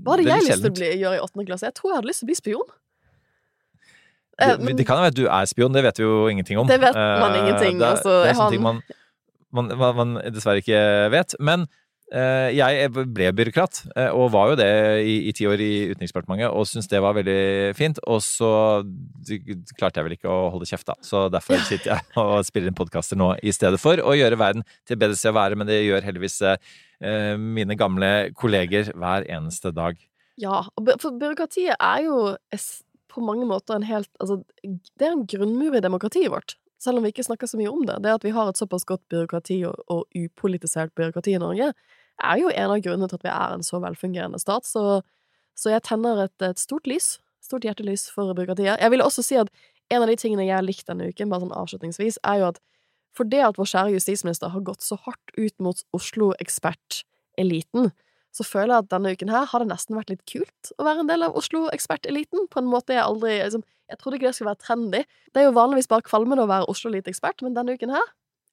Hva 0.02 0.16
hadde 0.16 0.24
jeg 0.24 0.46
lyst 0.48 0.62
til 0.62 0.70
å 0.70 0.74
bli, 0.78 0.92
gjøre 1.02 1.18
i 1.18 1.24
åttende 1.26 1.46
klasse? 1.46 1.68
Jeg 1.68 1.74
tror 1.74 1.90
jeg 1.92 1.96
hadde 2.00 2.08
lyst 2.08 2.20
til 2.20 2.26
å 2.26 2.30
bli 2.32 2.40
spion. 2.40 2.72
Eh, 4.40 4.56
men- 4.58 4.76
det 4.76 4.86
kan 4.86 4.96
jo 4.96 5.02
være 5.04 5.12
at 5.12 5.20
du 5.20 5.26
er 5.28 5.44
spion, 5.46 5.72
det 5.72 5.82
vet 5.84 5.98
vi 6.00 6.04
jo 6.04 6.26
ingenting 6.32 6.58
om. 6.58 6.66
Det 6.66 6.80
vet 6.80 6.94
man 6.94 7.32
Eh, 7.34 7.38
ingenting, 7.42 7.78
Det, 7.78 7.86
er- 7.86 7.94
altså, 7.96 8.22
det 8.24 8.30
er 8.30 8.34
sånne 8.40 8.50
ting 8.50 8.62
man, 8.62 8.82
man, 9.52 9.68
man, 9.78 9.96
man 9.96 10.32
dessverre 10.32 10.62
ikke 10.62 11.10
vet. 11.12 11.34
Men 11.38 11.66
eh, 12.12 12.50
jeg 12.56 12.90
ble 12.92 13.30
byråkrat, 13.32 13.82
og 14.12 14.30
var 14.32 14.50
jo 14.50 14.56
det 14.56 14.68
i, 15.06 15.28
i 15.28 15.32
ti 15.32 15.44
år 15.48 15.60
i 15.60 15.90
Utenriksdepartementet, 15.92 16.50
og 16.52 16.66
syntes 16.66 16.88
det 16.88 17.00
var 17.00 17.14
veldig 17.14 17.74
fint. 17.76 17.98
Og 18.06 18.20
så 18.24 18.82
klarte 19.78 20.00
jeg 20.00 20.04
vel 20.08 20.16
ikke 20.16 20.28
å 20.32 20.50
holde 20.52 20.66
kjeft, 20.68 20.86
da. 20.88 20.94
Så 21.04 21.26
derfor 21.32 21.56
sitter 21.70 21.94
jeg 21.94 22.00
og 22.20 22.44
spiller 22.44 22.68
inn 22.72 22.76
podkaster 22.76 23.16
nå 23.20 23.34
i 23.42 23.52
stedet 23.52 23.80
for 23.80 23.96
å 24.00 24.16
gjøre 24.16 24.36
verden 24.40 24.64
til 24.88 24.96
bedre 25.00 25.16
sted 25.16 25.32
å 25.32 25.38
være, 25.40 25.56
men 25.56 25.66
det 25.66 25.82
gjør 25.84 26.02
heldigvis 26.08 26.40
mine 27.36 27.74
gamle 27.74 28.30
kolleger 28.38 28.92
hver 28.94 29.24
eneste 29.28 29.72
dag. 29.74 29.96
Ja, 30.38 30.62
for 31.00 31.12
byråkratiet 31.18 31.74
er 31.78 32.04
jo 32.06 32.36
på 33.12 33.22
mange 33.24 33.46
måter 33.48 33.76
en 33.76 33.86
helt 33.86 34.10
Altså, 34.20 34.40
det 34.62 35.06
er 35.06 35.14
en 35.14 35.26
grunnmur 35.28 35.76
i 35.76 35.84
demokratiet 35.84 36.32
vårt, 36.32 36.56
selv 36.82 36.98
om 36.98 37.06
vi 37.06 37.12
ikke 37.12 37.26
snakker 37.26 37.50
så 37.50 37.60
mye 37.60 37.72
om 37.72 37.84
det. 37.88 38.00
Det 38.04 38.14
at 38.16 38.24
vi 38.26 38.34
har 38.34 38.50
et 38.50 38.60
såpass 38.60 38.86
godt 38.88 39.04
byråkrati 39.12 39.62
og, 39.68 39.82
og 39.92 40.06
upolitisert 40.16 40.94
byråkrati 40.98 41.36
i 41.36 41.42
Norge, 41.42 41.72
er 42.22 42.38
jo 42.40 42.50
en 42.52 42.70
av 42.74 42.82
grunnene 42.84 43.08
til 43.10 43.18
at 43.20 43.26
vi 43.26 43.32
er 43.32 43.56
en 43.56 43.66
så 43.66 43.80
velfungerende 43.82 44.40
stat. 44.42 44.66
Så, 44.68 45.02
så 45.58 45.72
jeg 45.72 45.84
tenner 45.88 46.24
et, 46.26 46.36
et 46.44 46.60
stort 46.60 46.86
lys, 46.90 47.16
stort 47.42 47.66
hjertelys 47.66 48.08
for 48.14 48.32
byråkratiet. 48.34 48.80
Jeg 48.80 48.94
vil 48.94 49.04
også 49.04 49.24
si 49.26 49.38
at 49.40 49.50
en 49.92 50.02
av 50.04 50.08
de 50.08 50.16
tingene 50.18 50.46
jeg 50.46 50.56
har 50.56 50.64
likt 50.64 50.88
denne 50.88 51.08
uken, 51.10 51.30
bare 51.32 51.44
sånn 51.44 51.56
avslutningsvis, 51.56 52.20
er 52.28 52.36
jo 52.40 52.46
at 52.52 52.62
for 53.12 53.28
det 53.28 53.42
at 53.44 53.58
vår 53.60 53.68
kjære 53.68 53.92
justisminister 53.96 54.48
har 54.54 54.64
gått 54.64 54.84
så 54.84 54.96
hardt 55.04 55.34
ut 55.36 55.52
mot 55.60 55.78
Oslo-eksperteliten, 55.96 57.90
så 58.32 58.46
føler 58.46 58.72
jeg 58.72 58.84
at 58.86 58.92
denne 58.94 59.12
uken 59.12 59.32
her 59.32 59.48
har 59.50 59.62
det 59.62 59.68
nesten 59.68 59.98
vært 59.98 60.12
litt 60.12 60.24
kult 60.30 60.72
å 60.80 60.86
være 60.86 61.04
en 61.04 61.10
del 61.10 61.26
av 61.26 61.36
Oslo-eksperteliten, 61.36 62.46
på 62.48 62.62
en 62.62 62.70
måte 62.72 62.96
jeg 62.96 63.04
aldri 63.04 63.36
liksom, 63.42 63.64
Jeg 63.92 63.98
trodde 64.00 64.16
ikke 64.16 64.30
det 64.30 64.36
skulle 64.38 64.54
være 64.54 64.64
trendy. 64.64 65.00
Det 65.34 65.40
er 65.42 65.50
jo 65.50 65.56
vanligvis 65.58 65.90
bare 65.90 66.06
kvalmende 66.06 66.46
å 66.46 66.48
være 66.48 66.68
Oslo-elite-ekspert, 66.72 67.42
men 67.44 67.52
denne 67.52 67.74
uken 67.76 67.92
her 67.92 68.06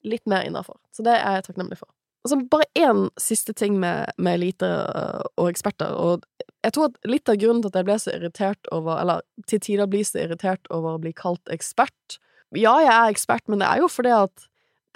litt 0.03 0.25
mer 0.27 0.43
innafor. 0.43 0.75
Så 0.91 1.05
det 1.05 1.13
er 1.15 1.37
jeg 1.37 1.45
takknemlig 1.47 1.79
for. 1.79 1.87
Altså, 2.25 2.41
bare 2.51 2.67
én 2.75 3.05
siste 3.15 3.55
ting 3.55 3.77
med, 3.79 4.11
med 4.19 4.41
elite 4.41 4.67
øh, 4.67 5.23
og 5.39 5.47
eksperter, 5.47 5.95
og 5.95 6.25
jeg 6.59 6.75
tror 6.75 6.89
at 6.89 7.07
litt 7.07 7.31
av 7.31 7.39
grunnen 7.39 7.63
til 7.63 7.71
at 7.71 7.79
jeg 7.79 7.87
ble 7.87 7.95
så 8.03 8.11
irritert 8.17 8.69
over, 8.75 8.99
eller 8.99 9.23
til 9.47 9.61
tider 9.63 9.87
blir 9.87 10.03
så 10.03 10.19
irritert 10.25 10.67
over 10.75 10.97
å 10.97 11.01
bli 11.03 11.13
kalt 11.15 11.53
ekspert 11.53 12.19
Ja, 12.57 12.73
jeg 12.83 12.91
er 12.91 13.13
ekspert, 13.13 13.45
men 13.47 13.61
det 13.61 13.69
er 13.69 13.83
jo 13.83 13.87
fordi 13.91 14.11
at 14.11 14.47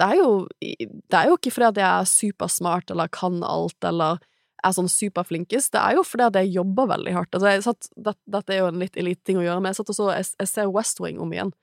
det 0.02 0.08
er 0.10 0.18
jo, 0.18 0.30
det 0.60 1.18
er 1.20 1.30
jo 1.30 1.36
ikke 1.38 1.54
fordi 1.54 1.68
at 1.70 1.80
jeg 1.80 1.88
er 1.88 2.10
supersmart 2.10 2.92
eller 2.92 3.12
kan 3.14 3.44
alt 3.46 3.86
eller 3.86 4.18
er 4.64 4.76
sånn 4.76 4.90
superflinkest. 4.92 5.74
Det 5.76 5.82
er 5.82 5.98
jo 5.98 6.06
fordi 6.08 6.28
at 6.30 6.40
jeg 6.40 6.54
jobber 6.56 6.90
veldig 6.94 7.14
hardt. 7.16 7.36
Altså, 7.36 7.52
jeg 7.52 7.66
satt, 7.66 7.90
det, 7.96 8.16
dette 8.36 8.56
er 8.56 8.64
jo 8.64 8.72
en 8.72 8.82
litt 8.82 8.98
eliteting 9.00 9.42
å 9.42 9.46
gjøre, 9.46 9.60
men 9.62 9.72
jeg 9.72 9.82
satt 9.82 9.94
og 9.94 9.98
så 10.00 10.10
Jeg, 10.14 10.30
jeg 10.40 10.52
ser 10.52 10.72
West 10.74 11.02
Wing 11.04 11.22
om 11.24 11.34
igjen. 11.36 11.54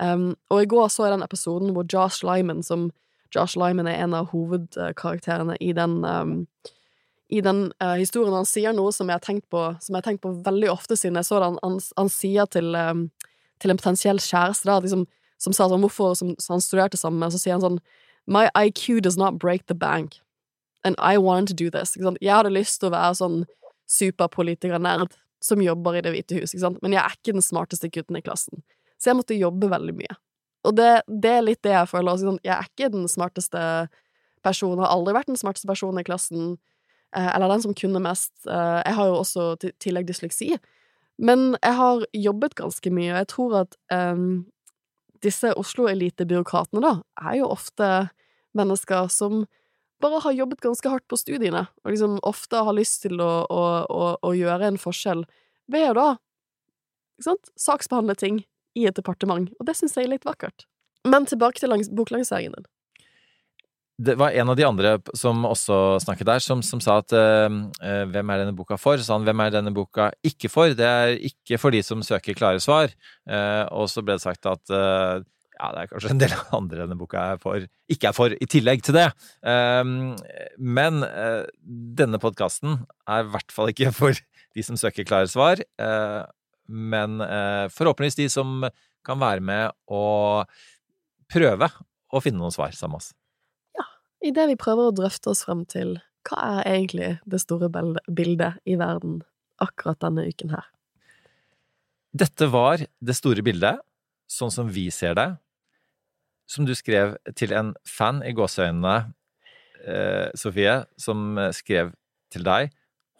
Um, 0.00 0.34
og 0.52 0.60
i 0.60 0.68
går 0.68 0.88
så 0.92 1.06
jeg 1.06 1.14
den 1.14 1.24
episoden 1.24 1.72
hvor 1.72 1.86
Josh 1.88 2.24
Lyman, 2.26 2.62
som 2.66 2.90
Josh 3.34 3.56
Lyman 3.56 3.88
er 3.88 4.02
en 4.04 4.14
av 4.16 4.28
hovedkarakterene 4.34 5.56
i 5.64 5.72
den 5.76 6.02
um, 6.04 6.42
i 7.28 7.40
den 7.42 7.72
uh, 7.82 7.96
historien. 7.98 8.34
Han 8.34 8.46
sier 8.46 8.74
noe 8.76 8.92
som 8.94 9.08
jeg 9.10 9.18
har 9.18 9.24
tenkt 9.24 9.48
på, 9.50 9.62
som 9.82 9.94
jeg 9.94 9.98
har 9.98 10.06
tenkt 10.06 10.22
på 10.22 10.34
veldig 10.46 10.70
ofte 10.70 10.98
siden 10.98 11.18
jeg 11.18 11.26
så 11.26 11.40
det. 11.40 11.48
Han, 11.50 11.58
han, 11.64 11.78
han 11.96 12.10
sier 12.12 12.46
til, 12.50 12.76
um, 12.76 13.08
til 13.62 13.72
en 13.72 13.80
potensiell 13.80 14.20
kjæreste 14.22 14.68
da, 14.68 14.78
liksom, 14.84 15.06
som 15.42 15.56
sa 15.56 15.66
sånn 15.70 15.82
hvorfor 15.84 16.14
som, 16.18 16.34
så 16.40 16.54
Han 16.54 16.64
studerte 16.64 17.00
sammen 17.00 17.20
med, 17.20 17.34
så 17.34 17.40
sier 17.42 17.56
han 17.56 17.64
sånn 17.64 17.80
My 18.26 18.48
IQ 18.58 19.02
does 19.02 19.18
not 19.18 19.38
break 19.38 19.66
the 19.66 19.74
bank. 19.74 20.20
And 20.86 20.94
I 21.02 21.18
wanted 21.18 21.50
to 21.50 21.58
do 21.58 21.70
this. 21.70 21.96
Jeg 21.98 22.30
hadde 22.30 22.52
lyst 22.54 22.78
til 22.80 22.92
å 22.92 22.94
være 22.94 23.16
sånn 23.18 23.40
superpolitiker-nerd 23.90 25.16
som 25.42 25.62
jobber 25.62 25.98
i 25.98 26.02
Det 26.04 26.12
hvite 26.14 26.38
hus, 26.38 26.54
men 26.82 26.94
jeg 26.94 27.02
er 27.02 27.16
ikke 27.16 27.34
den 27.34 27.44
smarteste 27.44 27.90
gutten 27.92 28.18
i 28.18 28.22
klassen. 28.24 28.62
Så 28.96 29.10
jeg 29.10 29.18
måtte 29.18 29.36
jobbe 29.36 29.70
veldig 29.70 29.94
mye. 29.98 30.16
Og 30.66 30.74
det, 30.78 31.02
det 31.06 31.32
er 31.36 31.44
litt 31.44 31.62
det 31.66 31.74
jeg 31.74 31.90
føler. 31.90 32.18
Sånn, 32.18 32.40
jeg 32.46 32.54
er 32.54 32.70
ikke 32.70 32.90
den 32.94 33.10
smarteste 33.10 33.60
personen, 34.46 34.82
har 34.82 34.94
aldri 34.94 35.14
vært 35.16 35.30
den 35.30 35.38
smarteste 35.38 35.68
personen 35.68 36.00
i 36.02 36.06
klassen, 36.06 36.56
eh, 37.14 37.28
eller 37.34 37.52
den 37.52 37.62
som 37.66 37.76
kunne 37.76 38.02
mest. 38.02 38.34
Eh, 38.46 38.80
jeg 38.86 38.96
har 38.98 39.10
jo 39.10 39.20
også 39.20 39.46
til 39.62 39.74
tillegg 39.82 40.08
dysleksi. 40.08 40.54
Men 41.18 41.54
jeg 41.62 41.78
har 41.78 42.06
jobbet 42.14 42.56
ganske 42.58 42.92
mye, 42.92 43.12
og 43.12 43.20
jeg 43.22 43.30
tror 43.32 43.58
at 43.62 43.76
um, 43.94 44.44
disse 45.24 45.52
Oslo-elitebyråkratene, 45.56 46.82
da, 46.84 46.98
er 47.24 47.38
jo 47.40 47.52
ofte 47.54 48.08
mennesker 48.56 49.08
som 49.12 49.46
bare 50.02 50.20
har 50.24 50.36
jobbet 50.36 50.60
ganske 50.64 50.92
hardt 50.92 51.06
på 51.08 51.18
studiene, 51.20 51.66
og 51.84 51.92
liksom 51.92 52.18
ofte 52.26 52.60
har 52.66 52.76
lyst 52.76 53.02
til 53.06 53.20
å, 53.22 53.32
å, 53.48 53.64
å, 53.88 54.06
å 54.20 54.32
gjøre 54.36 54.70
en 54.70 54.80
forskjell 54.80 55.24
ved 55.72 55.90
å 55.90 55.96
da 55.96 56.08
ikke 57.16 57.30
sant, 57.30 57.52
saksbehandle 57.56 58.16
ting 58.20 58.40
i 58.76 58.84
et 58.88 58.96
departement, 58.96 59.48
og 59.56 59.68
det 59.68 59.76
syns 59.78 59.96
jeg 59.96 60.04
er 60.04 60.16
litt 60.16 60.26
vakkert. 60.28 60.66
Men 61.08 61.24
tilbake 61.28 61.62
til 61.62 61.72
boklanseringen 61.96 62.58
din. 62.58 62.66
Det 63.96 64.12
var 64.20 64.34
en 64.36 64.50
av 64.52 64.56
de 64.58 64.64
andre 64.66 64.90
som 65.16 65.46
også 65.48 65.96
snakket 66.04 66.28
der, 66.28 66.42
som, 66.44 66.60
som 66.60 66.82
sa 66.84 66.98
at 67.00 67.14
eh, 67.16 67.46
hvem 68.12 68.32
er 68.32 68.42
denne 68.42 68.52
boka 68.56 68.76
for? 68.76 69.00
Så 69.00 69.08
sa 69.08 69.16
han 69.16 69.24
hvem 69.24 69.40
er 69.40 69.54
denne 69.54 69.72
boka 69.72 70.10
ikke 70.26 70.50
for? 70.52 70.74
Det 70.76 70.84
er 70.84 71.14
ikke 71.24 71.56
for 71.56 71.72
de 71.72 71.80
som 71.86 72.02
søker 72.04 72.36
klare 72.36 72.60
svar. 72.60 72.92
Eh, 73.24 73.62
og 73.72 73.88
så 73.88 74.04
ble 74.04 74.18
det 74.18 74.26
sagt 74.26 74.50
at 74.52 74.74
eh, 74.74 75.24
ja, 75.56 75.72
det 75.72 75.82
er 75.82 75.90
kanskje 75.90 76.12
en 76.12 76.22
del 76.22 76.34
andre 76.58 76.84
denne 76.84 76.98
boka 77.00 77.26
er 77.32 77.42
for, 77.42 77.66
ikke 77.92 78.10
er 78.10 78.16
for, 78.16 78.32
i 78.36 78.48
tillegg 78.50 78.84
til 78.86 78.98
det. 78.98 79.08
Um, 79.40 80.14
men 80.60 81.02
uh, 81.04 81.44
denne 81.66 82.20
podkasten 82.22 82.82
er 83.08 83.24
i 83.24 83.30
hvert 83.34 83.54
fall 83.54 83.72
ikke 83.72 83.92
for 83.96 84.16
de 84.56 84.64
som 84.64 84.78
søker 84.80 85.08
klare 85.08 85.28
svar, 85.32 85.60
uh, 85.80 86.22
men 86.66 87.20
uh, 87.22 87.66
forhåpentligvis 87.72 88.20
de 88.20 88.30
som 88.32 88.64
kan 89.06 89.20
være 89.22 89.44
med 89.44 89.70
og 89.92 90.50
prøve 91.30 91.70
å 92.12 92.22
finne 92.22 92.42
noen 92.42 92.54
svar 92.54 92.74
sammen 92.76 92.98
med 92.98 93.04
oss. 93.04 93.14
Idet 94.26 94.48
vi 94.50 94.58
prøver 94.58 94.88
å 94.88 94.94
drøfte 94.96 95.30
oss 95.30 95.44
frem 95.46 95.62
til 95.68 95.98
hva 96.26 96.38
er 96.56 96.70
egentlig 96.72 97.10
det 97.28 97.38
store 97.42 97.68
bildet 97.70 98.58
i 98.66 98.74
verden 98.80 99.20
akkurat 99.62 100.00
denne 100.02 100.24
uken 100.26 100.50
her. 100.56 100.64
Dette 102.16 102.48
var 102.50 102.80
det 102.80 103.16
store 103.16 103.44
bildet, 103.44 103.82
sånn 104.26 104.50
som 104.50 104.70
vi 104.72 104.88
ser 104.94 105.14
det, 105.18 105.28
som 106.46 106.66
du 106.66 106.74
skrev 106.78 107.16
til 107.38 107.52
en 107.56 107.74
fan 107.86 108.22
i 108.26 108.32
gåseøynene, 108.36 109.12
eh, 109.86 110.28
Sofie, 110.38 110.84
som 111.00 111.38
skrev 111.54 111.92
til 112.32 112.46
deg 112.46 112.72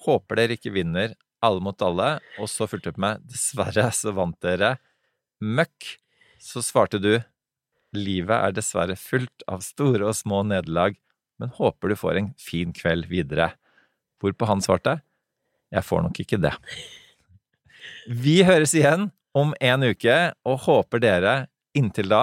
Håper 0.05 0.39
dere 0.39 0.57
ikke 0.59 0.75
vinner 0.75 1.15
alle 1.45 1.63
mot 1.65 1.83
alle, 1.85 2.17
og 2.41 2.51
så 2.51 2.67
fulgte 2.69 2.93
opp 2.93 3.01
med 3.01 3.25
Dessverre 3.31 3.89
så 3.97 4.13
vant 4.17 4.37
dere 4.45 4.77
møkk. 5.41 5.97
Så 6.43 6.63
svarte 6.65 7.01
du 7.03 7.17
Livet 7.97 8.35
er 8.37 8.53
dessverre 8.53 8.97
fullt 8.99 9.45
av 9.49 9.63
store 9.65 10.05
og 10.11 10.17
små 10.19 10.43
nederlag, 10.45 10.99
men 11.41 11.53
håper 11.55 11.93
du 11.93 11.97
får 11.97 12.19
en 12.19 12.33
fin 12.41 12.75
kveld 12.77 13.07
videre. 13.09 13.55
Hvorpå 14.21 14.49
han 14.49 14.61
svarte 14.65 14.99
Jeg 15.73 15.85
får 15.87 16.03
nok 16.05 16.21
ikke 16.21 16.41
det. 16.43 16.53
Vi 18.07 18.43
høres 18.45 18.75
igjen 18.77 19.11
om 19.37 19.55
en 19.61 19.87
uke, 19.87 20.17
og 20.45 20.67
håper 20.67 21.03
dere 21.03 21.35
inntil 21.77 22.11
da 22.13 22.23